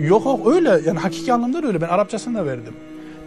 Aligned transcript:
Yok 0.00 0.24
yok 0.24 0.46
öyle 0.46 0.80
yani 0.86 0.98
hakiki 0.98 1.32
anlamda 1.32 1.62
da 1.62 1.66
öyle 1.66 1.80
ben 1.80 1.88
Arapçasını 1.88 2.38
da 2.38 2.46
verdim. 2.46 2.74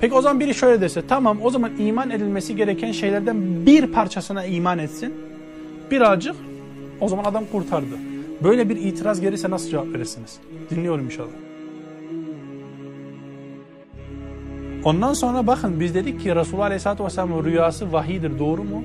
Peki 0.01 0.15
o 0.15 0.21
zaman 0.21 0.39
biri 0.39 0.53
şöyle 0.53 0.81
dese 0.81 1.07
tamam 1.07 1.37
o 1.43 1.49
zaman 1.49 1.71
iman 1.77 2.09
edilmesi 2.09 2.55
gereken 2.55 2.91
şeylerden 2.91 3.65
bir 3.65 3.87
parçasına 3.87 4.45
iman 4.45 4.79
etsin. 4.79 5.13
Birazcık 5.91 6.35
o 7.01 7.07
zaman 7.07 7.23
adam 7.23 7.43
kurtardı. 7.51 7.95
Böyle 8.43 8.69
bir 8.69 8.75
itiraz 8.75 9.21
gelirse 9.21 9.49
nasıl 9.49 9.69
cevap 9.69 9.87
verirsiniz? 9.87 10.39
Dinliyorum 10.69 11.05
inşallah. 11.05 11.29
Ondan 14.83 15.13
sonra 15.13 15.47
bakın 15.47 15.79
biz 15.79 15.95
dedik 15.95 16.21
ki 16.21 16.35
Resulullah 16.35 16.65
Aleyhisselatü 16.65 17.03
Vesselam'ın 17.03 17.45
rüyası 17.45 17.93
vahidir 17.93 18.39
doğru 18.39 18.63
mu? 18.63 18.83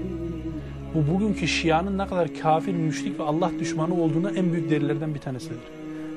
Bu 0.95 1.15
bugünkü 1.15 1.49
Şia'nın 1.49 1.99
ne 1.99 2.07
kadar 2.07 2.29
kafir, 2.43 2.73
müşrik 2.73 3.21
ve 3.21 3.23
Allah 3.23 3.51
düşmanı 3.61 3.95
olduğunu 3.95 4.31
en 4.31 4.53
büyük 4.53 4.71
delillerden 4.71 5.15
bir 5.15 5.21
tanesidir. 5.21 5.59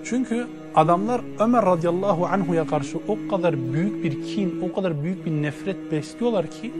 Çünkü 0.03 0.47
adamlar 0.75 1.21
Ömer 1.39 1.65
radıyallahu 1.65 2.25
anhuya 2.25 2.67
karşı 2.67 2.97
o 3.07 3.17
kadar 3.29 3.73
büyük 3.73 4.03
bir 4.03 4.23
kin, 4.23 4.61
o 4.61 4.75
kadar 4.75 5.03
büyük 5.03 5.25
bir 5.25 5.31
nefret 5.31 5.91
besliyorlar 5.91 6.51
ki 6.51 6.71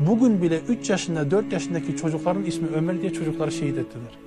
bugün 0.00 0.42
bile 0.42 0.60
3 0.68 0.90
yaşında 0.90 1.30
4 1.30 1.52
yaşındaki 1.52 1.96
çocukların 1.96 2.44
ismi 2.44 2.68
Ömer 2.74 3.00
diye 3.00 3.12
çocukları 3.12 3.52
şehit 3.52 3.78
ettiler. 3.78 4.18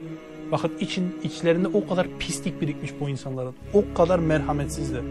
Bakın 0.51 0.71
için 0.79 1.15
içlerinde 1.23 1.67
o 1.67 1.87
kadar 1.87 2.07
pislik 2.19 2.61
birikmiş 2.61 2.91
bu 2.99 3.09
insanların. 3.09 3.53
O 3.73 3.83
kadar 3.97 4.19
merhametsizler. 4.19 5.01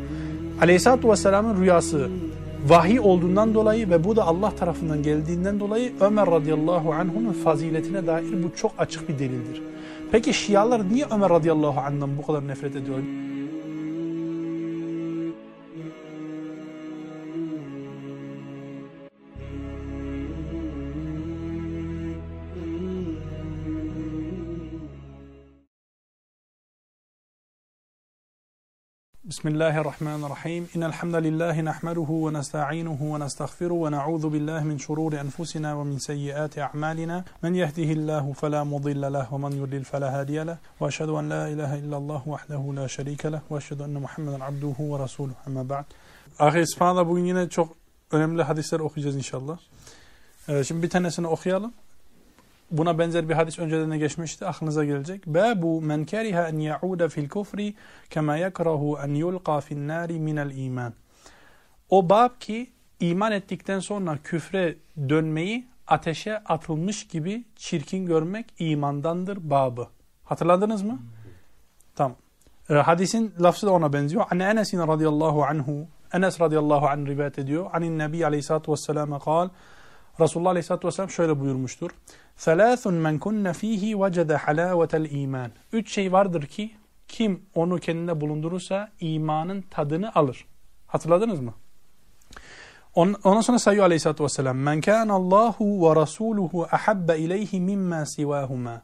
Aleyhisselatü 0.60 1.08
Vesselam'ın 1.08 1.60
rüyası 1.60 2.10
vahiy 2.68 3.00
olduğundan 3.00 3.54
dolayı 3.54 3.90
ve 3.90 4.04
bu 4.04 4.16
da 4.16 4.26
Allah 4.26 4.50
tarafından 4.50 5.02
geldiğinden 5.02 5.60
dolayı 5.60 5.92
Ömer 6.00 6.26
radıyallahu 6.26 6.92
anh'un 6.92 7.32
faziletine 7.32 8.06
dair 8.06 8.42
bu 8.42 8.56
çok 8.56 8.72
açık 8.78 9.08
bir 9.08 9.18
delildir. 9.18 9.62
Peki 10.12 10.34
Şialar 10.34 10.88
niye 10.92 11.06
Ömer 11.10 11.30
radıyallahu 11.30 11.80
anh'dan 11.80 12.18
bu 12.18 12.26
kadar 12.26 12.48
nefret 12.48 12.76
ediyor? 12.76 12.98
بسم 29.28 29.48
الله 29.48 29.80
الرحمن 29.80 30.24
الرحيم 30.24 30.68
إن 30.76 30.82
الحمد 30.82 31.14
لله 31.14 31.60
نحمده 31.60 32.10
ونستعينه 32.10 32.98
ونستغفره 33.02 33.72
ونعوذ 33.72 34.28
بالله 34.28 34.62
من 34.64 34.78
شرور 34.78 35.20
أنفسنا 35.20 35.74
ومن 35.74 35.98
سيئات 35.98 36.58
أعمالنا 36.58 37.24
من 37.42 37.54
يهده 37.54 37.90
الله 37.92 38.32
فلا 38.32 38.64
مضل 38.64 39.12
له 39.12 39.34
ومن 39.34 39.52
يضلل 39.52 39.84
فلا 39.84 40.20
هادي 40.20 40.42
له 40.42 40.56
وأشهد 40.80 41.08
أن 41.08 41.28
لا 41.28 41.48
إله 41.48 41.74
إلا 41.74 41.96
الله 41.96 42.22
وحده 42.26 42.72
لا 42.76 42.86
شريك 42.86 43.26
له 43.26 43.40
وأشهد 43.50 43.80
أن 43.80 43.94
محمدا 43.94 44.44
عبده 44.44 44.76
ورسوله 44.78 45.34
أما 45.48 45.62
بعد 45.62 45.84
Ahi 46.38 46.60
İsfahan'da 46.60 47.08
bugün 47.08 47.24
yine 47.24 47.48
çok 47.48 47.76
önemli 48.10 48.42
hadisler 48.42 48.80
okuyacağız 48.80 49.16
inşallah. 49.16 49.58
Şimdi 50.46 50.82
bir 50.82 50.90
tanesini 50.90 51.26
okuyalım. 51.26 51.72
Buna 52.78 52.98
benzer 52.98 53.28
bir 53.28 53.34
hadis 53.34 53.58
önceden 53.58 53.90
de 53.90 53.98
geçmişti. 53.98 54.46
Aklınıza 54.46 54.84
gelecek. 54.84 55.26
Babu 55.26 55.82
men 55.82 56.04
keriha 56.04 56.48
en 56.48 56.58
ya'uda 56.58 57.08
fil 57.08 57.28
kufri 57.28 57.74
kema 58.10 58.36
yakrahu 58.36 58.98
en 59.04 59.14
yulqa 59.14 59.60
fin 59.60 59.88
nari 59.88 60.20
minel 60.20 60.56
iman. 60.56 60.92
O 61.90 62.08
bab 62.08 62.30
ki 62.40 62.70
iman 63.00 63.32
ettikten 63.32 63.80
sonra 63.80 64.18
küfre 64.24 64.76
dönmeyi 65.08 65.66
ateşe 65.86 66.38
atılmış 66.38 67.08
gibi 67.08 67.44
çirkin 67.56 68.06
görmek 68.06 68.46
imandandır 68.58 69.50
babı. 69.50 69.88
Hatırladınız 70.24 70.82
mı? 70.82 70.98
Tamam. 71.94 72.16
E, 72.70 72.74
hadisin 72.74 73.34
lafzı 73.40 73.66
da 73.66 73.70
ona 73.70 73.92
benziyor. 73.92 74.24
Anne 74.30 74.44
Enes'in 74.44 74.78
radıyallahu 74.78 75.44
anhu 75.44 75.86
Enes 76.14 76.40
radıyallahu 76.40 76.86
anh 76.86 77.06
rivayet 77.06 77.38
ediyor. 77.38 77.70
Anin 77.72 77.98
Nebi 77.98 78.26
aleyhissalatu 78.26 78.72
vesselam'a 78.72 79.18
kal 79.18 79.48
Resulullah 80.20 80.50
aleyhissalatu 80.50 80.88
vesselam 80.88 81.10
şöyle 81.10 81.40
buyurmuştur. 81.40 81.90
Selâthun 82.36 82.94
men 82.94 83.18
kunne 83.18 83.52
fihi 83.52 84.00
vecede 84.00 84.36
halâvetel 84.36 85.10
iman. 85.10 85.50
Üç 85.72 85.92
şey 85.92 86.12
vardır 86.12 86.46
ki 86.46 86.74
kim 87.08 87.42
onu 87.54 87.78
kendinde 87.78 88.20
bulundurursa 88.20 88.90
imanın 89.00 89.62
tadını 89.62 90.14
alır. 90.14 90.46
Hatırladınız 90.86 91.40
mı? 91.40 91.54
Ondan 92.94 93.40
sonra 93.40 93.58
sayıyor 93.58 93.84
aleyhissalatu 93.84 94.24
vesselam. 94.24 94.56
Men 94.56 94.80
kânallâhu 94.80 95.64
ve 95.64 96.00
rasûluhu 96.00 96.66
ahabbe 96.70 97.18
ileyhi 97.18 97.60
mimma 97.60 98.06
sivâhumâ. 98.06 98.82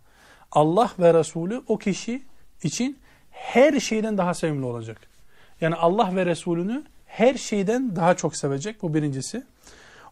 Allah 0.53 0.91
ve 0.99 1.15
Resulü 1.15 1.63
o 1.67 1.79
kişi 1.79 2.23
için 2.63 2.99
her 3.31 3.81
şeyden 3.81 4.19
daha 4.19 4.35
sevimli 4.35 4.67
olacak. 4.67 5.01
Yani 5.61 5.75
Allah 5.75 6.17
ve 6.17 6.27
Resulünü 6.27 6.85
her 7.07 7.35
şeyden 7.35 7.97
daha 7.97 8.15
çok 8.17 8.37
sevecek. 8.37 8.83
Bu 8.83 8.95
birincisi. 8.95 9.47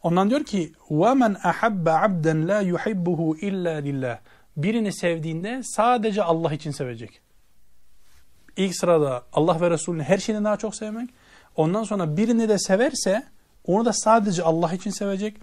Ondan 0.03 0.29
diyor 0.29 0.43
ki 0.43 0.73
وَمَنْ 0.89 1.35
أَحَبَّ 1.37 1.89
عَبْدًا 1.89 2.33
لَا 2.47 2.73
يُحِبُّهُ 2.73 3.39
إِلَّا 3.39 3.79
لِلّٰهِ 3.79 4.17
Birini 4.57 4.93
sevdiğinde 4.93 5.61
sadece 5.63 6.23
Allah 6.23 6.53
için 6.53 6.71
sevecek. 6.71 7.21
İlk 8.57 8.75
sırada 8.75 9.23
Allah 9.33 9.61
ve 9.61 9.69
Resulünü 9.69 10.03
her 10.03 10.17
şeyden 10.17 10.43
daha 10.43 10.57
çok 10.57 10.75
sevmek. 10.75 11.09
Ondan 11.55 11.83
sonra 11.83 12.17
birini 12.17 12.49
de 12.49 12.59
severse 12.59 13.23
onu 13.65 13.85
da 13.85 13.93
sadece 13.93 14.43
Allah 14.43 14.73
için 14.73 14.91
sevecek. 14.91 15.37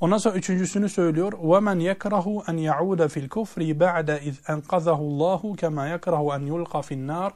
Ondan 0.00 0.18
sonra 0.18 0.34
üçüncüsünü 0.34 0.88
söylüyor. 0.88 1.32
وَمَنْ 1.32 1.94
يَكْرَهُ 1.94 2.44
أَنْ 2.44 2.56
يَعُودَ 2.70 3.08
فِي 3.08 3.28
الْكُفْرِ 3.28 3.60
بَعْدَ 3.80 4.18
اِذْ 4.18 4.36
أَنْقَذَهُ 4.44 4.98
اللّٰهُ 5.08 5.56
كَمَا 5.56 5.98
يَكْرَهُ 5.98 6.36
أَنْ 6.36 6.42
يُلْقَ 6.52 6.82
فِي 6.82 6.94
النَّارِ 6.94 7.30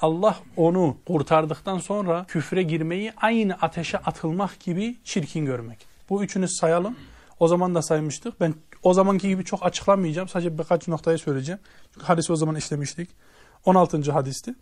Allah 0.00 0.36
onu 0.56 0.96
kurtardıktan 1.06 1.78
sonra 1.78 2.24
küfre 2.28 2.62
girmeyi 2.62 3.12
aynı 3.16 3.54
ateşe 3.54 3.98
atılmak 3.98 4.60
gibi 4.60 4.96
çirkin 5.04 5.46
görmek. 5.46 5.89
Bu 6.11 6.23
üçünü 6.23 6.47
sayalım. 6.47 6.95
O 7.39 7.47
zaman 7.47 7.75
da 7.75 7.81
saymıştık. 7.81 8.41
Ben 8.41 8.53
o 8.83 8.93
zamanki 8.93 9.27
gibi 9.27 9.45
çok 9.45 9.65
açıklamayacağım. 9.65 10.27
Sadece 10.27 10.57
birkaç 10.57 10.87
noktayı 10.87 11.17
söyleyeceğim. 11.17 11.59
Çünkü 11.93 12.05
hadisi 12.05 12.33
o 12.33 12.35
zaman 12.35 12.55
işlemiştik. 12.55 13.09
16. 13.65 14.11
hadisti. 14.11 14.55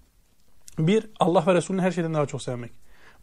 Bir, 0.80 1.10
Allah 1.20 1.44
ve 1.48 1.54
Resulünü 1.54 1.82
her 1.82 1.92
şeyden 1.92 2.14
daha 2.14 2.26
çok 2.26 2.42
sevmek. 2.42 2.72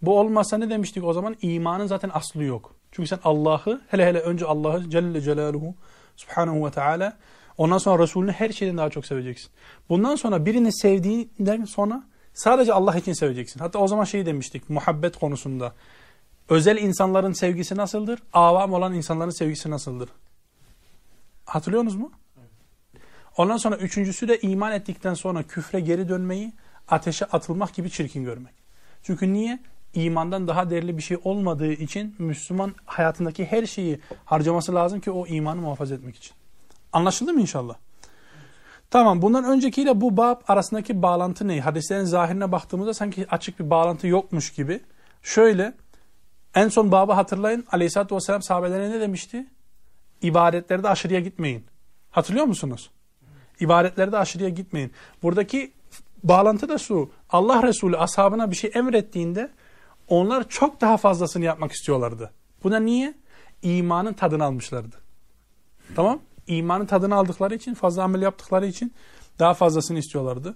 Bu 0.02 0.18
olmazsa 0.20 0.58
ne 0.58 0.70
demiştik 0.70 1.04
o 1.04 1.12
zaman? 1.12 1.36
İmanın 1.42 1.86
zaten 1.86 2.10
aslı 2.14 2.44
yok. 2.44 2.74
Çünkü 2.92 3.08
sen 3.08 3.18
Allah'ı, 3.24 3.80
hele 3.88 4.06
hele 4.06 4.20
önce 4.20 4.46
Allah'ı 4.46 4.90
Celle 4.90 5.20
Celaluhu 5.20 5.74
Subhanahu 6.16 6.66
ve 6.66 6.70
Teala 6.70 7.16
ondan 7.58 7.78
sonra 7.78 8.02
Resulünü 8.02 8.32
her 8.32 8.50
şeyden 8.50 8.76
daha 8.76 8.90
çok 8.90 9.06
seveceksin. 9.06 9.50
Bundan 9.88 10.16
sonra 10.16 10.46
birini 10.46 10.72
sevdiğinden 10.72 11.64
sonra 11.64 12.04
sadece 12.34 12.72
Allah 12.72 12.96
için 12.96 13.12
seveceksin. 13.12 13.60
Hatta 13.60 13.78
o 13.78 13.88
zaman 13.88 14.04
şey 14.04 14.26
demiştik 14.26 14.70
muhabbet 14.70 15.16
konusunda. 15.16 15.72
Özel 16.48 16.76
insanların 16.76 17.32
sevgisi 17.32 17.76
nasıldır? 17.76 18.22
Avam 18.32 18.72
olan 18.72 18.94
insanların 18.94 19.30
sevgisi 19.30 19.70
nasıldır? 19.70 20.08
Hatırlıyorsunuz 21.44 21.96
mu? 21.96 22.10
Ondan 23.36 23.56
sonra 23.56 23.76
üçüncüsü 23.76 24.28
de 24.28 24.40
iman 24.40 24.72
ettikten 24.72 25.14
sonra 25.14 25.42
küfre 25.42 25.80
geri 25.80 26.08
dönmeyi, 26.08 26.52
ateşe 26.88 27.24
atılmak 27.24 27.74
gibi 27.74 27.90
çirkin 27.90 28.24
görmek. 28.24 28.54
Çünkü 29.02 29.32
niye? 29.32 29.58
İmandan 29.94 30.48
daha 30.48 30.70
değerli 30.70 30.96
bir 30.96 31.02
şey 31.02 31.18
olmadığı 31.24 31.72
için 31.72 32.14
Müslüman 32.18 32.74
hayatındaki 32.84 33.44
her 33.44 33.66
şeyi 33.66 34.00
harcaması 34.24 34.74
lazım 34.74 35.00
ki 35.00 35.10
o 35.10 35.26
imanı 35.26 35.60
muhafaza 35.60 35.94
etmek 35.94 36.16
için. 36.16 36.32
Anlaşıldı 36.92 37.32
mı 37.32 37.40
inşallah? 37.40 37.74
Tamam 38.90 39.22
bundan 39.22 39.44
öncekiyle 39.44 40.00
bu 40.00 40.16
bab 40.16 40.40
arasındaki 40.48 41.02
bağlantı 41.02 41.48
ne? 41.48 41.60
Hadislerin 41.60 42.04
zahirine 42.04 42.52
baktığımızda 42.52 42.94
sanki 42.94 43.26
açık 43.30 43.60
bir 43.60 43.70
bağlantı 43.70 44.06
yokmuş 44.06 44.52
gibi. 44.52 44.80
Şöyle 45.22 45.74
en 46.56 46.68
son 46.68 46.92
babı 46.92 47.12
hatırlayın. 47.12 47.64
Aleyhisselatü 47.72 48.14
Vesselam 48.14 48.42
sahabelerine 48.42 48.90
ne 48.90 49.00
demişti? 49.00 49.46
İbadetlerde 50.22 50.88
aşırıya 50.88 51.20
gitmeyin. 51.20 51.66
Hatırlıyor 52.10 52.46
musunuz? 52.46 52.90
İbadetlerde 53.60 54.18
aşırıya 54.18 54.48
gitmeyin. 54.48 54.92
Buradaki 55.22 55.72
bağlantı 56.24 56.68
da 56.68 56.78
şu. 56.78 57.10
Allah 57.30 57.62
Resulü 57.62 57.96
ashabına 57.96 58.50
bir 58.50 58.56
şey 58.56 58.70
emrettiğinde 58.74 59.50
onlar 60.08 60.48
çok 60.48 60.80
daha 60.80 60.96
fazlasını 60.96 61.44
yapmak 61.44 61.72
istiyorlardı. 61.72 62.32
Buna 62.64 62.78
niye? 62.78 63.14
İmanın 63.62 64.12
tadını 64.12 64.44
almışlardı. 64.44 64.96
Tamam? 65.96 66.20
İmanın 66.46 66.86
tadını 66.86 67.14
aldıkları 67.14 67.54
için, 67.54 67.74
fazla 67.74 68.02
amel 68.02 68.22
yaptıkları 68.22 68.66
için 68.66 68.94
daha 69.38 69.54
fazlasını 69.54 69.98
istiyorlardı. 69.98 70.54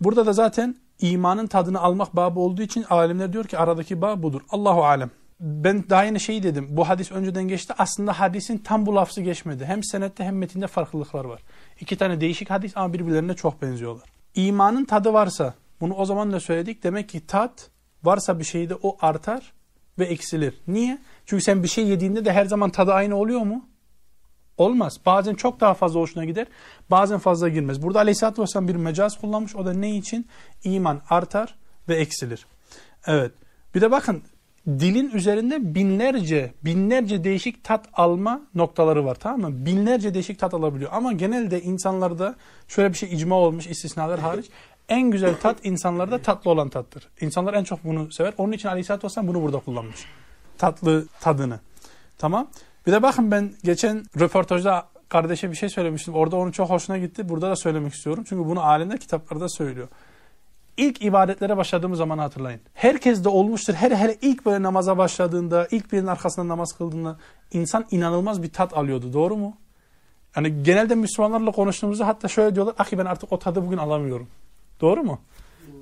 Burada 0.00 0.26
da 0.26 0.32
zaten 0.32 0.76
imanın 1.00 1.46
tadını 1.46 1.80
almak 1.80 2.16
babı 2.16 2.40
olduğu 2.40 2.62
için 2.62 2.84
alimler 2.90 3.32
diyor 3.32 3.44
ki 3.44 3.58
aradaki 3.58 4.00
bağ 4.00 4.22
budur. 4.22 4.40
Allahu 4.50 4.84
alem 4.84 5.10
ben 5.42 5.84
daha 5.90 6.04
yeni 6.04 6.20
şey 6.20 6.42
dedim. 6.42 6.66
Bu 6.70 6.88
hadis 6.88 7.12
önceden 7.12 7.48
geçti. 7.48 7.74
Aslında 7.78 8.20
hadisin 8.20 8.58
tam 8.58 8.86
bu 8.86 8.94
lafzı 8.94 9.20
geçmedi. 9.20 9.64
Hem 9.64 9.84
senette 9.84 10.24
hem 10.24 10.38
metinde 10.38 10.66
farklılıklar 10.66 11.24
var. 11.24 11.42
İki 11.80 11.96
tane 11.96 12.20
değişik 12.20 12.50
hadis 12.50 12.76
ama 12.76 12.92
birbirlerine 12.92 13.34
çok 13.34 13.62
benziyorlar. 13.62 14.08
İmanın 14.34 14.84
tadı 14.84 15.12
varsa, 15.12 15.54
bunu 15.80 15.94
o 15.94 16.04
zaman 16.04 16.32
da 16.32 16.40
söyledik. 16.40 16.82
Demek 16.82 17.08
ki 17.08 17.26
tat 17.26 17.70
varsa 18.04 18.38
bir 18.38 18.44
şeyde 18.44 18.74
o 18.82 18.96
artar 19.00 19.52
ve 19.98 20.04
eksilir. 20.04 20.54
Niye? 20.66 20.98
Çünkü 21.26 21.44
sen 21.44 21.62
bir 21.62 21.68
şey 21.68 21.86
yediğinde 21.86 22.24
de 22.24 22.32
her 22.32 22.44
zaman 22.44 22.70
tadı 22.70 22.92
aynı 22.92 23.16
oluyor 23.16 23.40
mu? 23.40 23.68
Olmaz. 24.56 25.00
Bazen 25.06 25.34
çok 25.34 25.60
daha 25.60 25.74
fazla 25.74 26.00
hoşuna 26.00 26.24
gider. 26.24 26.46
Bazen 26.90 27.18
fazla 27.18 27.48
girmez. 27.48 27.82
Burada 27.82 27.98
Aleyhisselatü 27.98 28.42
Vesselam 28.42 28.68
bir 28.68 28.76
mecaz 28.76 29.20
kullanmış. 29.20 29.56
O 29.56 29.66
da 29.66 29.72
ne 29.72 29.96
için? 29.96 30.26
İman 30.64 31.02
artar 31.10 31.54
ve 31.88 31.96
eksilir. 31.96 32.46
Evet. 33.06 33.32
Bir 33.74 33.80
de 33.80 33.90
bakın 33.90 34.22
dilin 34.66 35.10
üzerinde 35.10 35.74
binlerce, 35.74 36.54
binlerce 36.64 37.24
değişik 37.24 37.64
tat 37.64 37.88
alma 37.92 38.40
noktaları 38.54 39.04
var 39.04 39.14
tamam 39.14 39.40
mı? 39.40 39.66
Binlerce 39.66 40.14
değişik 40.14 40.38
tat 40.38 40.54
alabiliyor. 40.54 40.90
Ama 40.94 41.12
genelde 41.12 41.62
insanlarda 41.62 42.34
şöyle 42.68 42.92
bir 42.92 42.98
şey 42.98 43.14
icma 43.14 43.34
olmuş 43.34 43.66
istisnalar 43.66 44.20
hariç. 44.20 44.46
En 44.88 45.10
güzel 45.10 45.34
tat 45.36 45.56
insanlarda 45.64 46.18
tatlı 46.18 46.50
olan 46.50 46.68
tattır. 46.68 47.08
İnsanlar 47.20 47.54
en 47.54 47.64
çok 47.64 47.84
bunu 47.84 48.12
sever. 48.12 48.34
Onun 48.38 48.52
için 48.52 48.68
Aleyhisselatü 48.68 49.04
Vesselam 49.04 49.28
bunu 49.28 49.42
burada 49.42 49.58
kullanmış. 49.58 50.04
Tatlı 50.58 51.06
tadını. 51.20 51.60
Tamam. 52.18 52.48
Bir 52.86 52.92
de 52.92 53.02
bakın 53.02 53.30
ben 53.30 53.52
geçen 53.64 54.04
röportajda 54.20 54.88
kardeşe 55.08 55.50
bir 55.50 55.56
şey 55.56 55.68
söylemiştim. 55.68 56.14
Orada 56.14 56.36
onun 56.36 56.50
çok 56.50 56.70
hoşuna 56.70 56.98
gitti. 56.98 57.28
Burada 57.28 57.50
da 57.50 57.56
söylemek 57.56 57.94
istiyorum. 57.94 58.24
Çünkü 58.28 58.48
bunu 58.48 58.62
alimler 58.62 58.98
kitaplarda 58.98 59.48
söylüyor. 59.48 59.88
İlk 60.76 61.02
ibadetlere 61.02 61.56
başladığımız 61.56 61.98
zaman 61.98 62.18
hatırlayın. 62.18 62.60
Herkes 62.74 63.24
de 63.24 63.28
olmuştur. 63.28 63.74
Her 63.74 63.90
hele 63.90 64.16
ilk 64.22 64.46
böyle 64.46 64.62
namaza 64.62 64.98
başladığında, 64.98 65.68
ilk 65.70 65.92
birinin 65.92 66.06
arkasında 66.06 66.48
namaz 66.48 66.72
kıldığında 66.72 67.18
insan 67.52 67.86
inanılmaz 67.90 68.42
bir 68.42 68.52
tat 68.52 68.76
alıyordu. 68.76 69.12
Doğru 69.12 69.36
mu? 69.36 69.56
Yani 70.36 70.62
genelde 70.62 70.94
Müslümanlarla 70.94 71.50
konuştuğumuzda 71.50 72.06
hatta 72.06 72.28
şöyle 72.28 72.54
diyorlar. 72.54 72.74
Ahi 72.78 72.98
ben 72.98 73.04
artık 73.04 73.32
o 73.32 73.38
tadı 73.38 73.66
bugün 73.66 73.78
alamıyorum. 73.78 74.28
Doğru 74.80 75.04
mu? 75.04 75.20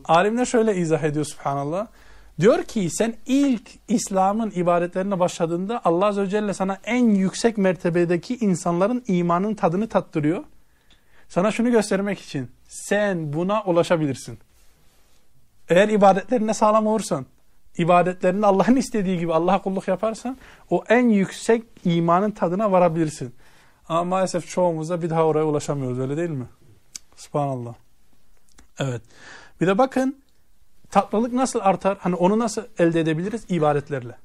Alimler 0.05 0.45
şöyle 0.45 0.77
izah 0.77 1.03
ediyor 1.03 1.25
subhanallah. 1.25 1.87
Diyor 2.41 2.63
ki 2.63 2.91
sen 2.91 3.15
ilk 3.27 3.71
İslam'ın 3.89 4.51
ibadetlerine 4.51 5.19
başladığında 5.19 5.81
Allah 5.85 6.07
Azze 6.07 6.23
ve 6.23 6.29
Celle 6.29 6.55
sana 6.55 6.79
en 6.85 7.11
yüksek 7.11 7.59
mertebedeki 7.59 8.37
insanların 8.37 9.05
imanın 9.07 9.55
tadını 9.55 9.89
tattırıyor. 9.89 10.45
Sana 11.29 11.53
şunu 11.53 11.71
göstermek 11.71 12.21
için 12.21 12.51
sen 12.69 13.33
buna 13.33 13.63
ulaşabilirsin. 13.63 14.39
Eğer 15.71 15.89
ibadetlerine 15.89 16.55
sağlam 16.55 16.87
olursan, 16.87 17.27
ibadetlerinde 17.79 18.47
Allah'ın 18.47 18.77
istediği 18.77 19.19
gibi 19.19 19.35
Allah'a 19.35 19.63
kulluk 19.63 19.89
yaparsan 19.89 20.37
o 20.71 20.85
en 20.89 21.09
yüksek 21.09 21.65
imanın 21.85 22.31
tadına 22.31 22.73
varabilirsin. 22.73 23.35
Ama 23.89 24.05
maalesef 24.05 24.49
çoğumuzda 24.49 25.03
bir 25.03 25.11
daha 25.11 25.27
oraya 25.27 25.45
ulaşamıyoruz 25.45 25.99
öyle 25.99 26.17
değil 26.17 26.31
mi? 26.31 26.47
Subhanallah. 27.17 27.75
Evet. 28.79 29.03
Bir 29.61 29.67
de 29.67 29.79
bakın 29.79 30.23
tatlılık 30.91 31.33
nasıl 31.33 31.61
artar? 31.63 31.99
Hani 32.01 32.15
onu 32.15 32.39
nasıl 32.39 32.63
elde 32.79 33.01
edebiliriz? 33.01 33.45
İbadetlerle. 33.49 34.17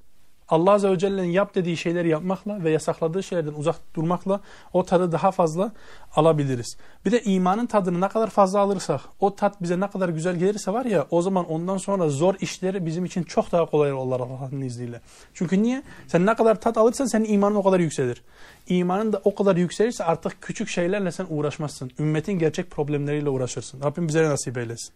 Allah 0.50 0.72
Azze 0.72 0.90
ve 0.90 0.98
Celle'nin 0.98 1.32
yap 1.32 1.56
dediği 1.56 1.78
şeyleri 1.78 2.10
yapmakla 2.10 2.64
ve 2.64 2.72
yasakladığı 2.72 3.24
şeylerden 3.24 3.54
uzak 3.54 3.76
durmakla 3.96 4.42
o 4.74 4.86
tadı 4.86 5.12
daha 5.12 5.32
fazla 5.32 5.72
alabiliriz. 6.16 6.78
Bir 7.06 7.12
de 7.12 7.24
imanın 7.24 7.66
tadını 7.66 8.02
ne 8.02 8.08
kadar 8.08 8.30
fazla 8.30 8.60
alırsak, 8.60 9.02
o 9.20 9.36
tat 9.36 9.62
bize 9.62 9.80
ne 9.80 9.90
kadar 9.90 10.10
güzel 10.10 10.36
gelirse 10.36 10.74
var 10.74 10.86
ya 10.86 11.08
o 11.10 11.22
zaman 11.22 11.46
ondan 11.46 11.78
sonra 11.78 12.10
zor 12.10 12.36
işleri 12.42 12.86
bizim 12.86 13.06
için 13.06 13.24
çok 13.24 13.52
daha 13.52 13.66
kolay 13.66 13.94
olur 13.94 14.20
Allah'ın 14.20 14.62
izniyle. 14.62 15.02
Çünkü 15.34 15.64
niye? 15.64 15.84
Sen 16.08 16.26
ne 16.26 16.36
kadar 16.36 16.62
tat 16.62 16.78
alırsan 16.78 17.06
senin 17.06 17.26
imanın 17.34 17.56
o 17.56 17.64
kadar 17.64 17.80
yükselir. 17.80 18.24
İmanın 18.68 19.14
da 19.14 19.22
o 19.24 19.36
kadar 19.36 19.56
yükselirse 19.56 20.04
artık 20.04 20.42
küçük 20.42 20.70
şeylerle 20.70 21.12
sen 21.12 21.26
uğraşmazsın. 21.30 21.92
Ümmetin 22.00 22.34
gerçek 22.34 22.72
problemleriyle 22.72 23.30
uğraşırsın. 23.30 23.82
Rabbim 23.84 24.08
bize 24.08 24.24
nasip 24.24 24.58
eylesin. 24.58 24.94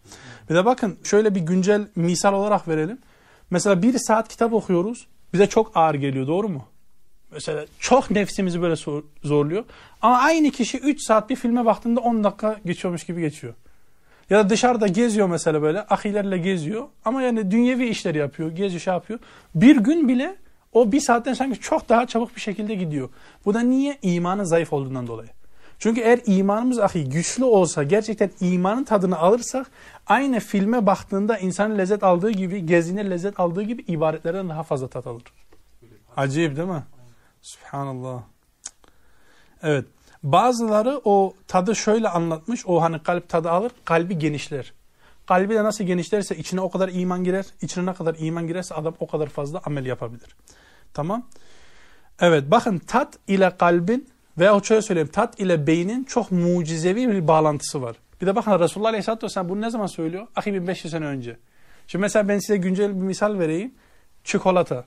Bir 0.50 0.54
de 0.54 0.64
bakın 0.64 0.98
şöyle 1.04 1.34
bir 1.34 1.40
güncel 1.40 1.88
misal 1.96 2.34
olarak 2.34 2.68
verelim. 2.68 2.98
Mesela 3.50 3.82
bir 3.82 3.98
saat 3.98 4.28
kitap 4.28 4.52
okuyoruz 4.52 5.06
bize 5.32 5.46
çok 5.46 5.76
ağır 5.76 5.94
geliyor 5.94 6.26
doğru 6.26 6.48
mu? 6.48 6.64
Mesela 7.32 7.66
çok 7.78 8.10
nefsimizi 8.10 8.62
böyle 8.62 8.74
zorluyor. 9.22 9.64
Ama 10.02 10.18
aynı 10.18 10.50
kişi 10.50 10.78
3 10.78 11.02
saat 11.02 11.30
bir 11.30 11.36
filme 11.36 11.64
baktığında 11.64 12.00
10 12.00 12.24
dakika 12.24 12.60
geçiyormuş 12.64 13.04
gibi 13.04 13.20
geçiyor. 13.20 13.54
Ya 14.30 14.38
da 14.38 14.50
dışarıda 14.50 14.86
geziyor 14.86 15.28
mesela 15.28 15.62
böyle 15.62 15.80
ahilerle 15.82 16.38
geziyor. 16.38 16.88
Ama 17.04 17.22
yani 17.22 17.50
dünyevi 17.50 17.88
işleri 17.88 18.18
yapıyor, 18.18 18.50
geziyor 18.50 18.80
şey 18.80 18.94
yapıyor. 18.94 19.18
Bir 19.54 19.76
gün 19.76 20.08
bile 20.08 20.36
o 20.72 20.92
bir 20.92 21.00
saatten 21.00 21.34
sanki 21.34 21.60
çok 21.60 21.88
daha 21.88 22.06
çabuk 22.06 22.36
bir 22.36 22.40
şekilde 22.40 22.74
gidiyor. 22.74 23.08
Bu 23.44 23.54
da 23.54 23.60
niye? 23.60 23.98
İmanı 24.02 24.46
zayıf 24.46 24.72
olduğundan 24.72 25.06
dolayı. 25.06 25.28
Çünkü 25.80 26.00
eğer 26.00 26.20
imanımız 26.26 26.78
ahi 26.78 27.08
güçlü 27.08 27.44
olsa, 27.44 27.82
gerçekten 27.82 28.30
imanın 28.40 28.84
tadını 28.84 29.18
alırsak, 29.18 29.66
aynı 30.06 30.40
filme 30.40 30.86
baktığında 30.86 31.38
insanın 31.38 31.78
lezzet 31.78 32.02
aldığı 32.02 32.30
gibi, 32.30 32.66
gezinin 32.66 33.10
lezzet 33.10 33.40
aldığı 33.40 33.62
gibi 33.62 33.82
ibadetlerden 33.82 34.48
daha 34.48 34.62
fazla 34.62 34.88
tat 34.88 35.06
alır. 35.06 35.22
Acayip 36.16 36.56
değil 36.56 36.68
mi? 36.68 36.82
Subhanallah. 37.42 38.22
Evet. 39.62 39.84
Bazıları 40.22 41.00
o 41.04 41.34
tadı 41.48 41.76
şöyle 41.76 42.08
anlatmış. 42.08 42.66
O 42.66 42.82
hani 42.82 43.02
kalp 43.02 43.28
tadı 43.28 43.50
alır, 43.50 43.72
kalbi 43.84 44.18
genişler. 44.18 44.72
Kalbi 45.26 45.54
de 45.54 45.64
nasıl 45.64 45.84
genişlerse 45.84 46.36
içine 46.36 46.60
o 46.60 46.70
kadar 46.70 46.88
iman 46.88 47.24
girer. 47.24 47.46
İçine 47.62 47.86
ne 47.86 47.94
kadar 47.94 48.16
iman 48.18 48.46
girerse 48.46 48.74
adam 48.74 48.94
o 49.00 49.06
kadar 49.06 49.26
fazla 49.26 49.60
amel 49.64 49.86
yapabilir. 49.86 50.36
Tamam. 50.94 51.26
Evet 52.20 52.44
bakın 52.50 52.78
tat 52.78 53.18
ile 53.28 53.56
kalbin 53.56 54.08
veya 54.40 54.60
şöyle 54.64 54.82
söyleyeyim 54.82 55.10
tat 55.12 55.40
ile 55.40 55.66
beynin 55.66 56.04
çok 56.04 56.30
mucizevi 56.30 57.08
bir 57.08 57.28
bağlantısı 57.28 57.82
var. 57.82 57.96
Bir 58.20 58.26
de 58.26 58.36
bakın 58.36 58.60
Resulullah 58.60 58.88
Aleyhisselatü 58.88 59.26
Vesselam 59.26 59.48
bunu 59.48 59.60
ne 59.60 59.70
zaman 59.70 59.86
söylüyor? 59.86 60.26
Ahi 60.36 60.54
1500 60.54 60.90
sene 60.90 61.04
önce. 61.04 61.36
Şimdi 61.86 62.02
mesela 62.02 62.28
ben 62.28 62.38
size 62.38 62.56
güncel 62.56 62.88
bir 62.88 63.02
misal 63.02 63.38
vereyim. 63.38 63.74
Çikolata. 64.24 64.84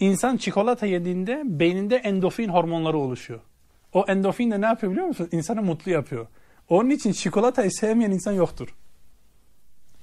İnsan 0.00 0.36
çikolata 0.36 0.86
yediğinde 0.86 1.42
beyninde 1.44 1.96
endofin 1.96 2.48
hormonları 2.48 2.98
oluşuyor. 2.98 3.40
O 3.92 4.04
endofin 4.08 4.50
de 4.50 4.60
ne 4.60 4.66
yapıyor 4.66 4.92
biliyor 4.92 5.06
musun? 5.06 5.28
İnsanı 5.32 5.62
mutlu 5.62 5.92
yapıyor. 5.92 6.26
Onun 6.68 6.90
için 6.90 7.12
çikolatayı 7.12 7.70
sevmeyen 7.70 8.10
insan 8.10 8.32
yoktur. 8.32 8.74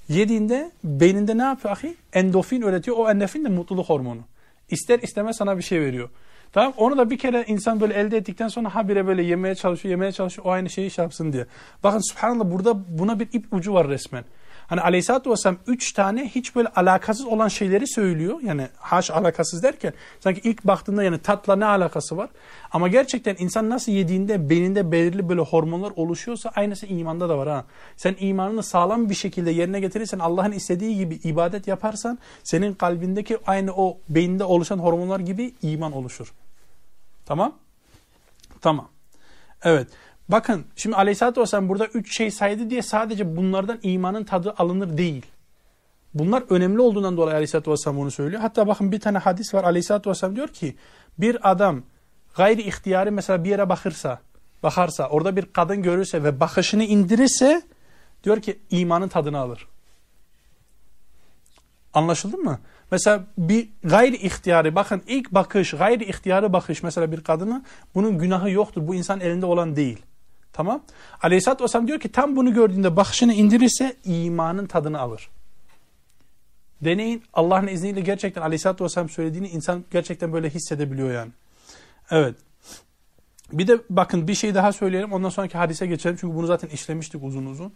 Yediğinde 0.09 0.71
beyninde 0.83 1.37
ne 1.37 1.43
yapıyor 1.43 1.77
ahi? 1.77 1.95
Endofin 2.13 2.61
üretiyor. 2.61 2.97
O 2.97 3.09
endofin 3.09 3.45
de 3.45 3.49
mutluluk 3.49 3.89
hormonu. 3.89 4.21
İster 4.69 4.99
istemez 4.99 5.37
sana 5.37 5.57
bir 5.57 5.63
şey 5.63 5.81
veriyor. 5.81 6.09
Tamam 6.53 6.73
Onu 6.77 6.97
da 6.97 7.09
bir 7.09 7.17
kere 7.17 7.43
insan 7.47 7.79
böyle 7.79 7.93
elde 7.93 8.17
ettikten 8.17 8.47
sonra 8.47 8.75
habire 8.75 9.07
böyle 9.07 9.23
yemeye 9.23 9.55
çalışıyor, 9.55 9.89
yemeye 9.89 10.11
çalışıyor. 10.11 10.45
O 10.47 10.51
aynı 10.51 10.69
şeyi 10.69 10.91
şey 10.91 11.03
yapsın 11.03 11.33
diye. 11.33 11.45
Bakın 11.83 12.01
subhanallah 12.13 12.51
burada 12.51 12.97
buna 12.99 13.19
bir 13.19 13.27
ip 13.33 13.53
ucu 13.53 13.73
var 13.73 13.87
resmen. 13.87 14.23
Hani 14.67 14.81
aleyhissalatü 14.81 15.29
vesselam 15.29 15.57
üç 15.67 15.93
tane 15.93 16.27
hiç 16.27 16.55
böyle 16.55 16.67
alakasız 16.67 17.25
olan 17.25 17.47
şeyleri 17.47 17.87
söylüyor. 17.87 18.39
Yani 18.43 18.67
haş 18.77 19.11
alakasız 19.11 19.63
derken 19.63 19.93
sanki 20.19 20.41
ilk 20.43 20.63
baktığında 20.63 21.03
yani 21.03 21.19
tatla 21.19 21.55
ne 21.55 21.65
alakası 21.65 22.17
var? 22.17 22.29
Ama 22.71 22.87
gerçekten 22.87 23.35
insan 23.39 23.69
nasıl 23.69 23.91
yediğinde 23.91 24.49
beyninde 24.49 24.91
belirli 24.91 25.29
böyle 25.29 25.41
hormonlar 25.41 25.93
oluşuyorsa 25.95 26.51
aynısı 26.55 26.85
imanda 26.85 27.29
da 27.29 27.37
var 27.37 27.49
ha. 27.49 27.65
Sen 27.97 28.15
imanını 28.19 28.63
sağlam 28.63 29.09
bir 29.09 29.15
şekilde 29.15 29.51
yerine 29.51 29.79
getirirsen 29.79 30.19
Allah'ın 30.19 30.51
istediği 30.51 30.97
gibi 30.97 31.15
ibadet 31.15 31.67
yaparsan 31.67 32.19
senin 32.43 32.73
kalbindeki 32.73 33.37
aynı 33.47 33.71
o 33.71 33.97
beyinde 34.09 34.43
oluşan 34.43 34.79
hormonlar 34.79 35.19
gibi 35.19 35.53
iman 35.61 35.91
oluşur. 35.91 36.33
Tamam? 37.25 37.53
Tamam. 38.61 38.89
Evet. 39.63 39.87
Bakın 40.29 40.65
şimdi 40.75 40.95
Aleyhisselatü 40.95 41.41
Vesselam 41.41 41.69
burada 41.69 41.85
üç 41.85 42.17
şey 42.17 42.31
saydı 42.31 42.69
diye 42.69 42.81
sadece 42.81 43.35
bunlardan 43.35 43.79
imanın 43.83 44.23
tadı 44.23 44.53
alınır 44.57 44.97
değil. 44.97 45.25
Bunlar 46.13 46.43
önemli 46.49 46.81
olduğundan 46.81 47.17
dolayı 47.17 47.35
Aleyhisselatü 47.35 47.71
Vesselam 47.71 47.99
onu 47.99 48.11
söylüyor. 48.11 48.41
Hatta 48.41 48.67
bakın 48.67 48.91
bir 48.91 48.99
tane 48.99 49.17
hadis 49.17 49.53
var 49.53 49.63
Aleyhisselatü 49.63 50.09
Vesselam 50.09 50.35
diyor 50.35 50.47
ki 50.47 50.75
bir 51.17 51.51
adam 51.51 51.83
gayri 52.35 52.61
ihtiyari 52.61 53.11
mesela 53.11 53.43
bir 53.43 53.49
yere 53.49 53.69
bakırsa, 53.69 54.19
bakarsa, 54.63 55.09
orada 55.09 55.35
bir 55.35 55.45
kadın 55.45 55.81
görürse 55.81 56.23
ve 56.23 56.39
bakışını 56.39 56.83
indirirse 56.83 57.61
diyor 58.23 58.41
ki 58.41 58.59
imanın 58.69 59.07
tadını 59.07 59.37
alır. 59.37 59.67
Anlaşıldı 61.93 62.37
mı? 62.37 62.59
Mesela 62.91 63.23
bir 63.37 63.69
gayri 63.83 64.15
ihtiyari 64.15 64.75
bakın 64.75 65.03
ilk 65.07 65.31
bakış 65.31 65.71
gayri 65.71 66.03
ihtiyari 66.03 66.53
bakış 66.53 66.83
mesela 66.83 67.11
bir 67.11 67.23
kadına 67.23 67.63
bunun 67.95 68.17
günahı 68.17 68.49
yoktur. 68.49 68.87
Bu 68.87 68.95
insan 68.95 69.19
elinde 69.19 69.45
olan 69.45 69.75
değil. 69.75 70.06
Tamam. 70.57 70.81
Aleyhisselatü 71.21 71.63
Vesselam 71.63 71.87
diyor 71.87 71.99
ki 71.99 72.11
tam 72.11 72.35
bunu 72.35 72.53
gördüğünde 72.53 72.95
bakışını 72.95 73.33
indirirse 73.33 73.95
imanın 74.05 74.65
tadını 74.65 74.99
alır. 74.99 75.29
Deneyin 76.81 77.23
Allah'ın 77.33 77.67
izniyle 77.67 78.01
gerçekten 78.01 78.41
Aleyhisselatü 78.41 78.83
Vesselam 78.83 79.09
söylediğini 79.09 79.47
insan 79.47 79.85
gerçekten 79.91 80.33
böyle 80.33 80.49
hissedebiliyor 80.49 81.11
yani. 81.11 81.31
Evet. 82.11 82.35
Bir 83.51 83.67
de 83.67 83.79
bakın 83.89 84.27
bir 84.27 84.35
şey 84.35 84.55
daha 84.55 84.73
söyleyelim 84.73 85.13
ondan 85.13 85.29
sonraki 85.29 85.57
hadise 85.57 85.87
geçelim 85.87 86.17
çünkü 86.21 86.35
bunu 86.35 86.47
zaten 86.47 86.67
işlemiştik 86.67 87.23
uzun 87.23 87.45
uzun. 87.45 87.73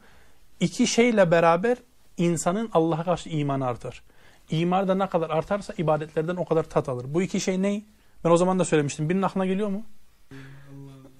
İki 0.59 0.87
şeyle 0.87 1.31
beraber 1.31 1.77
insanın 2.17 2.69
Allah'a 2.73 3.03
karşı 3.03 3.29
imanı 3.29 3.67
artar. 3.67 4.03
İman 4.49 4.87
da 4.87 4.95
ne 4.95 5.09
kadar 5.09 5.29
artarsa 5.29 5.73
ibadetlerden 5.77 6.35
o 6.35 6.45
kadar 6.45 6.63
tat 6.63 6.89
alır. 6.89 7.05
Bu 7.09 7.21
iki 7.21 7.39
şey 7.39 7.61
ne? 7.61 7.81
Ben 8.23 8.29
o 8.29 8.37
zaman 8.37 8.59
da 8.59 8.65
söylemiştim. 8.65 9.09
Birinin 9.09 9.21
aklına 9.21 9.45
geliyor 9.45 9.69
mu? 9.69 9.83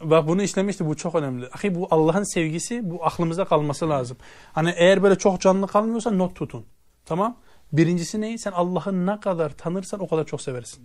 Bak 0.03 0.27
bunu 0.27 0.41
işlemişti 0.41 0.85
bu 0.85 0.95
çok 0.95 1.15
önemli. 1.15 1.47
Ahi 1.47 1.75
bu 1.75 1.87
Allah'ın 1.91 2.33
sevgisi 2.33 2.89
bu 2.89 3.05
aklımıza 3.05 3.45
kalması 3.45 3.89
lazım. 3.89 4.17
Hani 4.53 4.73
eğer 4.77 5.03
böyle 5.03 5.17
çok 5.17 5.41
canlı 5.41 5.67
kalmıyorsa 5.67 6.11
not 6.11 6.35
tutun. 6.35 6.65
Tamam? 7.05 7.37
Birincisi 7.73 8.21
ne? 8.21 8.37
Sen 8.37 8.51
Allah'ı 8.51 9.05
ne 9.05 9.19
kadar 9.19 9.49
tanırsan 9.49 9.99
o 9.99 10.07
kadar 10.07 10.25
çok 10.25 10.41
seversin. 10.41 10.83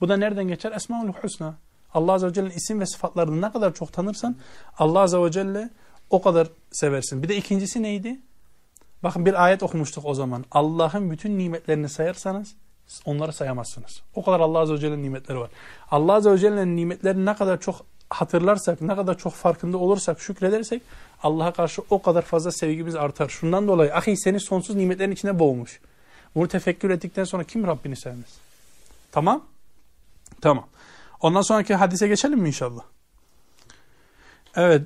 Bu 0.00 0.08
da 0.08 0.16
nereden 0.16 0.48
geçer? 0.48 0.72
Esmaül 0.72 1.12
Husna. 1.12 1.54
Allah 1.94 2.12
Azze 2.12 2.26
ve 2.26 2.32
Celle'nin 2.32 2.54
isim 2.54 2.80
ve 2.80 2.86
sıfatlarını 2.86 3.40
ne 3.40 3.52
kadar 3.52 3.74
çok 3.74 3.92
tanırsan 3.92 4.36
Allah 4.78 5.00
Azze 5.00 5.18
ve 5.18 5.30
Celle 5.30 5.70
o 6.10 6.22
kadar 6.22 6.48
seversin. 6.72 7.22
Bir 7.22 7.28
de 7.28 7.36
ikincisi 7.36 7.82
neydi? 7.82 8.20
Bakın 9.02 9.26
bir 9.26 9.44
ayet 9.44 9.62
okumuştuk 9.62 10.04
o 10.04 10.14
zaman. 10.14 10.44
Allah'ın 10.50 11.10
bütün 11.10 11.38
nimetlerini 11.38 11.88
sayarsanız 11.88 12.54
onları 13.04 13.32
sayamazsınız. 13.32 14.02
O 14.14 14.24
kadar 14.24 14.40
Allah 14.40 14.58
Azze 14.58 14.74
ve 14.74 14.78
Celle'nin 14.78 15.02
nimetleri 15.02 15.38
var. 15.38 15.50
Allah 15.90 16.12
Azze 16.12 16.32
ve 16.32 16.38
Celle'nin 16.38 16.76
nimetlerini 16.76 17.26
ne 17.26 17.34
kadar 17.34 17.60
çok 17.60 17.86
hatırlarsak, 18.10 18.80
ne 18.80 18.96
kadar 18.96 19.18
çok 19.18 19.32
farkında 19.32 19.78
olursak, 19.78 20.20
şükredersek 20.20 20.82
Allah'a 21.22 21.52
karşı 21.52 21.82
o 21.90 22.02
kadar 22.02 22.22
fazla 22.22 22.52
sevgimiz 22.52 22.94
artar. 22.94 23.28
Şundan 23.28 23.68
dolayı 23.68 23.94
ahi 23.94 24.16
seni 24.16 24.40
sonsuz 24.40 24.76
nimetlerin 24.76 25.10
içine 25.10 25.38
boğmuş. 25.38 25.80
Bunu 26.34 26.48
tefekkür 26.48 26.90
ettikten 26.90 27.24
sonra 27.24 27.44
kim 27.44 27.66
Rabbini 27.66 27.96
sevmez? 27.96 28.38
Tamam? 29.12 29.44
Tamam. 30.40 30.66
Ondan 31.20 31.42
sonraki 31.42 31.74
hadise 31.74 32.08
geçelim 32.08 32.38
mi 32.38 32.48
inşallah? 32.48 32.82
Evet. 34.56 34.82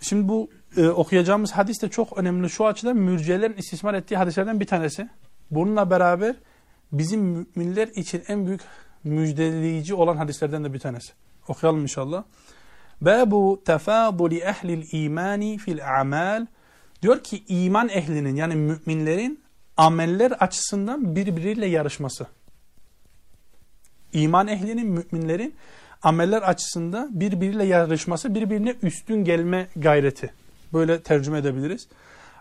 Şimdi 0.00 0.28
bu 0.28 0.50
e, 0.76 0.88
okuyacağımız 0.88 1.52
hadis 1.52 1.82
de 1.82 1.88
çok 1.88 2.18
önemli. 2.18 2.50
Şu 2.50 2.66
açıdan 2.66 2.96
mürciyelerin 2.96 3.56
istismar 3.56 3.94
ettiği 3.94 4.16
hadislerden 4.16 4.60
bir 4.60 4.66
tanesi. 4.66 5.08
Bununla 5.50 5.90
beraber 5.90 6.36
bizim 6.92 7.20
müminler 7.20 7.88
için 7.88 8.24
en 8.28 8.46
büyük 8.46 8.60
müjdeleyici 9.04 9.94
olan 9.94 10.16
hadislerden 10.16 10.64
de 10.64 10.72
bir 10.72 10.78
tanesi. 10.78 11.12
Okuyalım 11.48 11.82
inşallah. 11.82 12.24
Babu 13.04 13.62
tefaduli 13.64 14.38
ehlil 14.38 14.86
imani 14.92 15.58
fil 15.58 16.00
a'mal. 16.00 16.46
Diyor 17.02 17.20
ki 17.20 17.44
iman 17.48 17.88
ehlinin 17.88 18.36
yani 18.36 18.54
müminlerin 18.54 19.44
ameller 19.76 20.30
açısından 20.30 21.16
birbiriyle 21.16 21.66
yarışması. 21.66 22.26
İman 24.12 24.48
ehlinin, 24.48 24.86
müminlerin 24.86 25.54
ameller 26.02 26.42
açısından 26.42 27.20
birbiriyle 27.20 27.64
yarışması, 27.64 28.34
birbirine 28.34 28.74
üstün 28.82 29.24
gelme 29.24 29.68
gayreti. 29.76 30.32
Böyle 30.72 31.02
tercüme 31.02 31.38
edebiliriz. 31.38 31.88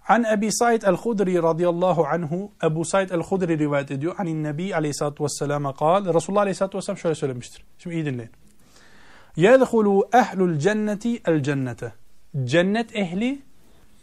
An 0.07 0.23
Ebi 0.23 0.51
Said 0.51 0.81
el-Hudri 0.81 1.43
radıyallahu 1.43 2.05
anhu, 2.05 2.51
Ebu 2.63 2.85
Said 2.85 3.09
el-Hudri 3.09 3.59
rivayet 3.59 3.91
ediyor. 3.91 4.15
Anin 4.17 4.43
Nebi 4.43 4.75
aleyhissalatu 4.75 5.23
vesselam'a 5.23 5.73
kal. 5.73 6.13
Resulullah 6.13 6.41
aleyhissalatu 6.41 6.77
vesselam 6.77 6.97
şöyle 6.97 7.15
söylemiştir. 7.15 7.63
Şimdi 7.77 7.95
iyi 7.95 8.05
dinleyin. 8.05 8.31
Yedhulu 9.36 10.08
ehlul 10.12 10.58
cenneti 10.58 11.22
el 11.26 11.42
cennete. 11.42 11.92
Cennet 12.44 12.96
ehli 12.96 13.42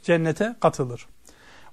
cennete 0.03 0.55
katılır. 0.59 1.07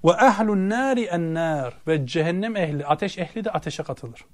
Ve 0.05 0.11
ehlun 0.11 0.69
nari 0.69 1.03
en 1.03 1.33
nar. 1.33 1.73
Ve 1.87 2.07
cehennem 2.07 2.55
ehli, 2.55 2.85
ateş 2.85 3.17
ehli 3.17 3.45
de 3.45 3.51
ateşe 3.51 3.83
katılır. 3.83 4.25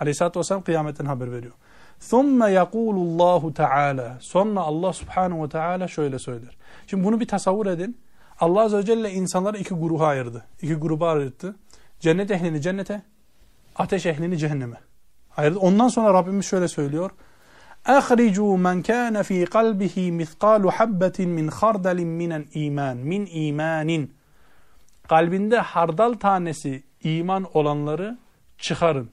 Aleyhisselatü 0.00 0.38
Vesselam 0.38 0.62
kıyametten 0.62 1.04
haber 1.04 1.32
veriyor. 1.32 1.52
ثُمَّ 2.00 2.52
يَقُولُ 2.52 2.96
اللّٰهُ 2.96 3.54
Teala. 3.54 4.18
Sonra 4.20 4.60
Allah 4.60 4.92
Subhanahu 4.92 5.44
ve 5.44 5.48
Teala 5.48 5.88
şöyle 5.88 6.18
söyler. 6.18 6.56
Şimdi 6.86 7.04
bunu 7.04 7.20
bir 7.20 7.28
tasavvur 7.28 7.66
edin. 7.66 7.98
Allah 8.40 8.60
Azze 8.60 8.78
ve 8.78 8.84
Celle 8.84 9.10
insanları 9.10 9.58
iki 9.58 9.74
gruba 9.74 10.06
ayırdı. 10.06 10.44
İki 10.62 10.74
gruba 10.74 11.12
ayırdı. 11.12 11.56
Cennet 12.00 12.30
ehlini 12.30 12.62
cennete, 12.62 13.02
ateş 13.76 14.06
ehlini 14.06 14.38
cehenneme 14.38 14.76
ayırdı. 15.36 15.58
Ondan 15.58 15.88
sonra 15.88 16.14
Rabbimiz 16.14 16.46
şöyle 16.46 16.68
söylüyor. 16.68 17.10
اَخْرِجُوا 17.98 18.56
مَنْ 18.66 18.82
كَانَ 18.82 19.14
ف۪ي 19.28 19.44
قَلْبِهِ 19.56 19.96
مِثْقَالُ 20.20 20.62
حَبَّةٍ 20.78 21.18
مِنْ 21.36 21.50
خَرْدَلٍ 21.50 21.98
مِنَ 22.20 22.44
iman 22.54 22.96
Min 22.96 23.26
imanin. 23.26 24.14
Kalbinde 25.08 25.58
hardal 25.58 26.12
tanesi 26.12 26.82
iman 27.02 27.46
olanları 27.54 28.18
çıkarın. 28.58 29.10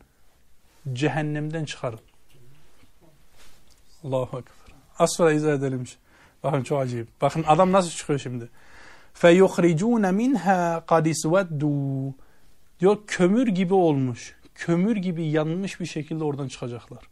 Cehennemden 0.94 1.66
çıkarın. 1.66 2.00
Allahu 4.04 4.40
Ekber. 4.40 4.76
Az 5.00 5.10
sonra 5.18 5.32
izah 5.32 5.54
edelim. 5.54 5.84
Bakın 6.44 6.64
çok 6.64 6.82
acayip. 6.82 7.08
Bakın 7.22 7.44
adam 7.48 7.72
nasıl 7.72 7.90
çıkıyor 7.90 8.20
şimdi. 8.20 8.50
فَيُخْرِجُونَ 9.22 10.06
مِنْهَا 10.22 10.86
قَدْ 10.86 11.14
اسْوَدُّوا 11.14 12.14
Diyor 12.80 12.98
kömür 13.08 13.48
gibi 13.48 13.74
olmuş. 13.74 14.36
Kömür 14.56 14.96
gibi 14.96 15.24
yanmış 15.24 15.80
bir 15.80 15.86
şekilde 15.86 16.24
oradan 16.24 16.48
çıkacaklar. 16.48 17.04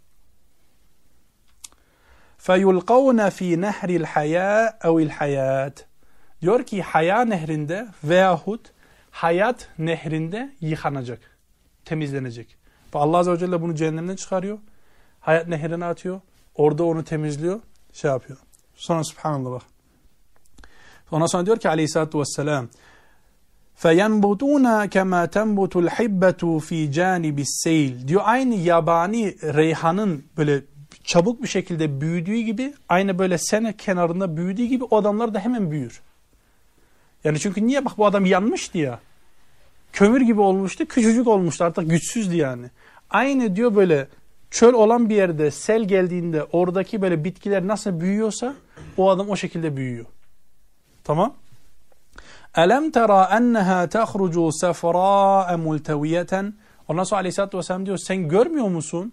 فَيُلْقَوْنَ 2.47 3.19
ف۪ي 3.37 3.49
نَهْرِ 3.65 3.89
الْحَيَاءِ 4.01 4.79
اَوْ 4.87 4.95
الْحَيَاتِ 5.07 5.75
Diyor 6.41 6.63
ki 6.63 6.81
haya 6.81 7.25
nehrinde 7.25 7.87
veyahut 8.03 8.71
hayat 9.11 9.67
nehrinde 9.79 10.55
yıkanacak, 10.61 11.19
temizlenecek. 11.85 12.57
Allah 12.93 13.17
Azze 13.17 13.31
ve 13.31 13.37
Celle 13.37 13.61
bunu 13.61 13.75
cehennemden 13.75 14.15
çıkarıyor. 14.15 14.59
Hayat 15.19 15.47
nehrine 15.47 15.85
atıyor. 15.85 16.21
Orada 16.55 16.83
onu 16.83 17.03
temizliyor. 17.03 17.59
Şey 17.93 18.11
yapıyor. 18.11 18.39
Sonra 18.75 19.03
subhanallah 19.03 19.51
bak. 19.51 19.61
Ondan 21.11 21.25
sonra 21.25 21.45
diyor 21.45 21.57
ki 21.57 21.69
aleyhissalatü 21.69 22.19
vesselam 22.19 22.67
فَيَنْبُتُونَ 23.83 24.87
كَمَا 24.95 25.27
تَنْبُتُ 25.27 25.73
الْحِبَّةُ 25.85 26.41
ف۪ي 26.67 26.91
جَانِبِ 26.93 27.45
السَّيْلِ 27.45 28.07
Diyor 28.07 28.21
aynı 28.25 28.55
yabani 28.55 29.35
reyhanın 29.41 30.25
böyle 30.37 30.61
çabuk 31.06 31.42
bir 31.42 31.48
şekilde 31.48 32.00
büyüdüğü 32.00 32.38
gibi 32.38 32.74
aynı 32.88 33.18
böyle 33.18 33.38
sene 33.38 33.76
kenarında 33.76 34.36
büyüdüğü 34.36 34.64
gibi 34.64 34.84
o 34.84 34.96
adamlar 34.96 35.34
da 35.34 35.38
hemen 35.38 35.70
büyür. 35.70 36.00
Yani 37.24 37.40
çünkü 37.40 37.66
niye 37.66 37.84
bak 37.84 37.98
bu 37.98 38.06
adam 38.06 38.26
yanmıştı 38.26 38.78
ya. 38.78 39.00
Kömür 39.92 40.20
gibi 40.20 40.40
olmuştu, 40.40 40.86
küçücük 40.86 41.26
olmuştu 41.26 41.64
artık 41.64 41.90
güçsüzdü 41.90 42.36
yani. 42.36 42.66
Aynı 43.10 43.56
diyor 43.56 43.74
böyle 43.74 44.08
çöl 44.50 44.72
olan 44.72 45.08
bir 45.08 45.16
yerde 45.16 45.50
sel 45.50 45.84
geldiğinde 45.84 46.44
oradaki 46.44 47.02
böyle 47.02 47.24
bitkiler 47.24 47.66
nasıl 47.66 48.00
büyüyorsa 48.00 48.54
o 48.96 49.10
adam 49.10 49.30
o 49.30 49.36
şekilde 49.36 49.76
büyüyor. 49.76 50.06
Tamam? 51.04 51.34
Elem 52.56 52.90
tera 52.90 53.24
enneha 53.24 53.88
tehrucu 53.88 54.52
sefra'a 54.52 55.56
multeviyeten 55.56 56.54
Ondan 56.88 57.04
sonra 57.04 57.20
aleyhissalatü 57.20 57.58
vesselam 57.58 57.86
diyor 57.86 57.98
sen 57.98 58.28
görmüyor 58.28 58.68
musun? 58.68 59.12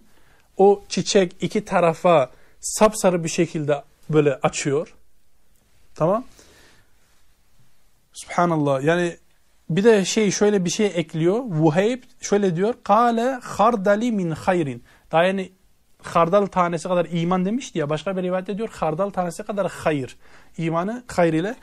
O 0.56 0.82
çiçek 0.88 1.36
iki 1.40 1.64
tarafa 1.64 2.30
sapsarı 2.60 3.24
bir 3.24 3.28
şekilde 3.28 3.82
böyle 4.10 4.34
açıyor. 4.34 4.94
Tamam? 5.94 6.24
Subhanallah. 8.12 8.82
Yani 8.82 9.16
bir 9.70 9.84
de 9.84 10.04
şey 10.04 10.30
şöyle 10.30 10.64
bir 10.64 10.70
şey 10.70 10.86
ekliyor. 10.86 11.38
Vuheyb 11.38 12.02
şöyle 12.20 12.56
diyor. 12.56 12.74
Kale 12.84 13.38
hardali 13.42 14.12
min 14.12 14.30
hayrin. 14.30 14.84
Daha 15.12 15.24
yani 15.24 15.52
hardal 16.02 16.46
tanesi 16.46 16.88
kadar 16.88 17.06
iman 17.10 17.44
demişti 17.44 17.78
ya. 17.78 17.90
Başka 17.90 18.16
bir 18.16 18.22
rivayette 18.22 18.58
diyor 18.58 18.68
hardal 18.72 19.10
tanesi 19.10 19.42
kadar 19.42 19.70
hayır. 19.70 20.16
İmanı 20.58 21.04
hayır 21.16 21.32
ile 21.32 21.54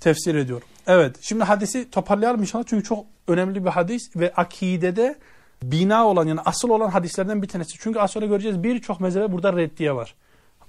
tefsir 0.00 0.34
ediyor. 0.34 0.62
Evet 0.86 1.16
şimdi 1.20 1.44
hadisi 1.44 1.90
toparlayalım 1.90 2.40
inşallah. 2.40 2.64
Çünkü 2.66 2.84
çok 2.84 3.06
önemli 3.28 3.64
bir 3.64 3.70
hadis 3.70 4.16
ve 4.16 4.32
akidede 4.34 5.18
bina 5.62 6.06
olan 6.06 6.26
yani 6.26 6.40
asıl 6.44 6.70
olan 6.70 6.88
hadislerden 6.88 7.42
bir 7.42 7.48
tanesi. 7.48 7.78
Çünkü 7.78 7.98
az 7.98 8.10
sonra 8.10 8.26
göreceğiz 8.26 8.62
birçok 8.62 9.00
mezhebe 9.00 9.32
burada 9.32 9.52
reddiye 9.52 9.94
var. 9.94 10.14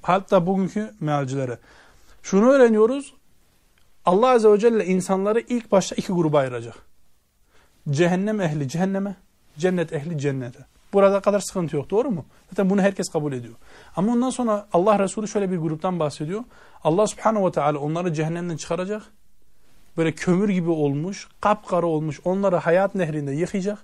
Hatta 0.02 0.48
bugünkü 0.48 0.92
mealcilere. 1.00 1.60
Şunu 2.24 2.50
öğreniyoruz. 2.50 3.14
Allah 4.06 4.30
Azze 4.30 4.52
ve 4.52 4.60
Celle 4.60 4.86
insanları 4.86 5.40
ilk 5.40 5.72
başta 5.72 5.96
iki 5.96 6.14
gruba 6.14 6.40
ayıracak. 6.40 6.76
Cehennem 7.90 8.42
ehli 8.42 8.68
cehenneme, 8.68 9.16
cennet 9.58 9.94
ehli 9.94 10.18
cennete. 10.20 10.60
Burada 10.94 11.20
kadar 11.20 11.40
sıkıntı 11.40 11.76
yok 11.76 11.90
doğru 11.90 12.12
mu? 12.12 12.26
Zaten 12.50 12.70
bunu 12.70 12.82
herkes 12.82 13.10
kabul 13.10 13.34
ediyor. 13.34 13.54
Ama 13.96 14.12
ondan 14.12 14.30
sonra 14.30 14.68
Allah 14.74 15.00
Resulü 15.00 15.28
şöyle 15.28 15.52
bir 15.52 15.58
gruptan 15.58 16.00
bahsediyor. 16.00 16.44
Allah 16.84 17.08
Subhanahu 17.08 17.48
ve 17.48 17.52
Teala 17.52 17.80
onları 17.80 18.14
cehennemden 18.14 18.58
çıkaracak. 18.58 19.04
Böyle 19.98 20.12
kömür 20.12 20.50
gibi 20.50 20.70
olmuş, 20.70 21.28
kapkara 21.42 21.86
olmuş 21.86 22.20
onları 22.26 22.56
hayat 22.56 22.96
nehrinde 22.96 23.32
yıkayacak. 23.32 23.80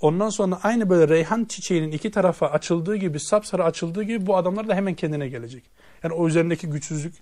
Ondan 0.00 0.28
sonra 0.30 0.60
aynı 0.62 0.90
böyle 0.90 1.14
reyhan 1.14 1.44
çiçeğinin 1.44 1.92
iki 1.92 2.10
tarafa 2.10 2.46
açıldığı 2.46 2.96
gibi, 2.96 3.20
sapsarı 3.20 3.64
açıldığı 3.64 4.02
gibi 4.02 4.26
bu 4.26 4.36
adamlar 4.36 4.68
da 4.68 4.74
hemen 4.74 4.94
kendine 4.94 5.28
gelecek. 5.28 5.64
Yani 6.02 6.14
o 6.14 6.28
üzerindeki 6.28 6.66
güçsüzlük 6.66 7.14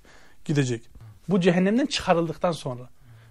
gidecek. 0.44 0.82
Bu 1.28 1.40
cehennemden 1.40 1.86
çıkarıldıktan 1.86 2.52
sonra. 2.52 2.88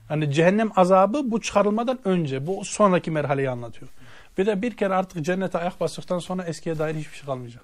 Yani 0.10 0.32
cehennem 0.32 0.72
azabı 0.76 1.32
bu 1.32 1.42
çıkarılmadan 1.42 2.00
önce. 2.06 2.48
Bu 2.48 2.66
sonraki 2.66 3.12
merhaleyi 3.12 3.50
anlatıyor. 3.50 3.92
Bir 4.38 4.46
de 4.46 4.62
bir 4.62 4.78
kere 4.78 4.94
artık 4.94 5.26
cennete 5.26 5.58
ayak 5.58 5.80
bastıktan 5.80 6.20
sonra 6.20 6.44
eskiye 6.44 6.80
dair 6.80 6.96
hiçbir 6.96 7.18
şey 7.18 7.26
kalmayacak. 7.26 7.64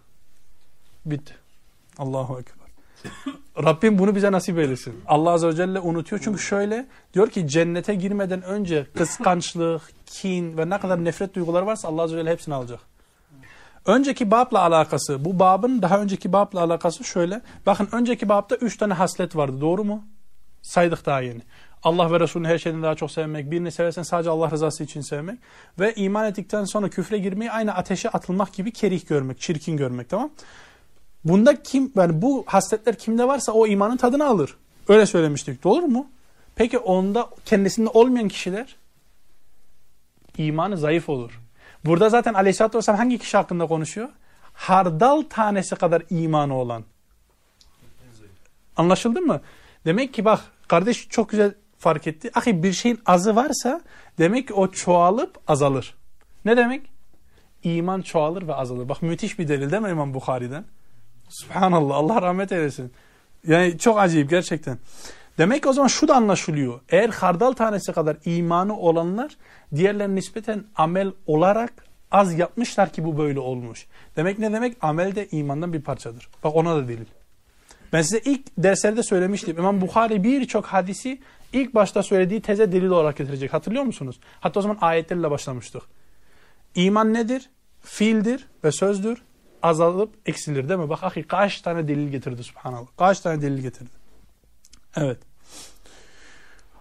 Bitti. 1.05 1.33
Allahu 1.97 2.39
Ekber. 2.39 2.62
Rabbim 3.63 3.99
bunu 3.99 4.15
bize 4.15 4.31
nasip 4.31 4.59
eylesin. 4.59 5.01
Allah 5.07 5.31
Azze 5.31 5.47
ve 5.47 5.55
Celle 5.55 5.79
unutuyor. 5.79 6.21
Çünkü 6.23 6.39
şöyle 6.39 6.85
diyor 7.13 7.29
ki 7.29 7.47
cennete 7.47 7.95
girmeden 7.95 8.41
önce 8.41 8.87
kıskançlık, 8.97 9.81
kin 10.05 10.57
ve 10.57 10.69
ne 10.69 10.79
kadar 10.79 11.05
nefret 11.05 11.35
duyguları 11.35 11.65
varsa 11.65 11.87
Allah 11.87 12.01
Azze 12.01 12.15
ve 12.15 12.19
Celle 12.19 12.31
hepsini 12.31 12.55
alacak. 12.55 12.79
Önceki 13.85 14.31
babla 14.31 14.59
alakası, 14.61 15.25
bu 15.25 15.39
babın 15.39 15.81
daha 15.81 16.01
önceki 16.01 16.33
babla 16.33 16.61
alakası 16.61 17.03
şöyle. 17.03 17.41
Bakın 17.65 17.89
önceki 17.91 18.29
babda 18.29 18.55
üç 18.55 18.77
tane 18.77 18.93
haslet 18.93 19.35
vardı. 19.35 19.61
Doğru 19.61 19.83
mu? 19.83 20.03
Saydık 20.61 21.05
daha 21.05 21.21
yeni. 21.21 21.41
Allah 21.83 22.11
ve 22.11 22.19
Resulünü 22.19 22.47
her 22.47 22.57
şeyden 22.57 22.83
daha 22.83 22.95
çok 22.95 23.11
sevmek, 23.11 23.51
birini 23.51 23.71
seversen 23.71 24.03
sadece 24.03 24.29
Allah 24.29 24.51
rızası 24.51 24.83
için 24.83 25.01
sevmek 25.01 25.39
ve 25.79 25.93
iman 25.95 26.25
ettikten 26.25 26.65
sonra 26.65 26.89
küfre 26.89 27.17
girmeyi 27.17 27.51
aynı 27.51 27.75
ateşe 27.75 28.09
atılmak 28.09 28.53
gibi 28.53 28.71
kerih 28.71 29.07
görmek, 29.07 29.39
çirkin 29.39 29.77
görmek 29.77 30.09
tamam 30.09 30.29
Bunda 31.25 31.63
kim, 31.63 31.91
yani 31.95 32.21
bu 32.21 32.43
hasletler 32.47 32.97
kimde 32.97 33.27
varsa 33.27 33.51
o 33.51 33.67
imanın 33.67 33.97
tadını 33.97 34.27
alır. 34.27 34.57
Öyle 34.87 35.05
söylemiştik. 35.05 35.63
Doğru 35.63 35.87
mu? 35.87 36.07
Peki 36.55 36.77
onda 36.77 37.29
kendisinde 37.45 37.89
olmayan 37.89 38.27
kişiler 38.27 38.75
imanı 40.37 40.77
zayıf 40.77 41.09
olur. 41.09 41.41
Burada 41.85 42.09
zaten 42.09 42.33
Aleyhisselatü 42.33 42.77
Vesselam 42.77 42.97
hangi 42.97 43.17
kişi 43.17 43.37
hakkında 43.37 43.67
konuşuyor? 43.67 44.09
Hardal 44.53 45.21
tanesi 45.29 45.75
kadar 45.75 46.03
imanı 46.09 46.55
olan. 46.57 46.83
Anlaşıldı 48.77 49.21
mı? 49.21 49.41
Demek 49.85 50.13
ki 50.13 50.25
bak 50.25 50.39
kardeş 50.67 51.09
çok 51.09 51.29
güzel 51.29 51.53
fark 51.77 52.07
etti. 52.07 52.31
Ahi 52.35 52.63
bir 52.63 52.73
şeyin 52.73 52.99
azı 53.05 53.35
varsa 53.35 53.81
demek 54.17 54.47
ki 54.47 54.53
o 54.53 54.71
çoğalıp 54.71 55.39
azalır. 55.47 55.95
Ne 56.45 56.57
demek? 56.57 56.89
İman 57.63 58.01
çoğalır 58.01 58.47
ve 58.47 58.53
azalır. 58.53 58.89
Bak 58.89 59.01
müthiş 59.01 59.39
bir 59.39 59.47
delil 59.47 59.71
değil 59.71 59.83
mi 59.83 59.89
İmam 59.89 60.13
Bukhari'den? 60.13 60.65
Subhanallah 61.33 61.95
Allah 61.95 62.21
rahmet 62.21 62.51
eylesin. 62.51 62.91
Yani 63.47 63.77
çok 63.77 63.99
acayip 63.99 64.29
gerçekten. 64.29 64.77
Demek 65.37 65.63
ki 65.63 65.69
o 65.69 65.73
zaman 65.73 65.87
şu 65.87 66.07
da 66.07 66.15
anlaşılıyor. 66.15 66.79
Eğer 66.89 67.09
hardal 67.09 67.51
tanesi 67.51 67.93
kadar 67.93 68.17
imanı 68.25 68.77
olanlar 68.77 69.37
diğerlerine 69.75 70.15
nispeten 70.15 70.63
amel 70.75 71.11
olarak 71.27 71.85
az 72.11 72.39
yapmışlar 72.39 72.93
ki 72.93 73.03
bu 73.03 73.17
böyle 73.17 73.39
olmuş. 73.39 73.85
Demek 74.15 74.39
ne 74.39 74.53
demek? 74.53 74.77
Amel 74.81 75.15
de 75.15 75.27
imandan 75.31 75.73
bir 75.73 75.81
parçadır. 75.81 76.29
Bak 76.43 76.55
ona 76.55 76.75
da 76.75 76.87
delil. 76.87 77.05
Ben 77.93 78.01
size 78.01 78.19
ilk 78.25 78.41
derslerde 78.57 79.03
söylemiştim. 79.03 79.57
İmam 79.57 79.81
Bukhari 79.81 80.23
birçok 80.23 80.65
hadisi 80.65 81.19
ilk 81.53 81.75
başta 81.75 82.03
söylediği 82.03 82.41
teze 82.41 82.71
delil 82.71 82.89
olarak 82.89 83.17
getirecek. 83.17 83.53
Hatırlıyor 83.53 83.83
musunuz? 83.83 84.19
Hatta 84.39 84.59
o 84.59 84.63
zaman 84.63 84.77
ayetlerle 84.81 85.31
başlamıştık. 85.31 85.83
İman 86.75 87.13
nedir? 87.13 87.49
Fiildir 87.81 88.47
ve 88.63 88.71
sözdür. 88.71 89.21
Azalıp 89.63 90.13
eksilir 90.25 90.69
değil 90.69 90.79
mi? 90.79 90.89
Bak 90.89 91.03
ahi 91.03 91.23
kaç 91.23 91.61
tane 91.61 91.87
delil 91.87 92.09
getirdi 92.09 92.43
subhanallah. 92.43 92.87
Kaç 92.97 93.19
tane 93.19 93.41
delil 93.41 93.61
getirdi. 93.61 93.89
Evet. 94.95 95.17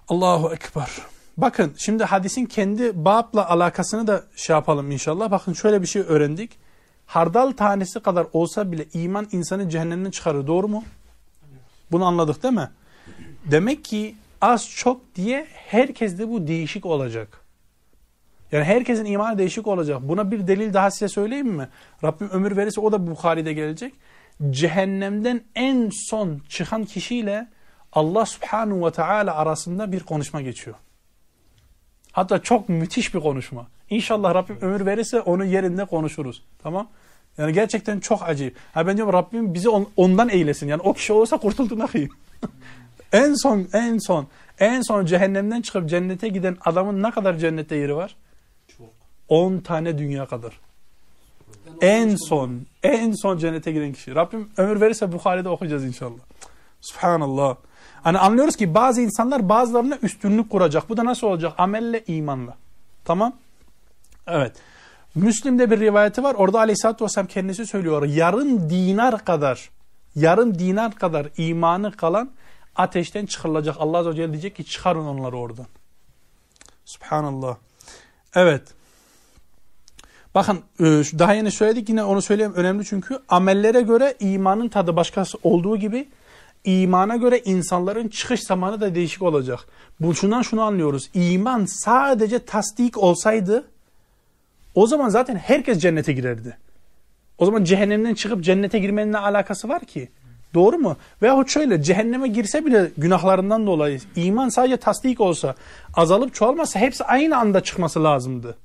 Allahu 0.09 0.55
Ekber. 0.55 0.91
Bakın 1.37 1.75
şimdi 1.79 2.05
hadisin 2.05 2.47
kendi 2.47 3.05
babla 3.05 3.49
alakasını 3.51 4.07
da 4.07 4.23
şey 4.37 4.55
yapalım 4.55 4.91
inşallah. 4.91 5.31
Bakın 5.31 5.53
şöyle 5.53 5.83
bir 5.83 5.87
şey 5.87 6.03
öğrendik. 6.03 6.59
Hardal 7.07 7.53
tanesi 7.53 8.01
kadar 8.01 8.27
olsa 8.33 8.73
bile 8.73 8.87
iman 8.93 9.29
insanı 9.33 9.69
cehennemden 9.69 10.11
çıkarır. 10.11 10.47
Doğru 10.47 10.69
mu? 10.69 10.85
Bunu 11.93 12.05
anladık 12.05 12.43
değil 12.43 12.55
mi? 12.55 12.71
Demek 13.45 13.85
ki 13.85 14.17
az 14.41 14.71
çok 14.71 15.15
diye 15.15 15.47
herkes 15.53 16.19
de 16.19 16.29
bu 16.29 16.47
değişik 16.47 16.87
olacak. 16.87 17.42
Yani 18.53 18.65
herkesin 18.65 19.05
imanı 19.05 19.39
değişik 19.39 19.67
olacak. 19.67 19.99
Buna 20.03 20.31
bir 20.31 20.47
delil 20.47 20.75
daha 20.75 20.91
size 20.91 21.09
söyleyeyim 21.09 21.49
mi? 21.49 21.69
Rabbim 22.05 22.29
ömür 22.31 22.57
verirse 22.57 22.81
o 22.81 22.93
da 22.93 23.07
Bukhari'de 23.07 23.53
gelecek. 23.53 23.95
Cehennemden 24.51 25.41
en 25.55 25.91
son 25.93 26.41
çıkan 26.49 26.85
kişiyle 26.85 27.49
Allah 27.93 28.27
subhanahu 28.27 28.87
ve 28.87 28.91
teala 28.91 29.35
arasında 29.35 29.93
bir 29.93 30.01
konuşma 30.01 30.43
geçiyor. 30.43 30.77
Hatta 32.13 32.43
çok 32.43 32.69
müthiş 32.69 33.15
bir 33.15 33.21
konuşma. 33.21 33.67
İnşallah 33.91 34.35
Rabbim 34.35 34.59
ömür 34.61 34.87
verirse 34.87 35.21
onu 35.21 35.45
yerinde 35.45 35.85
konuşuruz. 35.85 36.43
Tamam? 36.63 36.89
Yani 37.39 37.53
gerçekten 37.53 38.01
çok 38.01 38.23
acayip. 38.23 38.57
Ha 38.75 38.87
ben 38.87 38.97
diyorum 38.97 39.13
Rabbim 39.13 39.55
bizi 39.55 39.69
on, 39.69 39.89
ondan 39.97 40.29
eylesin. 40.29 40.69
Yani 40.69 40.83
o 40.83 40.93
kişi 40.93 41.13
olursa 41.13 41.37
kurtuldun 41.37 41.81
ahi. 41.81 42.09
en 43.13 43.35
son, 43.35 43.69
en 43.73 43.99
son, 43.99 44.27
en 44.59 44.83
son 44.83 45.07
cehennemden 45.07 45.63
çıkıp 45.63 45.89
cennete 45.89 46.29
giden 46.29 46.57
adamın 46.65 47.03
ne 47.03 47.11
kadar 47.11 47.35
cennette 47.35 47.77
yeri 47.77 47.97
var? 47.97 48.17
Çok. 49.33 49.39
10 49.39 49.59
tane 49.59 49.99
dünya 49.99 50.27
kadar. 50.27 50.53
en 51.81 52.17
son, 52.17 52.67
en 52.83 53.13
son 53.13 53.39
cennete 53.39 53.73
giren 53.73 53.93
kişi. 53.93 54.15
Rabbim 54.15 54.51
ömür 54.57 54.81
verirse 54.81 55.13
Bukhari'de 55.13 55.49
okuyacağız 55.49 55.85
inşallah. 55.85 56.21
Subhanallah. 56.81 57.57
Hani 58.03 58.19
anlıyoruz 58.19 58.57
ki 58.57 58.75
bazı 58.75 59.01
insanlar 59.01 59.49
bazılarına 59.49 59.99
üstünlük 60.03 60.51
kuracak. 60.51 60.89
Bu 60.89 60.97
da 60.97 61.05
nasıl 61.05 61.27
olacak? 61.27 61.53
Amelle, 61.59 62.05
imanla. 62.07 62.57
Tamam? 63.05 63.33
Evet. 64.27 64.57
Müslim'de 65.15 65.71
bir 65.71 65.81
rivayeti 65.81 66.23
var. 66.23 66.35
Orada 66.35 66.59
Aleyhisselatü 66.59 67.05
Vesselam 67.05 67.27
kendisi 67.27 67.67
söylüyor. 67.67 68.03
Yarım 68.03 68.71
dinar 68.71 69.25
kadar, 69.25 69.71
yarım 70.15 70.59
dinar 70.59 70.95
kadar 70.95 71.29
imanı 71.37 71.93
kalan 71.93 72.31
ateşten 72.77 73.27
çıkarılacak. 73.27 73.77
Allah 73.79 73.99
Azze 73.99 74.11
ve 74.11 74.15
Celle 74.15 74.33
diyecek 74.33 74.57
ki 74.57 74.65
çıkarın 74.65 75.07
onları 75.07 75.37
oradan. 75.37 75.67
Subhanallah. 76.85 77.57
Evet. 78.35 78.63
Bakın 80.35 80.61
e, 80.81 80.85
daha 81.19 81.35
yeni 81.35 81.51
söyledik 81.51 81.89
yine 81.89 82.05
onu 82.05 82.23
söyleyeyim 82.23 82.53
önemli 82.57 82.85
çünkü 82.85 83.19
amellere 83.29 83.81
göre 83.81 84.15
imanın 84.21 84.69
tadı 84.69 84.97
başkası 84.97 85.39
olduğu 85.43 85.77
gibi 85.77 86.09
imana 86.65 87.17
göre 87.17 87.39
insanların 87.45 88.09
çıkış 88.09 88.41
zamanı 88.41 88.81
da 88.81 88.95
değişik 88.95 89.23
olacak. 89.23 89.61
Bu 90.01 90.15
şundan 90.15 90.43
şunu 90.43 90.63
anlıyoruz. 90.63 91.11
İman 91.15 91.65
sadece 91.67 92.39
tasdik 92.39 92.99
olsaydı 92.99 93.65
o 94.75 94.87
zaman 94.87 95.09
zaten 95.09 95.37
herkes 95.37 95.79
cennete 95.79 96.13
girerdi. 96.13 96.57
O 97.39 97.47
zaman 97.47 97.65
cehennemden 97.65 98.15
çıkıp 98.15 98.45
cennete 98.45 98.79
girmenin 98.79 99.13
ne 99.13 99.19
alakası 99.19 99.69
var 99.69 99.85
ki? 99.85 100.09
Doğru 100.55 100.79
mu? 100.79 100.97
Veyahut 101.23 101.51
şöyle 101.51 101.83
cehenneme 101.83 102.29
girse 102.29 102.67
bile 102.67 102.91
günahlarından 102.97 103.67
dolayı 103.67 104.01
iman 104.17 104.49
sadece 104.49 104.77
tasdik 104.77 105.21
olsa 105.21 105.55
azalıp 105.95 106.35
çoğalmasa 106.35 106.81
hepsi 106.81 107.05
aynı 107.05 107.39
anda 107.39 107.61
çıkması 107.61 108.05
lazımdı. 108.05 108.57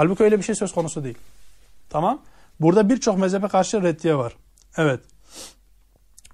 Halbuki 0.00 0.24
öyle 0.24 0.38
bir 0.38 0.42
şey 0.42 0.54
söz 0.54 0.72
konusu 0.72 1.04
değil. 1.04 1.18
Tamam. 1.90 2.22
Burada 2.60 2.88
birçok 2.88 3.18
mezhebe 3.18 3.48
karşı 3.48 3.82
reddiye 3.82 4.14
var. 4.14 4.36
Evet. 4.76 5.00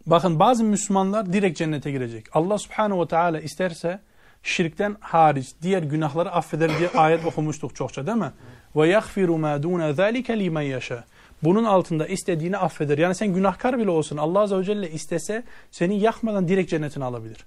Bakın 0.07 0.39
bazı 0.39 0.65
Müslümanlar 0.65 1.33
direkt 1.33 1.59
cennete 1.59 1.91
girecek. 1.91 2.27
Allah 2.33 2.59
subhanehu 2.59 3.03
ve 3.03 3.09
teala 3.09 3.41
isterse 3.41 4.01
şirkten 4.43 4.97
hariç 5.01 5.49
diğer 5.63 5.83
günahları 5.83 6.33
affeder 6.33 6.79
diye 6.79 6.91
ayet 6.95 7.27
okumuştuk 7.27 7.77
çokça 7.77 8.07
değil 8.07 8.17
mi? 8.17 8.33
Ve 8.77 8.89
yaghfiru 8.89 9.39
ma 9.39 9.63
dun 9.63 9.93
zalika 9.93 10.33
limen 10.33 10.63
yasha. 10.63 11.05
Bunun 11.43 11.65
altında 11.65 12.07
istediğini 12.07 12.57
affeder. 12.57 12.99
Yani 12.99 13.15
sen 13.15 13.29
günahkar 13.29 13.79
bile 13.79 13.91
olsun 13.91 14.17
Allah 14.17 14.41
azze 14.41 14.59
ve 14.59 14.65
celle 14.65 14.91
istese 14.91 15.45
seni 15.71 16.01
yakmadan 16.01 16.49
direkt 16.49 16.71
cennetine 16.71 17.05
alabilir. 17.05 17.47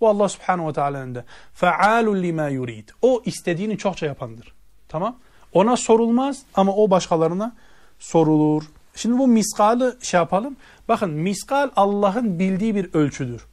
Bu 0.00 0.08
Allah 0.08 0.28
subhanahu 0.28 0.68
ve 0.68 0.72
teala'nın 0.72 1.14
da 1.14 1.24
faalul 1.54 2.22
lima 2.22 2.48
yurid. 2.48 2.88
O 3.02 3.22
istediğini 3.24 3.78
çokça 3.78 4.06
yapandır. 4.06 4.54
Tamam? 4.88 5.18
Ona 5.54 5.76
sorulmaz 5.76 6.42
ama 6.54 6.72
o 6.76 6.90
başkalarına 6.90 7.52
sorulur. 7.98 8.62
Şimdi 8.94 9.18
bu 9.18 9.28
miskalı 9.28 9.96
şey 10.02 10.18
yapalım. 10.18 10.56
Bakın 10.88 11.10
miskal 11.10 11.70
Allah'ın 11.76 12.38
bildiği 12.38 12.74
bir 12.74 12.94
ölçüdür. 12.94 13.46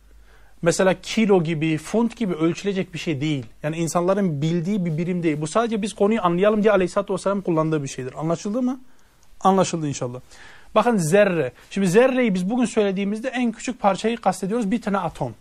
Mesela 0.61 0.93
kilo 1.01 1.43
gibi, 1.43 1.77
funt 1.77 2.15
gibi 2.17 2.33
ölçülecek 2.33 2.93
bir 2.93 2.99
şey 2.99 3.21
değil. 3.21 3.45
Yani 3.63 3.77
insanların 3.77 4.41
bildiği 4.41 4.85
bir 4.85 4.97
birim 4.97 5.23
değil. 5.23 5.41
Bu 5.41 5.47
sadece 5.47 5.81
biz 5.81 5.93
konuyu 5.93 6.21
anlayalım 6.23 6.63
diye 6.63 6.71
Aleyhisselatü 6.71 7.13
Vesselam 7.13 7.41
kullandığı 7.41 7.83
bir 7.83 7.87
şeydir. 7.87 8.13
Anlaşıldı 8.19 8.61
mı? 8.61 8.79
Anlaşıldı 9.41 9.87
inşallah. 9.87 10.19
Bakın 10.75 10.97
zerre. 10.97 11.51
Şimdi 11.69 11.87
zerreyi 11.87 12.33
biz 12.33 12.49
bugün 12.49 12.65
söylediğimizde 12.65 13.27
en 13.27 13.51
küçük 13.51 13.79
parçayı 13.79 14.17
kastediyoruz. 14.17 14.71
Bir 14.71 14.81
tane 14.81 14.97
atom. 14.97 15.33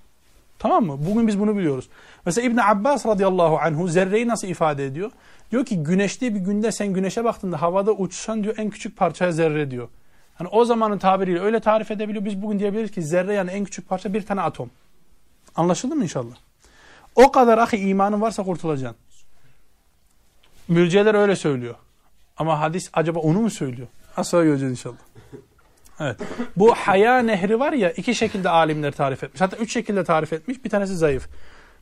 Tamam 0.59 0.85
mı? 0.85 0.97
Bugün 1.11 1.27
biz 1.27 1.41
bunu 1.41 1.57
biliyoruz. 1.57 1.89
Mesela 2.27 2.47
İbn 2.47 2.59
Abbas 2.59 3.07
radıyallahu 3.07 3.59
anhu 3.59 3.89
zerreyi 3.89 4.29
nasıl 4.29 4.49
ifade 4.49 4.87
ediyor? 4.87 5.11
Diyor 5.51 5.65
ki 5.65 5.83
güneşli 5.83 6.35
bir 6.35 6.41
günde 6.41 6.73
sen 6.73 6.93
güneşe 6.93 7.25
baktığında 7.25 7.63
havada 7.63 7.93
uçsan 7.93 8.45
diyor 8.45 8.55
en 8.59 8.71
küçük 8.71 8.97
parçaya 8.97 9.33
zerre 9.33 9.71
diyor. 9.71 9.89
Hani 10.35 10.49
o 10.49 10.65
zamanın 10.65 10.99
tabiriyle 10.99 11.41
öyle 11.41 11.61
tarif 11.61 11.91
edebiliyor. 11.91 12.25
Biz 12.25 12.43
bugün 12.43 12.59
diyebiliriz 12.59 12.91
ki 12.91 13.03
zerre 13.03 13.35
yani 13.35 13.51
en 13.51 13.65
küçük 13.65 13.89
parça 13.89 14.15
bir 14.15 14.23
tane 14.23 14.41
atom. 14.41 14.71
Anlaşıldı 15.57 15.97
mı 15.97 16.03
inşallah? 16.03 16.35
O 17.15 17.33
kadar 17.33 17.59
ahi 17.59 17.77
imanın 17.77 18.21
varsa 18.21 18.43
kurtulacaksın. 18.43 18.97
Mürciyeler 20.69 21.15
öyle 21.15 21.37
söylüyor. 21.37 21.75
Ama 22.37 22.61
hadis 22.61 22.91
acaba 22.93 23.19
onu 23.19 23.41
mu 23.41 23.51
söylüyor? 23.51 23.89
Asla 24.17 24.45
göreceğiz 24.45 24.73
inşallah. 24.73 24.97
Evet. 26.01 26.17
Bu 26.57 26.75
haya 26.75 27.19
nehri 27.19 27.61
var 27.61 27.73
ya 27.73 27.91
iki 27.91 28.15
şekilde 28.15 28.49
alimler 28.49 28.93
tarif 28.93 29.25
etmiş. 29.25 29.41
Hatta 29.41 29.57
üç 29.57 29.73
şekilde 29.73 30.05
tarif 30.05 30.33
etmiş. 30.33 30.65
Bir 30.65 30.71
tanesi 30.71 30.97
zayıf. 30.97 31.29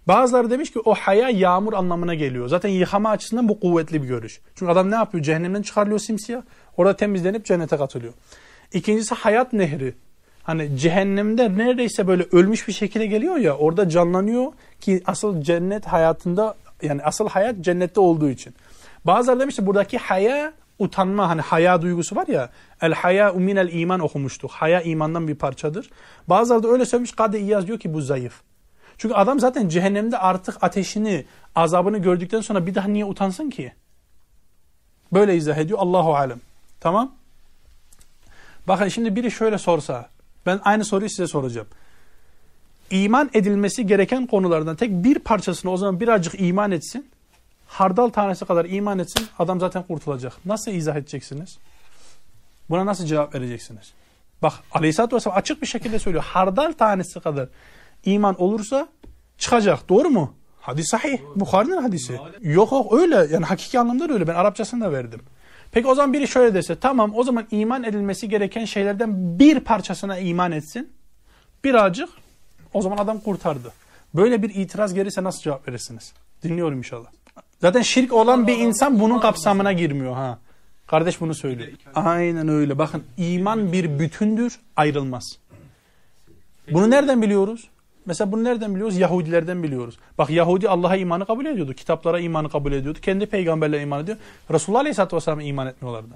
Bazıları 0.09 0.51
demiş 0.51 0.73
ki 0.73 0.81
o 0.85 0.95
haya 0.95 1.29
yağmur 1.29 1.73
anlamına 1.73 2.15
geliyor. 2.15 2.49
Zaten 2.49 2.69
yıkama 2.69 3.11
açısından 3.11 3.49
bu 3.49 3.61
kuvvetli 3.61 4.03
bir 4.03 4.09
görüş. 4.09 4.41
Çünkü 4.55 4.73
adam 4.73 4.91
ne 4.91 4.95
yapıyor? 4.95 5.25
Cehennemden 5.25 5.63
çıkarılıyor 5.63 5.99
simsiyah. 5.99 6.43
Orada 6.77 6.97
temizlenip 6.97 7.45
cennete 7.45 7.77
katılıyor. 7.77 8.13
İkincisi 8.73 9.15
hayat 9.15 9.53
nehri. 9.53 9.95
Hani 10.43 10.79
cehennemde 10.79 11.59
neredeyse 11.59 12.07
böyle 12.07 12.27
ölmüş 12.33 12.69
bir 12.69 12.73
şekilde 12.73 13.07
geliyor 13.07 13.37
ya 13.37 13.57
orada 13.57 13.89
canlanıyor 13.89 14.53
ki 14.81 15.03
asıl 15.07 15.43
cennet 15.43 15.87
hayatında 15.87 16.55
yani 16.83 17.03
asıl 17.03 17.29
hayat 17.29 17.61
cennette 17.61 18.01
olduğu 18.01 18.31
için. 18.31 18.55
Bazıları 19.05 19.41
demiş 19.41 19.57
ki 19.57 19.67
buradaki 19.67 19.99
haya 19.99 20.53
utanma 20.79 21.29
hani 21.29 21.41
haya 21.41 21.83
duygusu 21.83 22.17
var 22.17 22.27
ya 22.27 22.51
el 22.83 22.93
haya 22.93 23.33
minel 23.33 23.73
iman 23.73 24.01
okumuştuk. 24.01 24.51
Haya 24.51 24.83
imandan 24.83 25.29
bir 25.29 25.35
parçadır. 25.35 25.91
Bazıları 26.29 26.63
da 26.63 26.69
öyle 26.69 26.85
söylemiş 26.85 27.13
Kadı 27.13 27.39
İyaz 27.39 27.67
diyor 27.67 27.79
ki 27.79 27.95
bu 27.95 28.01
zayıf. 28.01 28.43
Çünkü 28.99 29.15
adam 29.15 29.41
zaten 29.41 29.69
cehennemde 29.69 30.19
artık 30.19 30.65
ateşini, 30.65 31.25
azabını 31.55 31.99
gördükten 31.99 32.41
sonra 32.41 32.67
bir 32.67 32.75
daha 32.75 32.89
niye 32.89 33.05
utansın 33.05 33.51
ki? 33.51 33.73
Böyle 35.13 35.37
izah 35.37 35.57
ediyor 35.57 35.79
Allahu 35.79 36.15
alem. 36.17 36.41
Tamam? 36.81 37.15
Bakın 38.69 38.89
şimdi 38.89 39.17
biri 39.17 39.31
şöyle 39.31 39.59
sorsa, 39.59 40.09
ben 40.47 40.61
aynı 40.65 40.85
soruyu 40.85 41.11
size 41.11 41.27
soracağım. 41.27 41.67
İman 42.91 43.31
edilmesi 43.35 43.87
gereken 43.87 44.27
konulardan 44.27 44.77
tek 44.77 44.91
bir 44.91 45.19
parçasını 45.19 45.71
o 45.71 45.77
zaman 45.77 46.01
birazcık 46.01 46.41
iman 46.41 46.71
etsin. 46.71 47.11
hardal 47.67 48.09
tanesi 48.09 48.45
kadar 48.45 48.65
iman 48.65 48.99
etsin 48.99 49.27
adam 49.39 49.61
zaten 49.61 49.83
kurtulacak. 49.83 50.33
Nasıl 50.45 50.71
izah 50.71 50.97
edeceksiniz? 50.97 51.59
Buna 52.71 52.87
nasıl 52.87 53.05
cevap 53.07 53.35
vereceksiniz? 53.35 53.93
Bak 54.43 54.53
Aleyhisselatü 54.73 55.17
Vesselam 55.17 55.39
açık 55.39 55.63
bir 55.63 55.67
şekilde 55.67 55.99
söylüyor. 55.99 56.25
Hardal 56.25 56.73
tanesi 56.73 57.21
kadar 57.21 57.49
iman 58.15 58.43
olursa 58.43 58.89
çıkacak. 59.39 59.89
Doğru 59.89 60.11
mu? 60.11 60.35
Hadis 60.61 60.91
sahih. 60.91 61.19
Bukhari'nin 61.37 61.83
hadisi. 61.83 62.13
Yok 62.41 62.73
yok 62.73 62.93
öyle. 62.93 63.17
Yani 63.17 63.45
hakiki 63.45 63.79
anlamda 63.79 64.09
da 64.09 64.13
öyle. 64.13 64.27
Ben 64.27 64.35
Arapçasını 64.35 64.85
da 64.85 64.93
verdim. 64.93 65.21
Peki 65.73 65.89
o 65.89 65.95
zaman 65.95 66.13
biri 66.13 66.29
şöyle 66.29 66.55
dese 66.55 66.79
tamam 66.81 67.13
o 67.15 67.23
zaman 67.25 67.47
iman 67.51 67.85
edilmesi 67.85 68.29
gereken 68.29 68.65
şeylerden 68.65 69.39
bir 69.39 69.61
parçasına 69.61 70.19
iman 70.19 70.53
etsin. 70.53 70.93
Birazcık 71.65 72.09
o 72.75 72.83
zaman 72.83 72.97
adam 72.97 73.21
kurtardı. 73.21 73.73
Böyle 74.15 74.43
bir 74.43 74.55
itiraz 74.55 74.95
gelirse 74.95 75.25
nasıl 75.25 75.43
cevap 75.43 75.69
verirsiniz? 75.69 76.13
Dinliyorum 76.43 76.79
inşallah. 76.79 77.09
Zaten 77.61 77.83
şirk 77.83 78.13
olan 78.13 78.47
bir 78.47 78.59
insan 78.59 79.01
bunun 79.01 79.19
kapsamına 79.19 79.73
girmiyor 79.73 80.15
ha. 80.15 80.39
Kardeş 80.87 81.21
bunu 81.21 81.35
söylüyor. 81.35 81.69
Aynen 81.95 82.49
öyle. 82.49 82.79
Bakın 82.79 83.03
iman 83.17 83.73
bir 83.73 83.99
bütündür, 83.99 84.61
ayrılmaz. 84.77 85.39
Bunu 86.73 86.91
nereden 86.91 87.23
biliyoruz? 87.23 87.69
Mesela 88.09 88.33
bunu 88.33 88.45
nereden 88.45 88.75
biliyoruz? 88.75 88.99
Yahudilerden 88.99 89.63
biliyoruz. 89.63 89.99
Bak 90.19 90.31
Yahudi 90.31 90.69
Allah'a 90.69 90.97
imanı 90.97 91.27
kabul 91.27 91.47
ediyordu. 91.47 91.75
Kitaplara 91.75 92.21
imanı 92.21 92.51
kabul 92.51 92.73
ediyordu. 92.73 92.99
Kendi 93.03 93.27
peygamberlere 93.27 93.83
iman 93.83 94.03
ediyor. 94.03 94.19
Resulullah 94.51 94.81
Aleyhisselatü 94.81 95.17
Vesselam'a 95.17 95.43
iman 95.43 95.67
etmiyorlardı. 95.67 96.09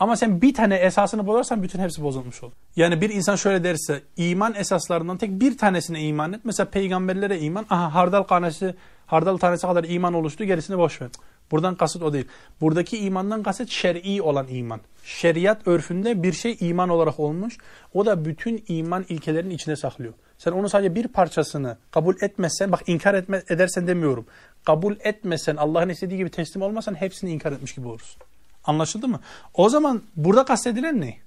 Ama 0.00 0.16
sen 0.16 0.42
bir 0.42 0.54
tane 0.54 0.76
esasını 0.76 1.26
bozarsan 1.26 1.62
bütün 1.62 1.78
hepsi 1.78 2.02
bozulmuş 2.02 2.42
olur. 2.42 2.52
Yani 2.76 3.00
bir 3.00 3.10
insan 3.10 3.36
şöyle 3.36 3.64
derse 3.64 4.02
iman 4.16 4.54
esaslarından 4.54 5.16
tek 5.16 5.30
bir 5.30 5.58
tanesine 5.58 6.02
iman 6.02 6.32
et. 6.32 6.40
Mesela 6.44 6.70
peygamberlere 6.70 7.38
iman. 7.38 7.66
Aha 7.70 7.94
hardal 7.94 8.22
tanesi, 8.22 8.74
hardal 9.06 9.36
tanesi 9.36 9.66
kadar 9.66 9.84
iman 9.84 10.14
oluştu 10.14 10.44
gerisini 10.44 10.78
boş 10.78 11.02
ver. 11.02 11.08
Buradan 11.50 11.74
kasıt 11.74 12.02
o 12.02 12.12
değil. 12.12 12.26
Buradaki 12.60 12.98
imandan 12.98 13.42
kasıt 13.42 13.68
şer'i 13.68 14.22
olan 14.22 14.46
iman. 14.48 14.80
Şeriat 15.04 15.68
örfünde 15.68 16.22
bir 16.22 16.32
şey 16.32 16.56
iman 16.60 16.88
olarak 16.88 17.20
olmuş. 17.20 17.58
O 17.94 18.06
da 18.06 18.24
bütün 18.24 18.64
iman 18.68 19.04
ilkelerinin 19.08 19.54
içine 19.54 19.76
saklıyor. 19.76 20.14
Sen 20.38 20.52
onu 20.52 20.68
sadece 20.68 20.94
bir 20.94 21.08
parçasını 21.08 21.76
kabul 21.90 22.14
etmezsen, 22.20 22.72
bak 22.72 22.82
inkar 22.86 23.14
etme, 23.14 23.42
edersen 23.48 23.86
demiyorum. 23.86 24.26
Kabul 24.66 24.96
etmesen, 25.00 25.56
Allah'ın 25.56 25.88
istediği 25.88 26.16
gibi 26.16 26.30
teslim 26.30 26.62
olmasan 26.62 26.94
hepsini 26.94 27.30
inkar 27.30 27.52
etmiş 27.52 27.74
gibi 27.74 27.88
olursun. 27.88 28.22
Anlaşıldı 28.64 29.08
mı? 29.08 29.20
O 29.54 29.68
zaman 29.68 30.02
burada 30.16 30.44
kastedilen 30.44 31.00
ne? 31.00 31.18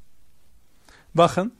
Bakın 1.16 1.54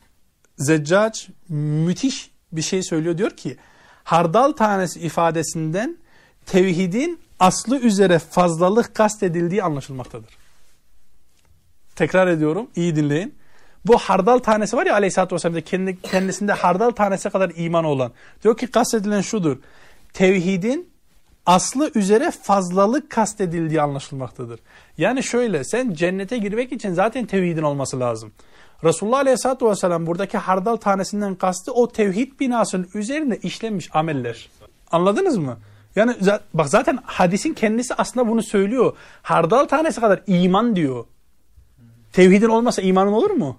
Zeccac 0.58 1.20
müthiş 1.50 2.32
bir 2.52 2.62
şey 2.62 2.84
söylüyor. 2.84 3.18
Diyor 3.18 3.32
ki 3.32 3.58
hardal 4.04 4.52
tanesi 4.52 5.00
ifadesinden 5.00 5.98
tevhidin 6.46 7.20
aslı 7.40 7.80
üzere 7.80 8.20
fazlalık 8.20 8.96
kastedildiği 8.96 9.64
anlaşılmaktadır. 9.64 10.38
Tekrar 11.96 12.28
ediyorum. 12.28 12.68
iyi 12.76 12.96
dinleyin. 12.96 13.41
Bu 13.86 13.98
hardal 13.98 14.40
tanesi 14.40 14.78
var 14.78 14.86
ya 14.86 14.94
aleyhissalatü 14.94 15.36
vesselam'da 15.36 15.62
kendi, 15.62 16.02
kendisinde 16.02 16.54
hardal 16.54 16.90
tanesi 16.90 17.30
kadar 17.30 17.52
iman 17.56 17.86
olan. 17.86 18.12
Diyor 18.44 18.58
ki 18.58 18.68
kastedilen 18.68 19.22
şudur. 19.22 19.58
Tevhidin 20.14 20.90
aslı 21.46 21.92
üzere 21.96 22.32
fazlalık 22.32 23.10
kastedildiği 23.10 23.82
anlaşılmaktadır. 23.82 24.60
Yani 24.98 25.24
şöyle 25.24 25.64
sen 25.64 25.94
cennete 25.94 26.38
girmek 26.38 26.72
için 26.72 26.94
zaten 26.94 27.26
tevhidin 27.26 27.64
olması 27.64 28.00
lazım. 28.00 28.32
Resulullah 28.84 29.20
Aleyhisselatü 29.20 29.66
Vesselam 29.66 30.08
buradaki 30.08 30.38
hardal 30.38 30.76
tanesinden 30.76 31.36
kastı 31.36 31.74
o 31.74 31.92
tevhid 31.92 32.40
binasının 32.40 32.90
üzerinde 32.94 33.38
işlenmiş 33.38 33.90
ameller. 33.96 34.50
Anladınız 34.92 35.38
mı? 35.38 35.58
Yani 35.96 36.16
bak 36.54 36.70
zaten 36.70 37.00
hadisin 37.04 37.54
kendisi 37.54 37.94
aslında 37.94 38.28
bunu 38.28 38.44
söylüyor. 38.44 38.96
Hardal 39.22 39.66
tanesi 39.66 40.02
kadar 40.02 40.22
iman 40.28 40.76
diyor. 40.76 41.06
Tevhidin 42.14 42.50
olmasa 42.50 42.82
imanın 42.82 43.12
olur 43.12 43.32
mu? 43.32 43.58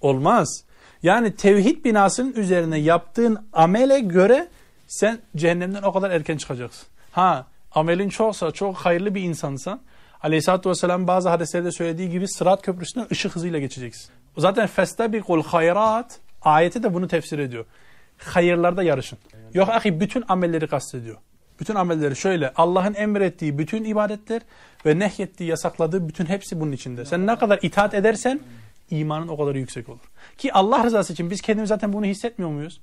Olmaz. 0.00 0.64
Yani 1.02 1.36
tevhid 1.36 1.84
binasının 1.84 2.32
üzerine 2.32 2.78
yaptığın 2.78 3.48
amele 3.52 4.00
göre 4.00 4.48
sen 4.86 5.18
cehennemden 5.36 5.82
o 5.82 5.92
kadar 5.92 6.10
erken 6.10 6.36
çıkacaksın. 6.36 6.88
Ha 7.12 7.46
amelin 7.72 8.08
çoksa, 8.08 8.50
çok 8.50 8.76
hayırlı 8.76 9.14
bir 9.14 9.22
insansan 9.22 9.80
Aleyhisselatü 10.22 10.70
Vesselam 10.70 11.06
bazı 11.06 11.28
hadislerde 11.28 11.72
söylediği 11.72 12.10
gibi 12.10 12.28
sırat 12.28 12.62
köprüsünden 12.62 13.06
ışık 13.12 13.36
hızıyla 13.36 13.58
geçeceksin. 13.58 14.10
Zaten 14.36 14.66
festabikul 14.66 15.42
hayrat 15.42 16.18
ayeti 16.42 16.82
de 16.82 16.94
bunu 16.94 17.08
tefsir 17.08 17.38
ediyor. 17.38 17.64
Hayırlarda 18.18 18.82
yarışın. 18.82 19.18
Yok 19.54 19.68
ahi 19.68 20.00
bütün 20.00 20.24
amelleri 20.28 20.66
kastediyor. 20.66 21.16
Bütün 21.60 21.74
amelleri 21.74 22.16
şöyle 22.16 22.52
Allah'ın 22.56 22.94
emrettiği 22.94 23.58
bütün 23.58 23.84
ibadetler 23.84 24.42
ve 24.86 24.98
nehyettiği 24.98 25.50
yasakladığı 25.50 26.08
bütün 26.08 26.26
hepsi 26.26 26.60
bunun 26.60 26.72
içinde. 26.72 27.04
Sen 27.04 27.26
ne 27.26 27.38
kadar 27.38 27.58
itaat 27.62 27.94
edersen 27.94 28.40
imanın 28.90 29.28
o 29.28 29.36
kadar 29.36 29.54
yüksek 29.54 29.88
olur. 29.88 30.10
Ki 30.38 30.52
Allah 30.52 30.84
rızası 30.84 31.12
için 31.12 31.30
biz 31.30 31.40
kendimiz 31.40 31.68
zaten 31.68 31.92
bunu 31.92 32.04
hissetmiyor 32.04 32.50
muyuz? 32.50 32.80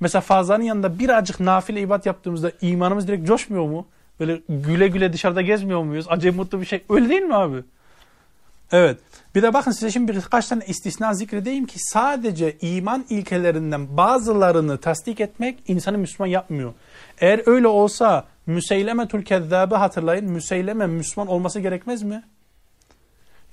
Mesela 0.00 0.20
fazlanın 0.20 0.64
yanında 0.64 0.98
birazcık 0.98 1.40
nafile 1.40 1.80
ibadet 1.80 2.06
yaptığımızda 2.06 2.52
imanımız 2.60 3.08
direkt 3.08 3.26
coşmuyor 3.26 3.64
mu? 3.64 3.86
Böyle 4.20 4.40
güle 4.48 4.88
güle 4.88 5.12
dışarıda 5.12 5.42
gezmiyor 5.42 5.82
muyuz? 5.82 6.06
Acayip 6.08 6.36
mutlu 6.36 6.60
bir 6.60 6.66
şey. 6.66 6.84
Öyle 6.88 7.08
değil 7.08 7.22
mi 7.22 7.34
abi? 7.34 7.62
Evet. 8.72 8.98
Bir 9.34 9.42
de 9.42 9.54
bakın 9.54 9.70
size 9.70 9.90
şimdi 9.90 10.16
birkaç 10.16 10.48
tane 10.48 10.64
istisna 10.66 11.14
zikredeyim 11.14 11.66
ki 11.66 11.78
sadece 11.78 12.56
iman 12.60 13.04
ilkelerinden 13.10 13.96
bazılarını 13.96 14.78
tasdik 14.78 15.20
etmek 15.20 15.58
insanı 15.68 15.98
Müslüman 15.98 16.26
yapmıyor. 16.28 16.72
Eğer 17.18 17.42
öyle 17.46 17.66
olsa 17.66 18.24
Müseylemetül 18.46 19.24
Kezzab'ı 19.24 19.74
hatırlayın. 19.74 20.30
Müseyleme 20.30 20.86
Müslüman 20.86 21.28
olması 21.28 21.60
gerekmez 21.60 22.02
mi? 22.02 22.22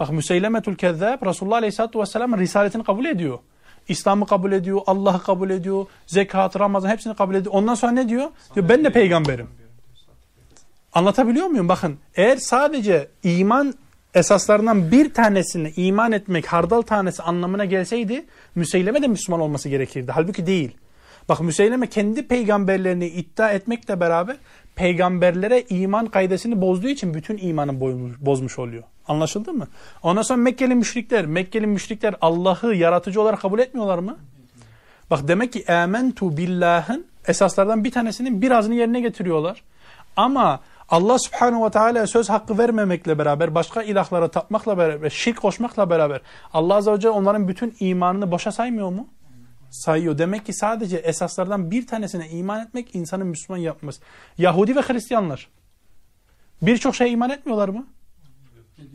Bak 0.02 0.10
Müseylemetül 0.10 0.76
Kezzab 0.76 1.26
Resulullah 1.26 1.58
Aleyhisselatü 1.58 2.00
Vesselam'ın 2.00 2.38
risaletini 2.38 2.84
kabul 2.84 3.06
ediyor. 3.06 3.40
İslam'ı 3.88 4.26
kabul 4.26 4.52
ediyor, 4.52 4.82
Allah'ı 4.88 5.24
kabul 5.24 5.50
ediyor, 5.50 5.86
zekat, 6.08 6.60
Ramazan 6.60 6.90
hepsini 6.90 7.16
kabul 7.16 7.36
ediyor. 7.36 7.56
Ondan 7.56 7.76
sonra 7.76 7.92
ne 7.92 8.10
diyor? 8.10 8.30
Diyor 8.56 8.70
ben 8.70 8.84
de 8.84 8.92
peygamberim. 8.92 9.48
Anlatabiliyor 10.94 11.48
muyum? 11.48 11.70
Bakın 11.70 11.98
eğer 12.16 12.38
sadece 12.38 13.08
iman 13.24 13.74
esaslarından 14.14 14.92
bir 14.92 15.14
tanesini 15.14 15.74
iman 15.76 16.12
etmek 16.12 16.46
hardal 16.46 16.82
tanesi 16.82 17.24
anlamına 17.24 17.66
gelseydi 17.66 18.26
Müseyleme 18.56 19.02
de 19.02 19.08
Müslüman 19.08 19.42
olması 19.42 19.70
gerekirdi. 19.70 20.12
Halbuki 20.12 20.46
değil. 20.46 20.78
Bak 21.30 21.42
Müseyleme 21.42 21.88
kendi 21.88 22.28
peygamberlerini 22.28 23.08
iddia 23.08 23.52
etmekle 23.52 24.00
beraber 24.00 24.38
peygamberlere 24.82 25.62
iman 25.70 26.06
kaydesini 26.06 26.62
bozduğu 26.62 26.88
için 26.88 27.14
bütün 27.14 27.38
imanı 27.38 27.80
bozmuş 28.22 28.60
oluyor. 28.60 28.84
Anlaşıldı 29.08 29.54
mı? 29.54 29.68
Ondan 30.04 30.22
sonra 30.22 30.38
Mekkeli 30.38 30.76
müşrikler, 30.76 31.26
Mekkeli 31.26 31.68
müşrikler 31.68 32.16
Allah'ı 32.22 32.76
yaratıcı 32.76 33.22
olarak 33.22 33.42
kabul 33.42 33.60
etmiyorlar 33.60 34.00
mı? 34.00 34.18
Bak 35.12 35.28
demek 35.28 35.54
ki 35.54 35.64
ementu 35.68 36.38
billahın 36.38 37.06
esaslardan 37.28 37.84
bir 37.84 37.92
tanesinin 37.92 38.42
birazını 38.42 38.76
yerine 38.76 39.02
getiriyorlar. 39.02 39.64
Ama 40.16 40.60
Allah 40.90 41.20
subhanahu 41.20 41.66
ve 41.66 41.70
teala 41.70 42.08
söz 42.08 42.30
hakkı 42.30 42.58
vermemekle 42.58 43.18
beraber, 43.18 43.56
başka 43.56 43.84
ilahlara 43.84 44.28
tapmakla 44.28 44.78
beraber, 44.78 45.10
şirk 45.10 45.42
koşmakla 45.42 45.90
beraber 45.90 46.22
Allah 46.54 46.76
azze 46.76 46.92
ve 46.92 47.00
celle 47.00 47.12
onların 47.12 47.48
bütün 47.48 47.76
imanını 47.80 48.32
boşa 48.32 48.52
saymıyor 48.52 48.90
mu? 48.90 49.08
Sayıyor. 49.72 50.18
Demek 50.18 50.46
ki 50.46 50.54
sadece 50.54 50.98
esaslardan 50.98 51.72
bir 51.72 51.88
tanesine 51.88 52.30
iman 52.30 52.66
etmek 52.66 52.96
insanı 52.96 53.26
Müslüman 53.26 53.62
yapmaz. 53.62 54.00
Yahudi 54.38 54.76
ve 54.76 54.82
Hristiyanlar 54.82 55.48
birçok 56.62 56.96
şeye 56.96 57.10
iman 57.10 57.30
etmiyorlar 57.30 57.70
mı? 57.70 57.88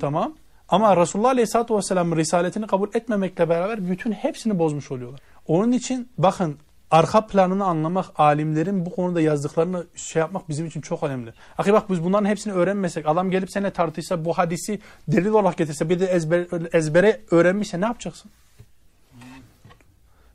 Tamam. 0.01 0.35
Ama 0.69 0.97
Resulullah 0.97 1.29
Aleyhisselatü 1.29 1.77
Vesselam'ın 1.77 2.17
risaletini 2.17 2.67
kabul 2.67 2.89
etmemekle 2.95 3.49
beraber 3.49 3.91
bütün 3.91 4.13
hepsini 4.13 4.59
bozmuş 4.59 4.91
oluyorlar. 4.91 5.21
Onun 5.47 5.73
için 5.73 6.09
bakın 6.19 6.59
arka 6.91 7.27
planını 7.27 7.65
anlamak, 7.65 8.07
alimlerin 8.17 8.87
bu 8.87 8.91
konuda 8.91 9.21
yazdıklarını 9.21 9.87
şey 9.95 10.21
yapmak 10.21 10.49
bizim 10.49 10.67
için 10.67 10.81
çok 10.81 11.03
önemli. 11.03 11.33
Akı 11.59 11.73
bak 11.73 11.91
biz 11.91 12.05
bunların 12.05 12.29
hepsini 12.29 12.53
öğrenmesek, 12.53 13.09
adam 13.09 13.31
gelip 13.31 13.51
seninle 13.51 13.71
tartışsa, 13.71 14.25
bu 14.25 14.33
hadisi 14.33 14.81
delil 15.09 15.27
olarak 15.27 15.57
getirse, 15.57 15.89
bir 15.89 16.01
de 16.01 16.07
ezber, 16.07 16.47
ezbere 16.73 17.21
öğrenmişse 17.31 17.81
ne 17.81 17.85
yapacaksın? 17.85 18.31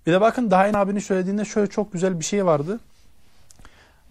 Bir 0.08 0.12
de 0.12 0.22
bakın 0.22 0.52
Dahin 0.52 0.74
abinin 0.74 1.00
söylediğinde 1.00 1.46
şöyle 1.46 1.68
çok 1.68 1.94
güzel 1.94 2.20
bir 2.20 2.26
şey 2.26 2.46
vardı. 2.46 2.80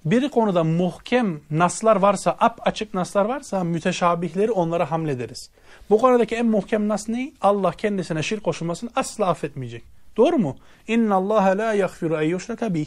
Bir 0.05 0.29
konuda 0.29 0.65
muhkem 0.65 1.41
naslar 1.51 1.97
varsa, 1.97 2.31
ap 2.31 2.61
açık 2.67 2.95
naslar 2.95 3.25
varsa 3.25 3.65
müteşabihleri 3.65 4.51
onlara 4.51 4.91
hamlederiz. 4.91 5.51
Bu 5.91 5.99
konudaki 5.99 6.37
en 6.37 6.47
muhkem 6.47 6.89
nas 6.89 7.09
ne? 7.09 7.33
Allah 7.41 7.73
kendisine 7.73 8.23
şirk 8.23 8.45
koşulmasını 8.45 8.91
asla 8.97 9.27
affetmeyecek. 9.27 9.83
Doğru 10.17 10.39
mu? 10.39 10.57
İnna 10.89 11.15
Allah 11.15 11.45
la 11.45 11.73
yaghfiru 11.75 12.17
en 12.17 12.29
yushraka 12.29 12.75
bih. 12.75 12.87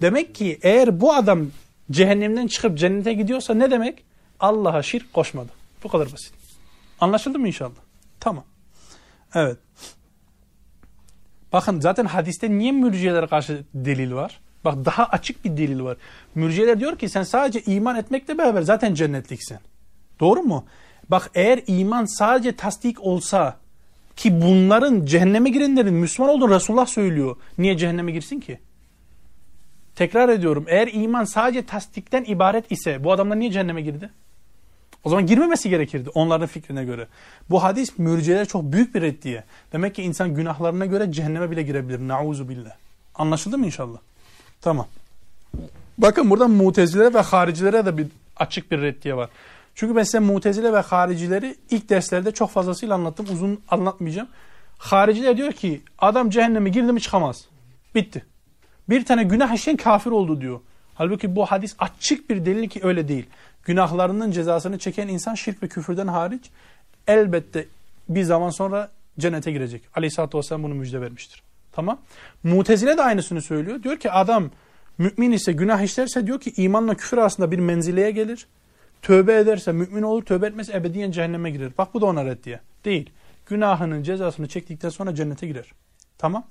Demek 0.00 0.34
ki 0.34 0.58
eğer 0.62 1.00
bu 1.00 1.14
adam 1.14 1.46
cehennemden 1.90 2.46
çıkıp 2.46 2.78
cennete 2.78 3.12
gidiyorsa 3.12 3.54
ne 3.54 3.70
demek? 3.70 4.04
Allah'a 4.40 4.82
şirk 4.82 5.12
koşmadı. 5.12 5.48
Bu 5.84 5.88
kadar 5.88 6.12
basit. 6.12 6.32
Anlaşıldı 7.00 7.38
mı 7.38 7.46
inşallah? 7.46 7.80
Tamam. 8.20 8.44
Evet. 9.34 9.56
Bakın 11.52 11.80
zaten 11.80 12.04
hadiste 12.04 12.50
niye 12.50 12.72
mürciyelere 12.72 13.26
karşı 13.26 13.64
delil 13.74 14.12
var? 14.12 14.40
Bak 14.64 14.84
daha 14.84 15.04
açık 15.04 15.44
bir 15.44 15.56
delil 15.56 15.80
var. 15.80 15.96
Mürciyeler 16.34 16.80
diyor 16.80 16.98
ki 16.98 17.08
sen 17.08 17.22
sadece 17.22 17.60
iman 17.62 17.96
etmekle 17.96 18.38
beraber 18.38 18.62
zaten 18.62 18.94
cennetliksin. 18.94 19.58
Doğru 20.20 20.42
mu? 20.42 20.64
Bak 21.08 21.30
eğer 21.34 21.60
iman 21.66 22.04
sadece 22.04 22.56
tasdik 22.56 23.00
olsa 23.04 23.56
ki 24.16 24.40
bunların 24.40 25.06
cehenneme 25.06 25.50
girenlerin 25.50 25.94
Müslüman 25.94 26.32
olduğunu 26.34 26.54
Resulullah 26.54 26.86
söylüyor. 26.86 27.36
Niye 27.58 27.76
cehenneme 27.76 28.12
girsin 28.12 28.40
ki? 28.40 28.58
Tekrar 29.96 30.28
ediyorum. 30.28 30.64
Eğer 30.68 30.88
iman 30.92 31.24
sadece 31.24 31.66
tasdikten 31.66 32.24
ibaret 32.24 32.72
ise 32.72 33.04
bu 33.04 33.12
adamlar 33.12 33.38
niye 33.40 33.50
cehenneme 33.52 33.82
girdi? 33.82 34.10
O 35.08 35.10
zaman 35.10 35.26
girmemesi 35.26 35.70
gerekirdi 35.70 36.10
onların 36.14 36.46
fikrine 36.46 36.84
göre. 36.84 37.06
Bu 37.50 37.62
hadis 37.62 37.98
mürcilere 37.98 38.44
çok 38.44 38.62
büyük 38.62 38.94
bir 38.94 39.02
reddiye. 39.02 39.44
Demek 39.72 39.94
ki 39.94 40.02
insan 40.02 40.34
günahlarına 40.34 40.86
göre 40.86 41.12
cehenneme 41.12 41.50
bile 41.50 41.62
girebilir. 41.62 41.98
Nauzu 42.08 42.48
billah. 42.48 42.70
Anlaşıldı 43.14 43.58
mı 43.58 43.66
inşallah? 43.66 43.98
Tamam. 44.60 44.86
Bakın 45.98 46.30
burada 46.30 46.48
mutezilere 46.48 47.14
ve 47.14 47.20
haricilere 47.20 47.86
de 47.86 47.98
bir 47.98 48.06
açık 48.36 48.70
bir 48.70 48.80
reddiye 48.80 49.16
var. 49.16 49.30
Çünkü 49.74 49.96
ben 49.96 50.02
size 50.02 50.18
mutezile 50.18 50.72
ve 50.72 50.80
haricileri 50.80 51.56
ilk 51.70 51.88
derslerde 51.88 52.32
çok 52.32 52.50
fazlasıyla 52.50 52.94
anlattım. 52.94 53.26
Uzun 53.32 53.60
anlatmayacağım. 53.68 54.28
Hariciler 54.78 55.36
diyor 55.36 55.52
ki 55.52 55.80
adam 55.98 56.30
cehenneme 56.30 56.70
girdi 56.70 56.92
mi 56.92 57.00
çıkamaz. 57.00 57.44
Bitti. 57.94 58.24
Bir 58.88 59.04
tane 59.04 59.22
günah 59.22 59.54
işleyen 59.54 59.76
kafir 59.76 60.10
oldu 60.10 60.40
diyor. 60.40 60.60
Halbuki 60.94 61.36
bu 61.36 61.46
hadis 61.46 61.76
açık 61.78 62.30
bir 62.30 62.46
delil 62.46 62.68
ki 62.68 62.80
öyle 62.82 63.08
değil. 63.08 63.26
Günahlarının 63.68 64.30
cezasını 64.30 64.78
çeken 64.78 65.08
insan 65.08 65.34
şirk 65.34 65.62
ve 65.62 65.68
küfürden 65.68 66.06
hariç 66.06 66.50
elbette 67.06 67.66
bir 68.08 68.22
zaman 68.22 68.50
sonra 68.50 68.90
cennete 69.18 69.52
girecek. 69.52 69.82
Aleyhisselatü 69.94 70.38
Vesselam 70.38 70.62
bunu 70.62 70.74
müjde 70.74 71.00
vermiştir. 71.00 71.42
Tamam. 71.72 71.98
Mutezile 72.42 72.96
de 72.96 73.02
aynısını 73.02 73.42
söylüyor. 73.42 73.82
Diyor 73.82 73.96
ki 73.96 74.10
adam 74.10 74.50
mümin 74.98 75.32
ise 75.32 75.52
günah 75.52 75.82
işlerse 75.82 76.26
diyor 76.26 76.40
ki 76.40 76.52
imanla 76.56 76.94
küfür 76.94 77.18
arasında 77.18 77.50
bir 77.50 77.58
menzileye 77.58 78.10
gelir. 78.10 78.46
Tövbe 79.02 79.38
ederse 79.38 79.72
mümin 79.72 80.02
olur, 80.02 80.24
tövbe 80.24 80.46
etmezse 80.46 80.76
ebediyen 80.76 81.10
cehenneme 81.10 81.50
girer. 81.50 81.70
Bak 81.78 81.94
bu 81.94 82.00
da 82.00 82.06
ona 82.06 82.24
reddiye. 82.24 82.60
Değil. 82.84 83.10
Günahının 83.46 84.02
cezasını 84.02 84.48
çektikten 84.48 84.88
sonra 84.88 85.14
cennete 85.14 85.46
girer. 85.46 85.72
Tamam. 86.18 86.44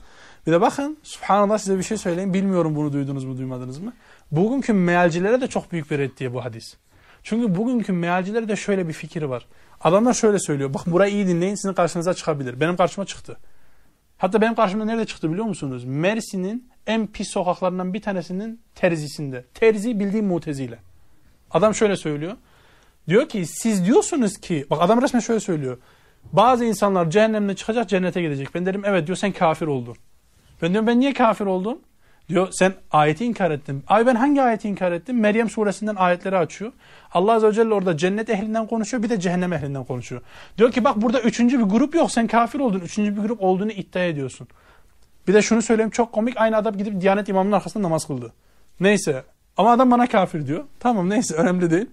Bir 0.47 0.51
de 0.51 0.61
bakın 0.61 0.97
subhanallah 1.03 1.57
size 1.57 1.77
bir 1.77 1.83
şey 1.83 1.97
söyleyeyim. 1.97 2.33
Bilmiyorum 2.33 2.75
bunu 2.75 2.93
duydunuz 2.93 3.23
mu 3.23 3.37
duymadınız 3.37 3.79
mı? 3.79 3.93
Bugünkü 4.31 4.73
mealcilere 4.73 5.41
de 5.41 5.47
çok 5.47 5.71
büyük 5.71 5.91
bir 5.91 5.97
reddiye 5.97 6.33
bu 6.33 6.45
hadis. 6.45 6.77
Çünkü 7.29 7.55
bugünkü 7.55 7.93
mealcilere 7.93 8.47
de 8.47 8.55
şöyle 8.55 8.87
bir 8.87 8.93
fikir 8.93 9.21
var. 9.21 9.45
Adamlar 9.81 10.13
şöyle 10.13 10.39
söylüyor. 10.39 10.73
Bak 10.73 10.87
burayı 10.87 11.13
iyi 11.13 11.27
dinleyin 11.27 11.55
sizin 11.55 11.73
karşınıza 11.73 12.13
çıkabilir. 12.13 12.59
Benim 12.59 12.75
karşıma 12.77 13.05
çıktı. 13.05 13.37
Hatta 14.17 14.41
benim 14.41 14.55
karşıma 14.55 14.85
nerede 14.85 15.05
çıktı 15.05 15.31
biliyor 15.31 15.45
musunuz? 15.45 15.83
Mersin'in 15.85 16.69
en 16.87 17.07
pis 17.07 17.29
sokaklarından 17.29 17.93
bir 17.93 18.01
tanesinin 18.01 18.61
terzisinde. 18.75 19.45
Terzi 19.53 19.99
bildiğim 19.99 20.25
mutezile. 20.25 20.79
Adam 21.51 21.75
şöyle 21.75 21.95
söylüyor. 21.95 22.33
Diyor 23.07 23.29
ki 23.29 23.45
siz 23.45 23.85
diyorsunuz 23.85 24.37
ki 24.37 24.65
bak 24.69 24.81
adam 24.81 25.01
resmen 25.01 25.19
şöyle 25.19 25.39
söylüyor. 25.39 25.77
Bazı 26.33 26.65
insanlar 26.65 27.09
cehennemde 27.09 27.55
çıkacak 27.55 27.89
cennete 27.89 28.21
gidecek. 28.21 28.55
Ben 28.55 28.65
derim 28.65 28.85
evet 28.85 29.07
diyor 29.07 29.17
sen 29.17 29.31
kafir 29.31 29.67
oldun. 29.67 29.95
Ben 30.61 30.71
diyorum 30.71 30.87
ben 30.87 30.99
niye 30.99 31.13
kafir 31.13 31.45
oldum? 31.45 31.79
Diyor 32.29 32.47
sen 32.51 32.73
ayeti 32.91 33.25
inkar 33.25 33.51
ettin. 33.51 33.83
Ay 33.87 34.05
ben 34.05 34.15
hangi 34.15 34.41
ayeti 34.41 34.69
inkar 34.69 34.91
ettim? 34.91 35.19
Meryem 35.19 35.49
suresinden 35.49 35.95
ayetleri 35.95 36.37
açıyor. 36.37 36.71
Allah 37.13 37.33
Azze 37.33 37.47
ve 37.47 37.53
Celle 37.53 37.73
orada 37.73 37.97
cennet 37.97 38.29
ehlinden 38.29 38.67
konuşuyor 38.67 39.03
bir 39.03 39.09
de 39.09 39.19
cehennem 39.19 39.53
ehlinden 39.53 39.83
konuşuyor. 39.83 40.21
Diyor 40.57 40.71
ki 40.71 40.83
bak 40.83 41.01
burada 41.01 41.21
üçüncü 41.21 41.59
bir 41.59 41.63
grup 41.63 41.95
yok 41.95 42.11
sen 42.11 42.27
kafir 42.27 42.59
oldun. 42.59 42.79
Üçüncü 42.79 43.17
bir 43.17 43.21
grup 43.21 43.43
olduğunu 43.43 43.71
iddia 43.71 44.03
ediyorsun. 44.03 44.47
Bir 45.27 45.33
de 45.33 45.41
şunu 45.41 45.61
söyleyeyim 45.61 45.91
çok 45.91 46.11
komik 46.11 46.37
aynı 46.37 46.57
adam 46.57 46.77
gidip 46.77 47.01
Diyanet 47.01 47.29
imamının 47.29 47.55
arkasında 47.55 47.83
namaz 47.83 48.07
kıldı. 48.07 48.33
Neyse 48.79 49.23
ama 49.57 49.71
adam 49.71 49.91
bana 49.91 50.07
kafir 50.07 50.47
diyor. 50.47 50.63
Tamam 50.79 51.09
neyse 51.09 51.35
önemli 51.37 51.71
değil. 51.71 51.87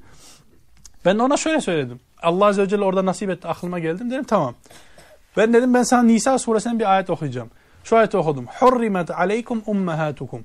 Ben 1.04 1.18
de 1.18 1.22
ona 1.22 1.36
şöyle 1.36 1.60
söyledim. 1.60 2.00
Allah 2.22 2.46
Azze 2.46 2.62
ve 2.62 2.68
Celle 2.68 2.84
orada 2.84 3.06
nasip 3.06 3.30
etti 3.30 3.48
aklıma 3.48 3.78
geldim 3.78 4.10
dedim 4.10 4.24
tamam. 4.24 4.54
Ben 5.36 5.52
dedim 5.52 5.74
ben 5.74 5.82
sana 5.82 6.02
Nisa 6.02 6.38
suresinden 6.38 6.78
bir 6.78 6.94
ayet 6.94 7.10
okuyacağım. 7.10 7.50
Şu 7.84 7.96
ayeti 7.96 8.16
okudum. 8.16 8.46
Hurrimet 8.46 9.10
aleykum 9.10 9.62
ummahatukum. 9.66 10.44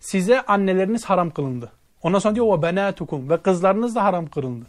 Size 0.00 0.40
anneleriniz 0.42 1.04
haram 1.04 1.30
kılındı. 1.30 1.72
Ondan 2.02 2.18
sonra 2.18 2.34
diyor 2.34 2.58
ve 2.58 2.62
benatukum 2.62 3.30
ve 3.30 3.36
kızlarınız 3.42 3.94
da 3.94 4.04
haram 4.04 4.26
kılındı. 4.26 4.66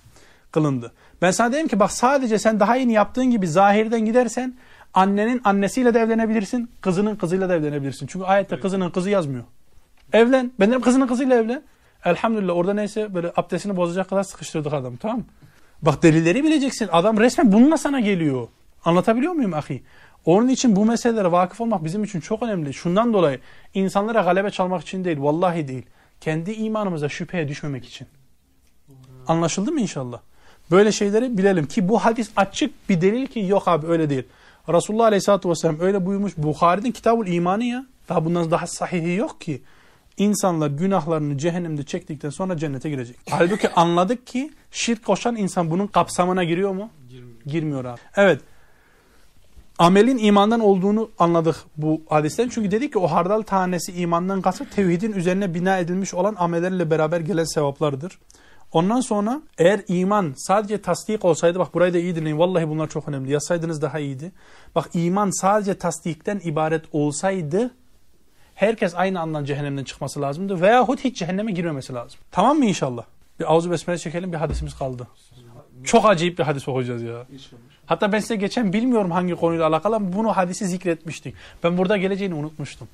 kılındı. 0.52 0.92
Ben 1.22 1.32
sana 1.32 1.52
dedim 1.54 1.68
ki 1.68 1.80
bak 1.80 1.92
sadece 1.92 2.40
sen 2.40 2.60
daha 2.60 2.76
yeni 2.76 2.94
yaptığın 2.94 3.26
gibi 3.26 3.48
zahirden 3.48 4.06
gidersen 4.06 4.56
annenin 4.94 5.42
annesiyle 5.44 5.94
de 5.94 6.00
evlenebilirsin, 6.00 6.72
kızının 6.82 7.16
kızıyla 7.16 7.50
da 7.50 7.56
evlenebilirsin. 7.56 8.08
Çünkü 8.08 8.26
ayette 8.26 8.60
kızının 8.60 8.90
kızı 8.90 9.10
yazmıyor. 9.10 9.44
Evlen. 10.14 10.52
Ben 10.60 10.70
dedim 10.70 10.82
kızının 10.82 11.08
kızıyla 11.08 11.36
evlen. 11.36 11.62
Elhamdülillah 12.06 12.56
orada 12.56 12.74
neyse 12.74 13.14
böyle 13.14 13.32
abdestini 13.36 13.78
bozacak 13.78 14.10
kadar 14.10 14.24
sıkıştırdık 14.24 14.74
adam 14.74 14.96
tamam 14.96 15.18
mı? 15.18 15.26
Bak 15.82 16.04
delilleri 16.04 16.44
bileceksin. 16.44 16.90
Adam 16.92 17.20
resmen 17.20 17.52
bununla 17.52 17.78
sana 17.78 18.00
geliyor. 18.00 18.48
Anlatabiliyor 18.86 19.34
muyum 19.34 19.54
ahi? 19.54 19.84
Onun 20.30 20.48
için 20.48 20.76
bu 20.76 20.86
meselelere 20.86 21.32
vakıf 21.32 21.62
olmak 21.62 21.84
bizim 21.84 22.04
için 22.04 22.20
çok 22.20 22.44
önemli. 22.44 22.74
Şundan 22.74 23.14
dolayı 23.14 23.40
insanlara 23.74 24.22
galebe 24.22 24.52
çalmak 24.52 24.82
için 24.82 25.04
değil, 25.04 25.18
vallahi 25.20 25.68
değil. 25.68 25.86
Kendi 26.22 26.52
imanımıza 26.52 27.10
şüpheye 27.10 27.48
düşmemek 27.48 27.86
için. 27.86 28.08
Anlaşıldı 29.28 29.72
mı 29.72 29.82
inşallah? 29.82 30.20
Böyle 30.72 30.92
şeyleri 30.92 31.38
bilelim 31.38 31.66
ki 31.66 31.90
bu 31.90 32.00
hadis 32.00 32.32
açık 32.36 32.90
bir 32.90 33.02
delil 33.02 33.28
ki 33.28 33.40
yok 33.40 33.68
abi 33.68 33.88
öyle 33.88 34.10
değil. 34.10 34.24
Resulullah 34.70 35.06
Aleyhisselatü 35.06 35.50
Vesselam 35.50 35.80
öyle 35.80 36.06
buyurmuş. 36.06 36.38
Bukhari'nin 36.38 36.92
kitabul 36.92 37.28
imanı 37.28 37.64
ya. 37.64 37.86
Daha 38.10 38.26
bundan 38.26 38.52
daha 38.52 38.68
sahihi 38.68 39.16
yok 39.16 39.42
ki. 39.42 39.62
İnsanlar 40.18 40.68
günahlarını 40.68 41.38
cehennemde 41.38 41.84
çektikten 41.84 42.30
sonra 42.30 42.58
cennete 42.58 42.90
girecek. 42.90 43.16
Halbuki 43.30 43.70
anladık 43.70 44.28
ki 44.28 44.52
şirk 44.72 45.06
koşan 45.06 45.36
insan 45.36 45.72
bunun 45.72 45.88
kapsamına 45.88 46.44
giriyor 46.44 46.74
mu? 46.74 46.90
Girmiyor, 47.10 47.42
Girmiyor 47.46 47.86
abi. 47.86 48.00
Evet 48.16 48.42
amelin 49.80 50.18
imandan 50.18 50.60
olduğunu 50.60 51.10
anladık 51.20 51.56
bu 51.78 52.02
hadisten. 52.10 52.50
Çünkü 52.50 52.72
dedik 52.72 52.94
ki 52.94 53.00
o 53.00 53.08
hardal 53.08 53.42
tanesi 53.42 53.92
imandan 53.94 54.42
kasıt 54.42 54.76
tevhidin 54.76 55.14
üzerine 55.14 55.54
bina 55.54 55.78
edilmiş 55.78 56.14
olan 56.14 56.36
amellerle 56.40 56.92
beraber 56.92 57.20
gelen 57.20 57.44
sevaplardır. 57.44 58.20
Ondan 58.72 59.02
sonra 59.02 59.42
eğer 59.58 59.82
iman 59.88 60.34
sadece 60.38 60.82
tasdik 60.82 61.26
olsaydı 61.26 61.60
bak 61.60 61.74
burayı 61.74 61.94
da 61.94 61.98
iyi 61.98 62.16
dinleyin 62.16 62.40
vallahi 62.40 62.70
bunlar 62.70 62.88
çok 62.90 63.08
önemli 63.08 63.32
yazsaydınız 63.32 63.82
daha 63.82 64.00
iyiydi. 64.00 64.32
Bak 64.76 64.90
iman 64.94 65.42
sadece 65.42 65.78
tasdikten 65.78 66.42
ibaret 66.44 66.86
olsaydı 66.92 67.72
herkes 68.56 68.96
aynı 68.96 69.20
andan 69.20 69.46
cehennemden 69.46 69.84
çıkması 69.84 70.22
lazımdı 70.22 70.62
veyahut 70.62 71.04
hiç 71.04 71.18
cehenneme 71.18 71.52
girmemesi 71.52 71.94
lazım. 71.94 72.20
Tamam 72.32 72.58
mı 72.58 72.66
inşallah? 72.66 73.04
Bir 73.40 73.52
avuzu 73.52 73.72
besmele 73.72 73.98
çekelim 73.98 74.34
bir 74.34 74.38
hadisimiz 74.38 74.78
kaldı. 74.78 75.08
Çok 75.84 76.06
acayip 76.06 76.40
bir 76.40 76.44
hadis 76.44 76.68
okuyacağız 76.68 77.02
ya. 77.02 77.26
Hatta 77.90 78.12
ben 78.12 78.20
size 78.20 78.36
geçen 78.36 78.74
bilmiyorum 78.74 79.12
hangi 79.12 79.36
konuyla 79.36 79.68
alakalı 79.68 79.96
ama 79.96 80.14
bunu 80.14 80.38
hadisi 80.38 80.68
zikretmiştik. 80.68 81.36
Ben 81.64 81.78
burada 81.78 81.98
geleceğini 81.98 82.34
unutmuştum. 82.34 82.88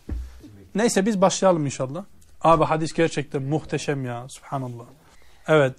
Neyse 0.76 1.06
biz 1.06 1.22
başlayalım 1.22 1.66
inşallah. 1.66 2.04
Abi 2.42 2.64
hadis 2.64 2.94
gerçekten 2.94 3.44
muhteşem 3.44 4.06
ya. 4.06 4.26
Subhanallah. 4.30 4.84
Evet. 5.48 5.76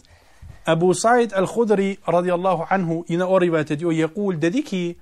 Ebu 0.69 0.95
Said 0.95 1.31
el-Hudri 1.31 1.99
radıyallahu 2.13 2.65
anhu 2.71 3.05
yine 3.09 3.25
o 3.25 3.41
rivayet 3.41 3.71
ediyor. 3.71 3.93
Yekul 3.93 4.43
dedi 4.43 4.65
ki 4.65 4.97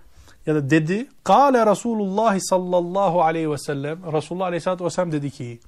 ya 0.46 0.54
da 0.54 0.70
dedi. 0.70 1.06
Kale 1.24 1.66
Resulullah 1.66 2.38
sallallahu 2.40 3.22
aleyhi 3.22 3.50
ve 3.50 3.58
sellem. 3.58 4.12
Resulullah 4.12 4.46
aleyhissalatü 4.46 4.84
vesselam 4.84 5.12
dedi 5.12 5.30
ki. 5.30 5.58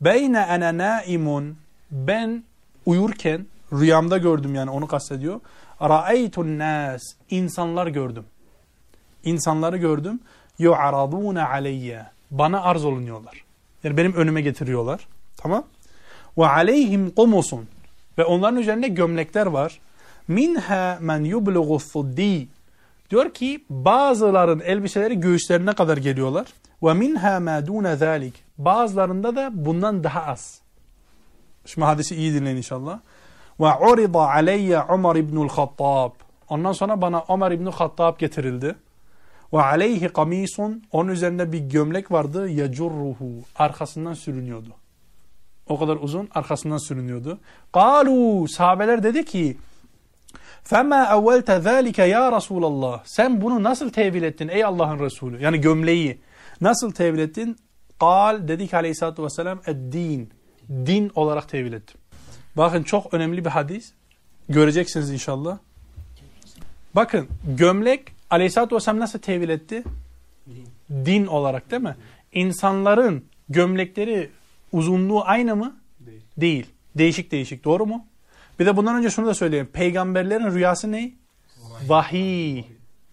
Beyne 0.00 0.40
ene 0.40 0.78
naimun. 0.78 1.56
Ben 1.90 2.44
uyurken 2.86 3.46
rüyamda 3.72 4.18
gördüm 4.18 4.54
yani 4.54 4.70
onu 4.70 4.86
kastediyor. 4.86 5.40
Ra'eytun 5.82 6.58
nas. 6.58 7.02
insanlar 7.30 7.86
gördüm. 7.86 8.24
İnsanları 9.24 9.76
gördüm. 9.76 10.20
Yu'araduna 10.58 11.48
aleyye. 11.48 12.06
Bana 12.30 12.62
arz 12.62 12.84
olunuyorlar. 12.84 13.44
Yani 13.84 13.96
benim 13.96 14.14
önüme 14.14 14.40
getiriyorlar. 14.40 15.08
Tamam. 15.36 15.64
Ve 16.38 16.46
aleyhim 16.46 17.10
kumusun. 17.10 17.68
Ve 18.18 18.24
onların 18.24 18.60
üzerinde 18.60 18.88
gömlekler 18.88 19.46
var. 19.46 19.80
Minha 20.28 20.98
men 21.00 21.24
yublugu 21.24 21.78
fuddi. 21.78 22.48
Diyor 23.10 23.34
ki 23.34 23.64
bazıların 23.70 24.60
elbiseleri 24.60 25.20
göğüslerine 25.20 25.72
kadar 25.72 25.96
geliyorlar. 25.96 26.46
Ve 26.82 26.94
minha 26.94 27.40
ma 27.40 27.66
dune 27.66 27.96
zalik. 27.96 28.34
Bazılarında 28.58 29.36
da 29.36 29.50
bundan 29.54 30.04
daha 30.04 30.22
az. 30.22 30.60
Şimdi 31.66 31.84
hadisi 31.84 32.16
iyi 32.16 32.34
dinleyin 32.34 32.56
inşallah. 32.56 33.00
Ve 33.61 33.91
urida 33.91 34.19
aleyye 34.19 34.81
Umar 34.81 35.15
ibnul 35.15 35.49
Hattab. 35.49 36.11
Ondan 36.49 36.71
sonra 36.71 37.01
bana 37.01 37.23
Ömer 37.29 37.51
ibnül 37.51 37.71
Hattab 37.71 38.19
getirildi. 38.19 38.75
Ve 39.53 39.61
aleyhi 39.61 40.09
kamisun. 40.09 40.83
Onun 40.91 41.09
üzerinde 41.09 41.51
bir 41.51 41.59
gömlek 41.59 42.11
vardı. 42.11 42.49
Yecurruhu. 42.49 43.29
Arkasından 43.55 44.13
sürünüyordu. 44.13 44.69
O 45.69 45.79
kadar 45.79 45.97
uzun 46.01 46.29
arkasından 46.35 46.77
sürünüyordu. 46.77 47.39
Kalu 47.73 48.47
sahabeler 48.47 49.03
dedi 49.03 49.25
ki 49.25 49.57
فَمَا 50.65 51.07
اَوَّلْتَ 51.07 51.61
ذَٰلِكَ 51.61 52.07
ya 52.07 52.31
Resulallah. 52.31 53.01
Sen 53.05 53.41
bunu 53.41 53.63
nasıl 53.63 53.89
tevil 53.89 54.23
ettin 54.23 54.47
ey 54.47 54.63
Allah'ın 54.63 54.99
Resulü? 54.99 55.43
Yani 55.43 55.61
gömleği 55.61 56.21
nasıl 56.61 56.91
tevil 56.91 57.19
ettin? 57.19 57.57
Kal 57.99 58.47
dedi 58.47 58.67
ki 58.67 58.75
aleyhissalatü 58.77 59.23
vesselam 59.23 59.59
din. 59.91 60.29
Din 60.69 61.11
olarak 61.15 61.49
tevil 61.49 61.73
ettim. 61.73 61.99
Bakın 62.56 62.82
çok 62.82 63.14
önemli 63.14 63.44
bir 63.44 63.50
hadis. 63.50 63.92
Göreceksiniz 64.48 65.10
inşallah. 65.10 65.58
Bakın 66.94 67.28
gömlek 67.56 68.12
Aleyhisselatü 68.30 68.74
Vesselam 68.74 69.00
nasıl 69.00 69.18
tevil 69.18 69.48
etti? 69.48 69.84
Din. 70.46 71.06
Din 71.06 71.26
olarak 71.26 71.70
değil 71.70 71.82
mi? 71.82 71.96
İnsanların 72.32 73.24
gömlekleri 73.48 74.30
uzunluğu 74.72 75.22
aynı 75.24 75.56
mı? 75.56 75.76
Değil. 76.00 76.20
Değil. 76.36 76.66
Değişik 76.98 77.30
değişik. 77.30 77.64
Doğru 77.64 77.86
mu? 77.86 78.06
Bir 78.58 78.66
de 78.66 78.76
bundan 78.76 78.96
önce 78.96 79.10
şunu 79.10 79.26
da 79.26 79.34
söyleyeyim. 79.34 79.68
Peygamberlerin 79.72 80.54
rüyası 80.54 80.92
ne? 80.92 81.12
Vahiy. 81.86 82.64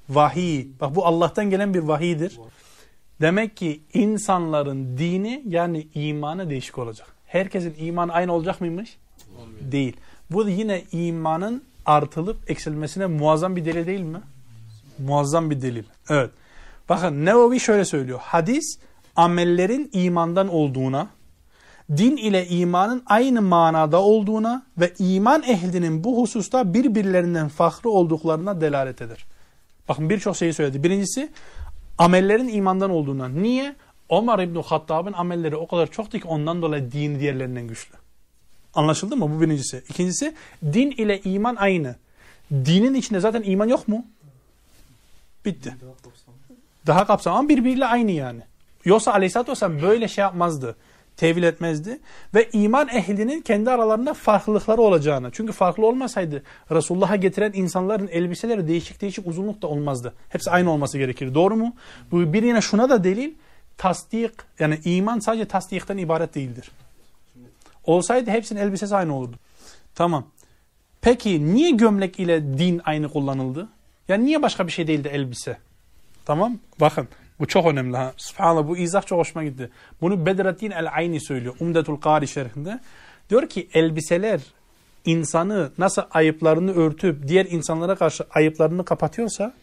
Vahiy. 0.09 0.67
Bak 0.81 0.95
bu 0.95 1.05
Allah'tan 1.05 1.49
gelen 1.49 1.73
bir 1.73 1.79
vahiydir. 1.79 2.39
Demek 3.21 3.57
ki 3.57 3.81
insanların 3.93 4.97
dini 4.97 5.43
yani 5.45 5.87
imanı 5.93 6.49
değişik 6.49 6.77
olacak. 6.77 7.07
Herkesin 7.25 7.75
imanı 7.77 8.13
aynı 8.13 8.33
olacak 8.33 8.61
mıymış? 8.61 8.97
Değil. 9.71 9.97
Bu 10.31 10.49
yine 10.49 10.83
imanın 10.91 11.63
artılıp 11.85 12.51
eksilmesine 12.51 13.05
muazzam 13.05 13.55
bir 13.55 13.65
delil 13.65 13.87
değil 13.87 14.01
mi? 14.01 14.21
Muazzam 14.99 15.49
bir 15.49 15.61
delil. 15.61 15.83
Evet. 16.09 16.29
Bakın 16.89 17.25
Nevevi 17.25 17.59
şöyle 17.59 17.85
söylüyor. 17.85 18.19
Hadis 18.23 18.79
amellerin 19.15 19.89
imandan 19.93 20.47
olduğuna, 20.47 21.07
din 21.97 22.17
ile 22.17 22.47
imanın 22.47 23.03
aynı 23.05 23.41
manada 23.41 24.01
olduğuna 24.01 24.65
ve 24.77 24.93
iman 24.99 25.43
ehlinin 25.43 26.03
bu 26.03 26.21
hususta 26.21 26.73
birbirlerinden 26.73 27.47
farklı 27.47 27.91
olduklarına 27.91 28.61
delalet 28.61 29.01
eder. 29.01 29.25
Bakın 29.89 30.09
birçok 30.09 30.35
şeyi 30.35 30.53
söyledi. 30.53 30.83
Birincisi 30.83 31.29
amellerin 31.97 32.47
imandan 32.47 32.89
olduğuna. 32.89 33.27
Niye? 33.27 33.75
Ömer 34.09 34.39
İbni 34.39 34.61
Hattab'ın 34.61 35.13
amelleri 35.13 35.55
o 35.55 35.67
kadar 35.67 35.87
çoktu 35.87 36.19
ki 36.19 36.27
ondan 36.27 36.61
dolayı 36.61 36.91
dini 36.91 37.19
diğerlerinden 37.19 37.67
güçlü. 37.67 37.95
Anlaşıldı 38.79 39.17
mı? 39.17 39.31
Bu 39.35 39.41
birincisi. 39.41 39.83
İkincisi 39.89 40.33
din 40.63 40.91
ile 40.91 41.21
iman 41.21 41.55
aynı. 41.55 41.95
Dinin 42.51 42.93
içinde 42.93 43.19
zaten 43.19 43.43
iman 43.45 43.67
yok 43.67 43.87
mu? 43.87 44.05
Bitti. 45.45 45.75
Daha 46.87 47.07
kapsamlı 47.07 47.39
ama 47.39 47.49
birbiriyle 47.49 47.85
aynı 47.85 48.11
yani. 48.11 48.41
Yoksa 48.85 49.13
aleyhissalatü 49.13 49.51
vesselam 49.51 49.81
böyle 49.81 50.07
şey 50.07 50.21
yapmazdı. 50.21 50.75
Tevil 51.17 51.43
etmezdi. 51.43 51.99
Ve 52.35 52.49
iman 52.53 52.87
ehlinin 52.87 53.41
kendi 53.41 53.71
aralarında 53.71 54.13
farklılıkları 54.13 54.81
olacağını. 54.81 55.29
Çünkü 55.31 55.53
farklı 55.53 55.85
olmasaydı 55.85 56.43
Resulullah'a 56.71 57.15
getiren 57.15 57.51
insanların 57.53 58.07
elbiseleri 58.07 58.67
değişik 58.67 59.01
değişik 59.01 59.27
uzunlukta 59.27 59.67
olmazdı. 59.67 60.13
Hepsi 60.29 60.51
aynı 60.51 60.71
olması 60.71 60.97
gerekir. 60.97 61.33
Doğru 61.33 61.55
mu? 61.55 61.75
Bu 62.11 62.33
bir 62.33 62.43
yine 62.43 62.61
şuna 62.61 62.89
da 62.89 63.03
delil. 63.03 63.33
Tasdik 63.77 64.31
yani 64.59 64.79
iman 64.85 65.19
sadece 65.19 65.45
tasdikten 65.45 65.97
ibaret 65.97 66.35
değildir. 66.35 66.71
Olsaydı 67.83 68.31
hepsinin 68.31 68.59
elbisesi 68.59 68.95
aynı 68.95 69.15
olurdu. 69.15 69.35
Tamam. 69.95 70.27
Peki 71.01 71.53
niye 71.53 71.71
gömlek 71.71 72.19
ile 72.19 72.57
din 72.57 72.81
aynı 72.85 73.09
kullanıldı? 73.09 73.67
Yani 74.07 74.25
niye 74.25 74.41
başka 74.41 74.67
bir 74.67 74.71
şey 74.71 74.87
değildi 74.87 75.07
elbise? 75.07 75.57
Tamam. 76.25 76.59
Bakın 76.79 77.07
bu 77.39 77.47
çok 77.47 77.67
önemli. 77.67 77.97
Ha. 77.97 78.13
Subhanallah 78.17 78.67
bu 78.67 78.77
izah 78.77 79.05
çok 79.05 79.19
hoşuma 79.19 79.43
gitti. 79.43 79.69
Bunu 80.01 80.25
Bedrettin 80.25 80.71
el-Ayni 80.71 81.21
söylüyor. 81.21 81.55
Umdetul 81.59 81.97
Kari 81.97 82.27
şerhinde. 82.27 82.79
Diyor 83.29 83.49
ki 83.49 83.69
elbiseler 83.73 84.41
insanı 85.05 85.71
nasıl 85.77 86.01
ayıplarını 86.11 86.73
örtüp 86.73 87.27
diğer 87.27 87.45
insanlara 87.45 87.95
karşı 87.95 88.25
ayıplarını 88.29 88.85
kapatıyorsa 88.85 89.53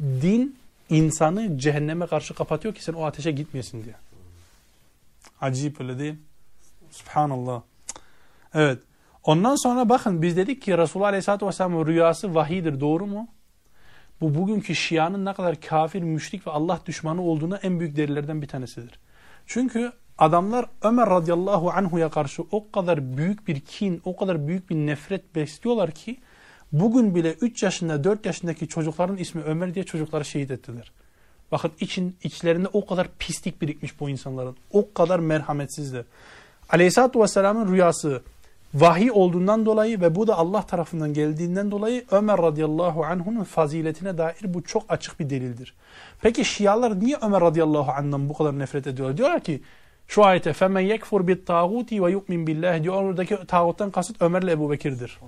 din 0.00 0.56
insanı 0.90 1.58
cehenneme 1.58 2.06
karşı 2.06 2.34
kapatıyor 2.34 2.74
ki 2.74 2.84
sen 2.84 2.92
o 2.92 3.04
ateşe 3.04 3.30
gitmeyesin 3.30 3.84
diye. 3.84 3.94
Acayip 5.40 5.80
öyle 5.80 5.98
değil. 5.98 6.14
Subhanallah. 6.92 7.62
Evet. 8.54 8.78
Ondan 9.24 9.56
sonra 9.56 9.88
bakın 9.88 10.22
biz 10.22 10.36
dedik 10.36 10.62
ki 10.62 10.78
Resulullah 10.78 11.08
Aleyhisselatü 11.08 11.46
Vesselam'ın 11.46 11.86
rüyası 11.86 12.34
vahidir. 12.34 12.80
Doğru 12.80 13.06
mu? 13.06 13.28
Bu 14.20 14.34
bugünkü 14.34 14.74
Şia'nın 14.74 15.24
ne 15.24 15.32
kadar 15.32 15.60
kafir, 15.60 16.02
müşrik 16.02 16.46
ve 16.46 16.50
Allah 16.50 16.80
düşmanı 16.86 17.22
olduğuna 17.22 17.56
en 17.56 17.80
büyük 17.80 17.96
delillerden 17.96 18.42
bir 18.42 18.48
tanesidir. 18.48 18.98
Çünkü 19.46 19.92
adamlar 20.18 20.66
Ömer 20.82 21.10
radıyallahu 21.10 21.70
anhuya 21.70 22.10
karşı 22.10 22.42
o 22.50 22.70
kadar 22.70 23.16
büyük 23.16 23.48
bir 23.48 23.60
kin, 23.60 24.02
o 24.04 24.16
kadar 24.16 24.48
büyük 24.48 24.70
bir 24.70 24.76
nefret 24.76 25.34
besliyorlar 25.34 25.90
ki 25.90 26.20
bugün 26.72 27.14
bile 27.14 27.32
3 27.32 27.62
yaşında 27.62 28.04
4 28.04 28.26
yaşındaki 28.26 28.68
çocukların 28.68 29.16
ismi 29.16 29.42
Ömer 29.42 29.74
diye 29.74 29.84
çocukları 29.84 30.24
şehit 30.24 30.50
ettiler. 30.50 30.92
Bakın 31.52 31.72
için, 31.80 32.16
içlerinde 32.22 32.68
o 32.72 32.86
kadar 32.86 33.08
pislik 33.18 33.62
birikmiş 33.62 34.00
bu 34.00 34.10
insanların. 34.10 34.56
O 34.70 34.92
kadar 34.92 35.18
merhametsizdi. 35.18 36.04
Aleyhisselatü 36.71 37.19
Vesselam'ın 37.19 37.73
rüyası 37.73 38.21
vahiy 38.73 39.11
olduğundan 39.11 39.65
dolayı 39.65 40.01
ve 40.01 40.15
bu 40.15 40.27
da 40.27 40.37
Allah 40.37 40.61
tarafından 40.61 41.13
geldiğinden 41.13 41.71
dolayı 41.71 42.05
Ömer 42.11 42.37
radıyallahu 42.37 43.05
anh'un 43.05 43.43
faziletine 43.43 44.17
dair 44.17 44.35
bu 44.43 44.63
çok 44.63 44.83
açık 44.89 45.19
bir 45.19 45.29
delildir. 45.29 45.73
Peki 46.21 46.45
Şialar 46.45 46.99
niye 46.99 47.17
Ömer 47.21 47.41
radıyallahu 47.41 47.91
anh'dan 47.91 48.29
bu 48.29 48.33
kadar 48.33 48.59
nefret 48.59 48.87
ediyorlar? 48.87 49.17
Diyorlar 49.17 49.39
ki 49.39 49.61
şu 50.07 50.25
ayete 50.25 50.49
فَمَنْ 50.49 50.97
يَكْفُرْ 50.97 51.31
بِالْتَاغُوتِ 51.31 51.89
وَيُؤْمِنْ 51.89 52.45
بِاللّٰهِ 52.47 52.83
diyor. 52.83 52.95
Oradaki 52.95 53.37
tağuttan 53.47 53.91
kasıt 53.91 54.21
Ömer 54.21 54.41
ile 54.41 54.51
Ebu 54.51 54.71
Bekir'dir. 54.71 55.19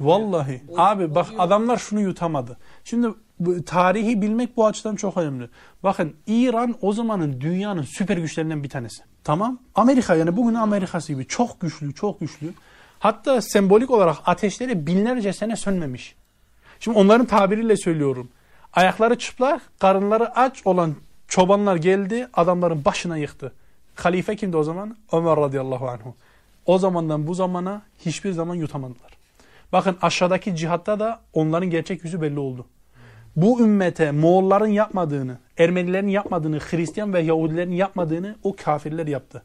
Vallahi 0.00 0.62
abi 0.76 1.14
bak 1.14 1.26
adamlar 1.38 1.76
şunu 1.76 2.00
yutamadı. 2.00 2.56
Şimdi 2.84 3.08
bu, 3.40 3.64
tarihi 3.64 4.22
bilmek 4.22 4.56
bu 4.56 4.66
açıdan 4.66 4.96
çok 4.96 5.16
önemli. 5.16 5.48
Bakın 5.82 6.16
İran 6.26 6.74
o 6.80 6.92
zamanın 6.92 7.40
dünyanın 7.40 7.82
süper 7.82 8.16
güçlerinden 8.16 8.62
bir 8.62 8.68
tanesi. 8.68 9.02
Tamam. 9.24 9.58
Amerika 9.74 10.14
yani 10.14 10.36
bugün 10.36 10.54
Amerikası 10.54 11.12
gibi 11.12 11.26
çok 11.26 11.60
güçlü, 11.60 11.94
çok 11.94 12.20
güçlü. 12.20 12.52
Hatta 12.98 13.42
sembolik 13.42 13.90
olarak 13.90 14.16
ateşleri 14.26 14.86
binlerce 14.86 15.32
sene 15.32 15.56
sönmemiş. 15.56 16.14
Şimdi 16.80 16.98
onların 16.98 17.26
tabiriyle 17.26 17.76
söylüyorum. 17.76 18.28
Ayakları 18.72 19.18
çıplak, 19.18 19.62
karınları 19.78 20.36
aç 20.36 20.66
olan 20.66 20.94
çobanlar 21.28 21.76
geldi, 21.76 22.28
adamların 22.34 22.84
başına 22.84 23.16
yıktı. 23.16 23.52
Halife 23.94 24.36
kimdi 24.36 24.56
o 24.56 24.62
zaman? 24.62 24.96
Ömer 25.12 25.36
radıyallahu 25.36 25.88
anhu. 25.88 26.14
O 26.66 26.78
zamandan 26.78 27.26
bu 27.26 27.34
zamana 27.34 27.82
hiçbir 27.98 28.32
zaman 28.32 28.54
yutamadılar. 28.54 29.19
Bakın 29.72 29.96
aşağıdaki 30.02 30.56
cihatta 30.56 31.00
da 31.00 31.20
onların 31.32 31.70
gerçek 31.70 32.04
yüzü 32.04 32.20
belli 32.20 32.38
oldu 32.38 32.66
bu 33.36 33.60
ümmete 33.60 34.12
Moğolların 34.12 34.66
yapmadığını, 34.66 35.38
Ermenilerin 35.58 36.08
yapmadığını, 36.08 36.58
Hristiyan 36.58 37.14
ve 37.14 37.20
Yahudilerin 37.20 37.72
yapmadığını 37.72 38.36
o 38.42 38.56
kafirler 38.56 39.06
yaptı. 39.06 39.42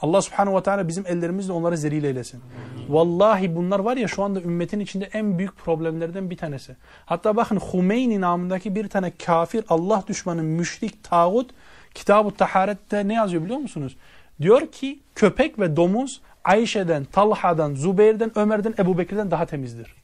Allah 0.00 0.22
subhanahu 0.22 0.56
ve 0.56 0.62
teala 0.62 0.88
bizim 0.88 1.06
ellerimizle 1.06 1.52
onları 1.52 1.76
zelil 1.76 2.04
eylesin. 2.04 2.40
Vallahi 2.88 3.56
bunlar 3.56 3.78
var 3.78 3.96
ya 3.96 4.08
şu 4.08 4.22
anda 4.22 4.40
ümmetin 4.40 4.80
içinde 4.80 5.08
en 5.12 5.38
büyük 5.38 5.56
problemlerden 5.56 6.30
bir 6.30 6.36
tanesi. 6.36 6.76
Hatta 7.06 7.36
bakın 7.36 7.60
Hümeyni 7.72 8.20
namındaki 8.20 8.74
bir 8.74 8.88
tane 8.88 9.10
kafir, 9.10 9.64
Allah 9.68 10.04
düşmanı, 10.06 10.42
müşrik, 10.42 11.04
tağut 11.04 11.50
Kitab-ı 11.94 12.30
Taharet'te 12.30 13.08
ne 13.08 13.14
yazıyor 13.14 13.44
biliyor 13.44 13.58
musunuz? 13.58 13.96
Diyor 14.40 14.66
ki 14.66 15.00
köpek 15.14 15.58
ve 15.58 15.76
domuz 15.76 16.20
Ayşe'den, 16.44 17.04
Talha'dan, 17.04 17.74
Zubeyr'den, 17.74 18.38
Ömer'den, 18.38 18.74
Ebu 18.78 18.98
Bekir'den 18.98 19.30
daha 19.30 19.46
temizdir. 19.46 19.94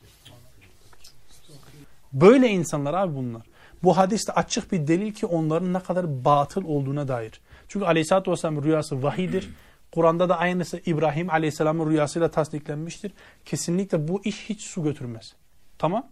Böyle 2.13 2.49
insanlar 2.49 2.95
abi 2.95 3.17
bunlar. 3.17 3.43
Bu 3.83 3.97
hadiste 3.97 4.33
açık 4.33 4.73
bir 4.73 4.87
delil 4.87 5.13
ki 5.13 5.27
onların 5.27 5.73
ne 5.73 5.81
kadar 5.81 6.25
batıl 6.25 6.65
olduğuna 6.65 7.09
dair. 7.09 7.41
Çünkü 7.69 7.87
aleyhissalatü 7.87 8.31
vesselam 8.31 8.65
rüyası 8.65 9.03
vahidir. 9.03 9.51
Kur'an'da 9.93 10.29
da 10.29 10.39
aynısı 10.39 10.81
İbrahim 10.87 11.31
aleyhisselamın 11.31 11.91
rüyasıyla 11.91 12.31
tasdiklenmiştir. 12.31 13.13
Kesinlikle 13.45 14.09
bu 14.09 14.21
iş 14.25 14.49
hiç 14.49 14.63
su 14.63 14.83
götürmez. 14.83 15.35
Tamam. 15.79 16.07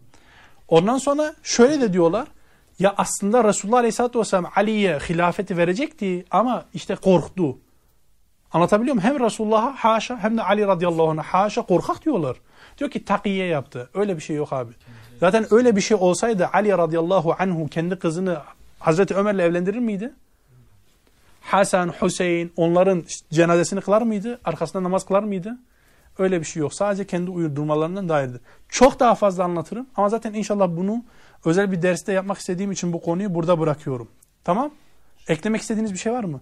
Ondan 0.68 0.98
sonra 0.98 1.34
şöyle 1.42 1.80
de 1.80 1.92
diyorlar. 1.92 2.28
Ya 2.78 2.94
aslında 2.96 3.44
Resulullah 3.44 3.78
aleyhissalatü 3.78 4.18
vesselam 4.18 4.46
Ali'ye 4.56 4.98
hilafeti 4.98 5.56
verecekti 5.56 6.24
ama 6.30 6.64
işte 6.74 6.94
korktu. 6.94 7.58
Anlatabiliyor 8.52 8.94
muyum? 8.94 9.08
Hem 9.08 9.20
Resulullah'a 9.20 9.74
haşa 9.76 10.18
hem 10.18 10.36
de 10.36 10.42
Ali 10.42 10.66
radıyallahu 10.66 11.10
anh'a 11.10 11.42
haşa 11.42 11.62
korkak 11.62 12.04
diyorlar. 12.04 12.36
Diyor 12.78 12.90
ki 12.90 13.04
takiye 13.04 13.46
yaptı. 13.46 13.90
Öyle 13.94 14.16
bir 14.16 14.22
şey 14.22 14.36
yok 14.36 14.52
abi. 14.52 14.72
Zaten 15.20 15.46
öyle 15.50 15.76
bir 15.76 15.80
şey 15.80 15.96
olsaydı 16.00 16.48
Ali 16.52 16.72
radıyallahu 16.72 17.34
anhu 17.38 17.68
kendi 17.68 17.98
kızını 17.98 18.38
Hazreti 18.78 19.14
Ömer'le 19.14 19.38
evlendirir 19.38 19.78
miydi? 19.78 20.12
Hasan, 21.40 21.92
Hüseyin 22.02 22.52
onların 22.56 23.04
cenazesini 23.30 23.80
kılar 23.80 24.02
mıydı? 24.02 24.40
Arkasında 24.44 24.82
namaz 24.82 25.06
kılar 25.06 25.22
mıydı? 25.22 25.58
Öyle 26.18 26.40
bir 26.40 26.44
şey 26.44 26.60
yok. 26.60 26.74
Sadece 26.74 27.06
kendi 27.06 27.30
uydurmalarından 27.30 28.08
dairdir. 28.08 28.40
Çok 28.68 29.00
daha 29.00 29.14
fazla 29.14 29.44
anlatırım 29.44 29.86
ama 29.96 30.08
zaten 30.08 30.34
inşallah 30.34 30.68
bunu 30.68 31.04
özel 31.44 31.72
bir 31.72 31.82
derste 31.82 32.12
yapmak 32.12 32.38
istediğim 32.38 32.72
için 32.72 32.92
bu 32.92 33.00
konuyu 33.00 33.34
burada 33.34 33.60
bırakıyorum. 33.60 34.08
Tamam? 34.44 34.70
Eklemek 35.28 35.60
istediğiniz 35.60 35.92
bir 35.92 35.98
şey 35.98 36.12
var 36.12 36.24
mı? 36.24 36.40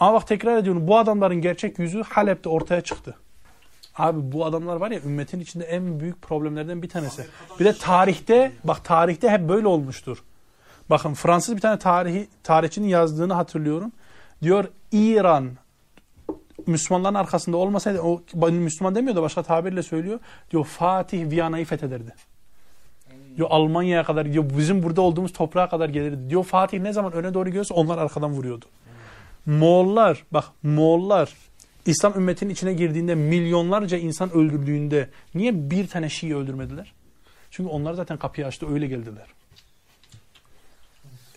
Ama 0.00 0.14
bak 0.14 0.26
tekrar 0.26 0.56
ediyorum 0.56 0.88
bu 0.88 0.98
adamların 0.98 1.40
gerçek 1.40 1.78
yüzü 1.78 2.02
Halep'te 2.02 2.48
ortaya 2.48 2.80
çıktı. 2.80 3.14
Abi 3.96 4.32
bu 4.32 4.44
adamlar 4.44 4.76
var 4.76 4.90
ya 4.90 5.00
ümmetin 5.00 5.40
içinde 5.40 5.64
en 5.64 6.00
büyük 6.00 6.22
problemlerden 6.22 6.82
bir 6.82 6.88
tanesi. 6.88 7.26
Bir 7.60 7.64
de 7.64 7.72
tarihte 7.72 8.52
bak 8.64 8.84
tarihte 8.84 9.30
hep 9.30 9.48
böyle 9.48 9.66
olmuştur. 9.66 10.24
Bakın 10.90 11.14
Fransız 11.14 11.56
bir 11.56 11.60
tane 11.60 11.78
tarihi 11.78 12.28
tarihçinin 12.42 12.88
yazdığını 12.88 13.34
hatırlıyorum. 13.34 13.92
Diyor 14.42 14.64
İran 14.92 15.50
Müslümanların 16.66 17.14
arkasında 17.14 17.56
olmasaydı 17.56 18.00
o 18.00 18.22
Müslüman 18.50 18.94
demiyor 18.94 19.16
da 19.16 19.22
başka 19.22 19.42
tabirle 19.42 19.82
söylüyor. 19.82 20.18
Diyor 20.50 20.64
Fatih 20.64 21.30
Viyana'yı 21.30 21.64
fethederdi. 21.64 22.14
Diyor 23.36 23.48
Almanya'ya 23.50 24.04
kadar 24.04 24.26
gidiyor. 24.26 24.50
Bizim 24.58 24.82
burada 24.82 25.00
olduğumuz 25.00 25.32
toprağa 25.32 25.68
kadar 25.68 25.88
gelirdi. 25.88 26.30
Diyor 26.30 26.44
Fatih 26.44 26.80
ne 26.80 26.92
zaman 26.92 27.12
öne 27.12 27.34
doğru 27.34 27.48
gidiyorsa 27.48 27.74
onlar 27.74 27.98
arkadan 27.98 28.30
vuruyordu. 28.30 28.64
Moğollar 29.50 30.24
bak 30.30 30.44
Moğollar 30.62 31.32
İslam 31.86 32.14
ümmetinin 32.14 32.50
içine 32.50 32.72
girdiğinde 32.72 33.14
milyonlarca 33.14 33.98
insan 33.98 34.32
öldürdüğünde 34.32 35.10
niye 35.34 35.70
bir 35.70 35.88
tane 35.88 36.08
Şii 36.08 36.36
öldürmediler? 36.36 36.92
Çünkü 37.50 37.70
onlar 37.70 37.94
zaten 37.94 38.16
kapıyı 38.16 38.46
açtı 38.46 38.72
öyle 38.72 38.86
geldiler. 38.86 39.26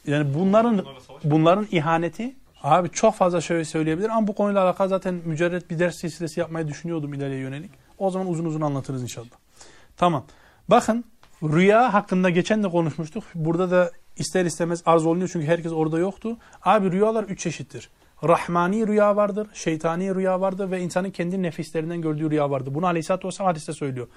Yani 0.07 0.34
bunların 0.34 0.86
bunların 1.24 1.68
ihaneti 1.72 2.36
abi 2.64 2.89
çok 2.89 3.16
fazla 3.16 3.41
şöyle 3.41 3.66
söyleyebilir 3.66 4.09
ama 4.09 4.28
bu 4.28 4.36
konuyla 4.36 4.64
alakalı 4.64 4.89
zaten 4.89 5.22
mücerret 5.26 5.70
bir 5.70 5.80
ders 5.80 5.95
silsilesi 5.95 6.39
yapmayı 6.39 6.68
düşünüyordum 6.68 7.14
ileriye 7.14 7.39
yönelik. 7.39 7.72
O 7.97 8.09
zaman 8.11 8.30
uzun 8.30 8.45
uzun 8.45 8.61
anlatırız 8.61 9.03
inşallah. 9.03 9.36
Tamam. 9.97 10.26
Bakın 10.68 11.05
rüya 11.43 11.93
hakkında 11.93 12.30
geçen 12.30 12.64
de 12.64 12.70
konuşmuştuk. 12.70 13.24
Burada 13.36 13.72
da 13.72 13.91
ister 14.18 14.45
istemez 14.45 14.82
arz 14.86 15.05
olunuyor 15.05 15.30
çünkü 15.34 15.47
herkes 15.47 15.72
orada 15.72 15.99
yoktu. 15.99 16.38
Abi 16.64 16.91
rüyalar 16.91 17.24
üç 17.24 17.39
çeşittir. 17.39 17.89
Rahmani 18.24 18.88
rüya 18.88 19.15
vardır, 19.15 19.47
şeytani 19.53 20.15
rüya 20.15 20.41
vardır 20.41 20.71
ve 20.71 20.80
insanın 20.82 21.11
kendi 21.11 21.41
nefislerinden 21.41 22.01
gördüğü 22.01 22.32
rüya 22.32 22.51
vardır. 22.51 22.76
Bunu 22.76 22.86
Aleyhisselatü 22.86 23.28
Vesselam 23.28 23.47
hadiste 23.47 23.74
söylüyor. 23.74 24.07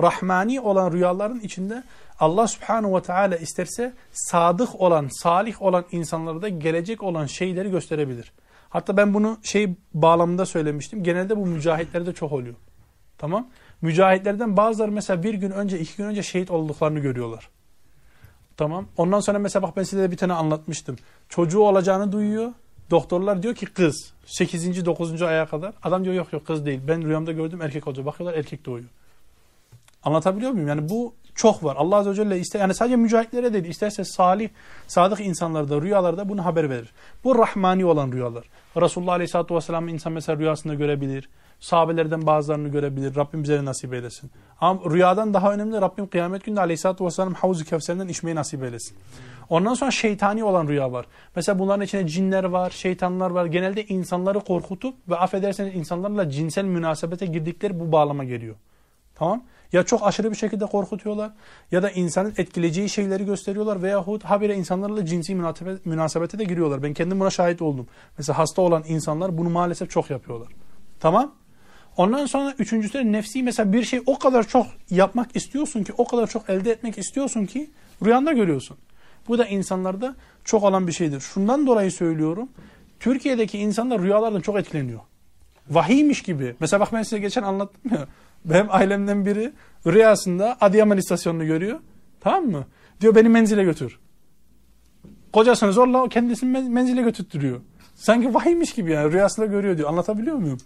Rahmani 0.00 0.60
olan 0.60 0.92
rüyaların 0.92 1.40
içinde 1.40 1.84
Allah 2.20 2.48
Subhanahu 2.48 2.96
ve 2.96 3.02
Teala 3.02 3.36
isterse 3.36 3.92
sadık 4.12 4.80
olan, 4.80 5.08
salih 5.22 5.62
olan 5.62 5.84
insanlara 5.92 6.42
da 6.42 6.48
gelecek 6.48 7.02
olan 7.02 7.26
şeyleri 7.26 7.70
gösterebilir. 7.70 8.32
Hatta 8.68 8.96
ben 8.96 9.14
bunu 9.14 9.38
şey 9.42 9.76
bağlamında 9.94 10.46
söylemiştim. 10.46 11.02
Genelde 11.02 11.36
bu 11.36 11.46
mücahitlerde 11.46 12.12
çok 12.12 12.32
oluyor. 12.32 12.54
Tamam. 13.18 13.48
Mücahitlerden 13.80 14.56
bazıları 14.56 14.92
mesela 14.92 15.22
bir 15.22 15.34
gün 15.34 15.50
önce, 15.50 15.78
iki 15.78 15.96
gün 15.96 16.04
önce 16.04 16.22
şehit 16.22 16.50
olduklarını 16.50 16.98
görüyorlar. 16.98 17.50
Tamam. 18.56 18.86
Ondan 18.96 19.20
sonra 19.20 19.38
mesela 19.38 19.62
bak 19.62 19.76
ben 19.76 19.82
size 19.82 20.10
bir 20.10 20.16
tane 20.16 20.32
anlatmıştım. 20.32 20.96
Çocuğu 21.28 21.60
olacağını 21.60 22.12
duyuyor. 22.12 22.52
Doktorlar 22.90 23.42
diyor 23.42 23.54
ki 23.54 23.66
kız. 23.66 24.12
8. 24.26 24.86
9. 24.86 25.22
aya 25.22 25.46
kadar. 25.46 25.74
Adam 25.82 26.04
diyor 26.04 26.14
yok 26.14 26.32
yok 26.32 26.46
kız 26.46 26.66
değil. 26.66 26.80
Ben 26.88 27.04
rüyamda 27.04 27.32
gördüm 27.32 27.62
erkek 27.62 27.86
olacak. 27.86 28.06
Bakıyorlar 28.06 28.38
erkek 28.38 28.66
doğuyor. 28.66 28.86
Anlatabiliyor 30.02 30.52
muyum? 30.52 30.68
Yani 30.68 30.88
bu 30.88 31.14
çok 31.36 31.64
var. 31.64 31.76
Allah 31.76 31.96
Azze 31.96 32.10
ve 32.10 32.14
Celle 32.14 32.38
ister, 32.38 32.60
yani 32.60 32.74
sadece 32.74 32.96
mücahitlere 32.96 33.52
değil, 33.52 33.64
isterse 33.64 34.04
salih, 34.04 34.48
sadık 34.86 35.20
insanlarda, 35.20 35.82
rüyalarda 35.82 36.28
bunu 36.28 36.44
haber 36.44 36.70
verir. 36.70 36.92
Bu 37.24 37.38
rahmani 37.38 37.84
olan 37.84 38.12
rüyalar. 38.12 38.44
Resulullah 38.76 39.12
Aleyhisselatü 39.12 39.54
Vesselam 39.54 39.88
insan 39.88 40.12
mesela 40.12 40.38
rüyasında 40.38 40.74
görebilir. 40.74 41.28
Sahabelerden 41.60 42.26
bazılarını 42.26 42.68
görebilir. 42.68 43.16
Rabbim 43.16 43.42
bize 43.42 43.64
nasip 43.64 43.94
eylesin. 43.94 44.30
Ama 44.60 44.80
rüyadan 44.90 45.34
daha 45.34 45.52
önemli 45.52 45.80
Rabbim 45.80 46.06
kıyamet 46.06 46.44
günde 46.44 46.60
Aleyhisselatü 46.60 47.04
Vesselam 47.04 47.34
Havuz-u 47.34 47.64
Kevser'den 47.64 48.08
içmeyi 48.08 48.34
nasip 48.34 48.64
eylesin. 48.64 48.98
Ondan 49.48 49.74
sonra 49.74 49.90
şeytani 49.90 50.44
olan 50.44 50.68
rüya 50.68 50.92
var. 50.92 51.06
Mesela 51.36 51.58
bunların 51.58 51.84
içinde 51.84 52.06
cinler 52.06 52.44
var, 52.44 52.70
şeytanlar 52.70 53.30
var. 53.30 53.46
Genelde 53.46 53.86
insanları 53.86 54.40
korkutup 54.40 54.94
ve 55.08 55.16
affederseniz 55.16 55.74
insanlarla 55.76 56.30
cinsel 56.30 56.64
münasebete 56.64 57.26
girdikleri 57.26 57.80
bu 57.80 57.92
bağlama 57.92 58.24
geliyor. 58.24 58.54
Tamam 59.14 59.42
ya 59.72 59.82
çok 59.82 60.06
aşırı 60.06 60.30
bir 60.30 60.36
şekilde 60.36 60.66
korkutuyorlar 60.66 61.32
ya 61.72 61.82
da 61.82 61.90
insanın 61.90 62.34
etkileyeceği 62.36 62.88
şeyleri 62.88 63.26
gösteriyorlar 63.26 63.82
veyahut 63.82 64.24
habire 64.24 64.54
insanlarla 64.54 65.06
cinsi 65.06 65.34
münasebete 65.84 66.38
de 66.38 66.44
giriyorlar. 66.44 66.82
Ben 66.82 66.94
kendim 66.94 67.20
buna 67.20 67.30
şahit 67.30 67.62
oldum. 67.62 67.86
Mesela 68.18 68.38
hasta 68.38 68.62
olan 68.62 68.84
insanlar 68.88 69.38
bunu 69.38 69.50
maalesef 69.50 69.90
çok 69.90 70.10
yapıyorlar. 70.10 70.48
Tamam? 71.00 71.34
Ondan 71.96 72.26
sonra 72.26 72.54
üçüncüsü 72.58 72.98
de 72.98 73.12
nefsi 73.12 73.42
mesela 73.42 73.72
bir 73.72 73.84
şey 73.84 74.02
o 74.06 74.18
kadar 74.18 74.48
çok 74.48 74.66
yapmak 74.90 75.36
istiyorsun 75.36 75.84
ki, 75.84 75.92
o 75.98 76.06
kadar 76.06 76.26
çok 76.26 76.50
elde 76.50 76.70
etmek 76.70 76.98
istiyorsun 76.98 77.46
ki 77.46 77.70
rüyanda 78.04 78.32
görüyorsun. 78.32 78.76
Bu 79.28 79.38
da 79.38 79.46
insanlarda 79.46 80.16
çok 80.44 80.64
olan 80.64 80.86
bir 80.86 80.92
şeydir. 80.92 81.20
Şundan 81.20 81.66
dolayı 81.66 81.92
söylüyorum. 81.92 82.48
Türkiye'deki 83.00 83.58
insanlar 83.58 84.02
rüyalardan 84.02 84.40
çok 84.40 84.58
etkileniyor. 84.58 85.00
Vahiymiş 85.70 86.22
gibi. 86.22 86.54
Mesela 86.60 86.80
bak 86.80 86.92
ben 86.92 87.02
size 87.02 87.18
geçen 87.18 87.42
anlattım 87.42 87.92
ya. 87.92 88.06
Benim 88.44 88.66
ailemden 88.68 89.26
biri 89.26 89.52
rüyasında 89.86 90.56
Adıyaman 90.60 90.98
istasyonunu 90.98 91.46
görüyor. 91.46 91.80
Tamam 92.20 92.44
mı? 92.44 92.66
Diyor 93.00 93.14
beni 93.14 93.28
menzile 93.28 93.64
götür. 93.64 93.98
Kocasını 95.32 95.72
zorla 95.72 96.08
kendisini 96.08 96.68
menzile 96.68 97.02
götürtürüyor. 97.02 97.60
Sanki 97.94 98.34
vahiymiş 98.34 98.74
gibi 98.74 98.92
yani 98.92 99.12
rüyasında 99.12 99.46
görüyor 99.46 99.78
diyor. 99.78 99.88
Anlatabiliyor 99.88 100.36
muyum? 100.36 100.58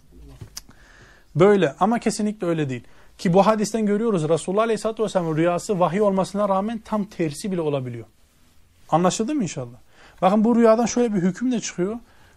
Böyle 1.35 1.75
ama 1.79 1.99
kesinlikle 1.99 2.47
öyle 2.47 2.69
değil. 2.69 2.83
Ki 3.17 3.33
bu 3.33 3.45
hadisten 3.45 3.85
görüyoruz 3.85 4.29
Resulullah 4.29 4.63
Aleyhisselatü 4.63 5.03
Vesselam 5.03 5.37
rüyası 5.37 5.79
vahiy 5.79 6.01
olmasına 6.01 6.49
rağmen 6.49 6.79
tam 6.85 7.05
tersi 7.05 7.51
bile 7.51 7.61
olabiliyor. 7.61 8.05
Anlaşıldı 8.89 9.35
mı 9.35 9.43
inşallah? 9.43 9.77
Bakın 10.21 10.43
bu 10.43 10.55
rüyadan 10.55 10.85
şöyle 10.85 11.13
bir 11.13 11.21
hüküm 11.21 11.51
de 11.51 11.59
çıkıyor. 11.59 11.95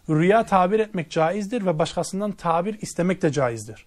Rüya 0.08 0.46
tabir 0.46 0.80
etmek 0.80 1.10
caizdir 1.10 1.66
ve 1.66 1.78
başkasından 1.78 2.32
tabir 2.32 2.82
istemek 2.82 3.22
de 3.22 3.32
caizdir. 3.32 3.86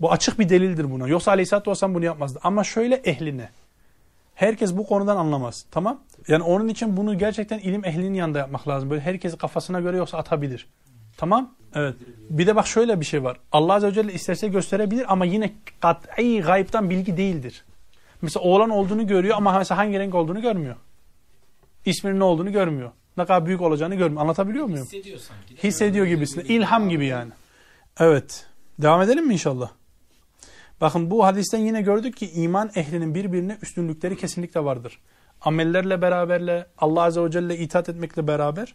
Bu 0.00 0.12
açık 0.12 0.38
bir 0.38 0.48
delildir 0.48 0.90
buna. 0.90 1.08
Yoksa 1.08 1.30
Aleyhisselatü 1.30 1.70
Vesselam 1.70 1.94
bunu 1.94 2.04
yapmazdı. 2.04 2.40
Ama 2.42 2.64
şöyle 2.64 2.94
ehline. 2.94 3.48
Herkes 4.34 4.76
bu 4.76 4.86
konudan 4.86 5.16
anlamaz. 5.16 5.66
Tamam? 5.70 6.00
Yani 6.28 6.42
onun 6.42 6.68
için 6.68 6.96
bunu 6.96 7.18
gerçekten 7.18 7.58
ilim 7.58 7.84
ehlinin 7.84 8.14
yanında 8.14 8.38
yapmak 8.38 8.68
lazım. 8.68 8.90
Böyle 8.90 9.00
herkes 9.00 9.36
kafasına 9.36 9.80
göre 9.80 9.96
yoksa 9.96 10.18
atabilir. 10.18 10.66
Tamam? 11.16 11.54
Evet. 11.74 11.94
Bir 12.30 12.46
de 12.46 12.56
bak 12.56 12.66
şöyle 12.66 13.00
bir 13.00 13.04
şey 13.04 13.24
var. 13.24 13.36
Allah 13.52 13.74
Azze 13.74 13.86
ve 13.86 13.92
Celle 13.92 14.12
isterse 14.12 14.48
gösterebilir 14.48 15.12
ama 15.12 15.24
yine 15.24 15.52
kat'i 15.80 16.40
gayiptan 16.40 16.90
bilgi 16.90 17.16
değildir. 17.16 17.64
Mesela 18.22 18.44
oğlan 18.44 18.70
olduğunu 18.70 19.06
görüyor 19.06 19.36
ama 19.36 19.58
mesela 19.58 19.78
hangi 19.78 19.98
renk 19.98 20.14
olduğunu 20.14 20.42
görmüyor. 20.42 20.76
İsminin 21.84 22.18
ne 22.20 22.24
olduğunu 22.24 22.52
görmüyor. 22.52 22.90
Ne 23.16 23.24
kadar 23.24 23.46
büyük 23.46 23.60
olacağını 23.60 23.94
görmüyor. 23.94 24.22
Anlatabiliyor 24.22 24.66
muyum? 24.66 24.84
Hissediyor 24.84 25.18
sanki. 25.18 25.64
Hissediyor 25.64 26.06
gibisine. 26.06 26.42
İlham 26.44 26.88
gibi 26.88 27.06
yani. 27.06 27.32
Evet. 27.98 28.46
Devam 28.78 29.02
edelim 29.02 29.26
mi 29.26 29.32
inşallah? 29.32 29.70
Bakın 30.82 31.10
bu 31.10 31.24
hadisten 31.24 31.58
yine 31.58 31.82
gördük 31.82 32.16
ki 32.16 32.30
iman 32.30 32.70
ehlinin 32.74 33.14
birbirine 33.14 33.58
üstünlükleri 33.62 34.16
kesinlikle 34.16 34.64
vardır. 34.64 34.98
Amellerle 35.40 36.02
beraberle 36.02 36.66
Allah 36.78 37.02
Azze 37.02 37.24
ve 37.24 37.30
Celle 37.30 37.58
itaat 37.58 37.88
etmekle 37.88 38.26
beraber 38.26 38.74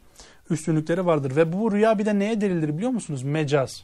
üstünlükleri 0.49 1.05
vardır. 1.05 1.35
Ve 1.35 1.53
bu 1.53 1.71
rüya 1.71 1.99
bir 1.99 2.05
de 2.05 2.19
neye 2.19 2.41
delildir 2.41 2.77
biliyor 2.77 2.91
musunuz? 2.91 3.23
Mecaz. 3.23 3.83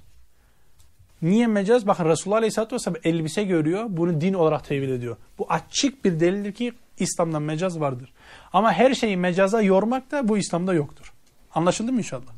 Niye 1.21 1.47
mecaz? 1.47 1.87
Bakın 1.87 2.05
Resulullah 2.05 2.37
Aleyhisselatü 2.37 2.75
Vesselam 2.75 2.97
elbise 3.03 3.43
görüyor. 3.43 3.85
Bunu 3.89 4.21
din 4.21 4.33
olarak 4.33 4.65
tevil 4.65 4.89
ediyor. 4.89 5.17
Bu 5.37 5.45
açık 5.49 6.05
bir 6.05 6.19
delildir 6.19 6.51
ki 6.51 6.73
İslam'da 6.99 7.39
mecaz 7.39 7.79
vardır. 7.79 8.13
Ama 8.53 8.73
her 8.73 8.93
şeyi 8.93 9.17
mecaza 9.17 9.61
yormak 9.61 10.11
da 10.11 10.27
bu 10.27 10.37
İslam'da 10.37 10.73
yoktur. 10.73 11.13
Anlaşıldı 11.55 11.91
mı 11.91 11.97
inşallah? 11.97 12.31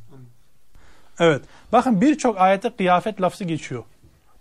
Evet. 1.20 1.42
Bakın 1.72 2.02
birçok 2.02 2.38
ayette 2.38 2.70
kıyafet 2.70 3.22
lafzı 3.22 3.44
geçiyor. 3.44 3.84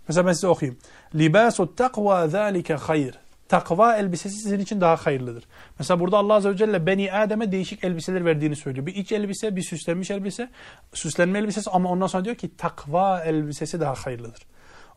Mesela 0.08 0.26
ben 0.26 0.32
size 0.32 0.48
okuyayım. 0.48 0.78
Libasu 1.14 1.74
takva 1.76 2.28
zâlike 2.28 2.74
hayır. 2.74 3.18
Takva 3.48 3.96
elbisesi 3.96 4.36
sizin 4.36 4.58
için 4.58 4.80
daha 4.80 4.96
hayırlıdır. 4.96 5.44
Mesela 5.78 6.00
burada 6.00 6.18
Allah 6.18 6.34
Azze 6.34 6.50
ve 6.50 6.56
Celle 6.56 6.86
Beni 6.86 7.12
Adem'e 7.12 7.52
değişik 7.52 7.84
elbiseler 7.84 8.24
verdiğini 8.24 8.56
söylüyor. 8.56 8.86
Bir 8.86 8.94
iç 8.94 9.12
elbise, 9.12 9.56
bir 9.56 9.62
süslenmiş 9.62 10.10
elbise, 10.10 10.50
süslenme 10.94 11.38
elbisesi 11.38 11.70
ama 11.70 11.90
ondan 11.90 12.06
sonra 12.06 12.24
diyor 12.24 12.36
ki 12.36 12.56
takva 12.56 13.20
elbisesi 13.20 13.80
daha 13.80 13.94
hayırlıdır. 13.94 14.46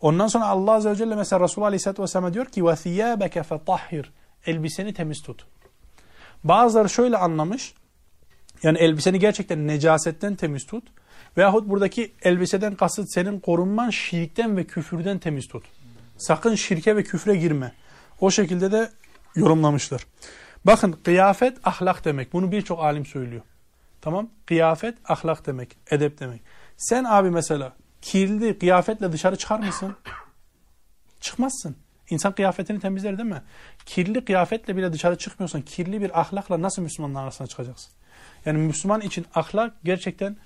Ondan 0.02 0.28
sonra 0.28 0.46
Allah 0.46 0.72
Azze 0.72 0.90
ve 0.90 0.96
Celle 0.96 1.16
mesela 1.16 1.44
Resulullah 1.44 1.68
Aleyhisselatü 1.68 2.02
Vesselam'a 2.02 2.34
diyor 2.34 2.46
ki 2.46 2.62
وَثِيَابَكَ 2.62 3.44
فَطَحِّرْ 3.44 4.06
Elbiseni 4.46 4.94
temiz 4.94 5.22
tut. 5.22 5.46
Bazıları 6.44 6.90
şöyle 6.90 7.18
anlamış, 7.18 7.74
yani 8.64 8.78
elbiseni 8.78 9.20
gerçekten 9.20 9.68
necasetten 9.68 10.36
temiz 10.36 10.66
tut. 10.66 10.84
Veyahut 11.37 11.69
buradaki 11.69 12.13
elbiseden 12.23 12.75
kasıt 12.75 13.13
senin 13.15 13.41
korunman 13.41 13.91
şirkten 13.91 14.57
ve 14.57 14.65
küfürden 14.65 15.19
temiz 15.19 15.49
tut. 15.49 15.65
Sakın 16.17 16.55
şirke 16.55 16.97
ve 16.97 17.03
küfre 17.05 17.37
girme. 17.37 17.73
O 18.21 18.31
şekilde 18.31 18.73
de 18.73 18.91
yorumlamışlar. 19.37 20.07
Bakın 20.65 20.93
kıyafet 20.93 21.59
ahlak 21.65 22.05
demek. 22.05 22.33
Bunu 22.33 22.53
birçok 22.53 22.81
alim 22.81 23.07
söylüyor. 23.07 23.43
Tamam? 24.01 24.31
Kıyafet 24.47 24.99
ahlak 25.05 25.47
demek. 25.47 25.77
Edep 25.91 26.21
demek. 26.21 26.43
Sen 26.77 27.05
abi 27.05 27.31
mesela 27.31 27.73
kirli 28.03 28.59
kıyafetle 28.59 29.13
dışarı 29.13 29.37
çıkar 29.37 29.59
mısın? 29.59 29.97
Çıkmazsın. 31.21 31.77
İnsan 32.11 32.33
kıyafetini 32.33 32.81
temizler 32.81 33.19
değil 33.19 33.29
mi? 33.29 33.43
Kirli 33.87 34.25
kıyafetle 34.25 34.77
bile 34.77 34.93
dışarı 34.93 35.19
çıkmıyorsan 35.19 35.63
kirli 35.63 36.01
bir 36.01 36.21
ahlakla 36.21 36.63
nasıl 36.63 36.83
Müslümanların 36.83 37.25
arasına 37.25 37.47
çıkacaksın? 37.47 37.93
Yani 38.47 38.59
Müslüman 38.59 39.01
için 39.01 39.27
ahlak 39.35 39.75
gerçekten 39.85 40.37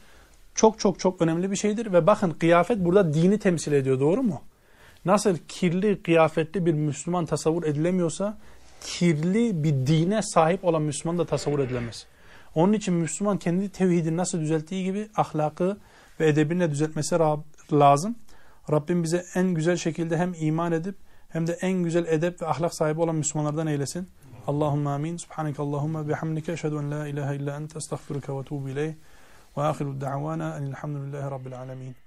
çok 0.54 0.78
çok 0.78 1.00
çok 1.00 1.22
önemli 1.22 1.50
bir 1.50 1.56
şeydir. 1.56 1.92
Ve 1.92 2.06
bakın 2.06 2.30
kıyafet 2.30 2.78
burada 2.78 3.14
dini 3.14 3.38
temsil 3.38 3.72
ediyor 3.72 4.00
doğru 4.00 4.22
mu? 4.22 4.40
Nasıl 5.04 5.36
kirli 5.48 6.02
kıyafetli 6.02 6.66
bir 6.66 6.74
Müslüman 6.74 7.26
tasavvur 7.26 7.64
edilemiyorsa 7.64 8.38
kirli 8.80 9.64
bir 9.64 9.86
dine 9.86 10.22
sahip 10.22 10.64
olan 10.64 10.82
Müslüman 10.82 11.18
da 11.18 11.26
tasavvur 11.26 11.58
edilemez. 11.58 12.06
Onun 12.54 12.72
için 12.72 12.94
Müslüman 12.94 13.38
kendi 13.38 13.68
tevhidini 13.68 14.16
nasıl 14.16 14.40
düzelttiği 14.40 14.84
gibi 14.84 15.08
ahlakı 15.16 15.76
ve 16.20 16.28
edebini 16.28 16.60
de 16.60 16.70
düzeltmesi 16.70 17.16
lazım. 17.72 18.16
Rabbim 18.70 19.02
bize 19.02 19.24
en 19.34 19.54
güzel 19.54 19.76
şekilde 19.76 20.16
hem 20.16 20.34
iman 20.40 20.72
edip 20.72 20.96
hem 21.28 21.46
de 21.46 21.52
en 21.52 21.72
güzel 21.72 22.06
edep 22.06 22.42
ve 22.42 22.46
ahlak 22.46 22.74
sahibi 22.74 23.00
olan 23.00 23.14
Müslümanlardan 23.14 23.66
eylesin. 23.66 24.08
Allahümme 24.46 24.90
amin. 24.90 25.16
Subhaneke 25.16 25.62
Allahümme 25.62 26.08
bihamdike 26.08 26.52
eşhedü 26.52 26.74
en 26.74 26.90
la 26.90 27.06
ilahe 27.06 27.36
illa 27.36 27.56
ente 27.56 27.78
estağfiruke 27.78 28.32
ve 28.32 28.42
tuğbu 28.42 28.68
ileyh. 28.68 28.94
وآخر 29.56 29.92
دعوانا 29.92 30.56
أن 30.56 30.66
الحمد 30.68 30.96
لله 30.96 31.28
رب 31.28 31.46
العالمين. 31.46 32.01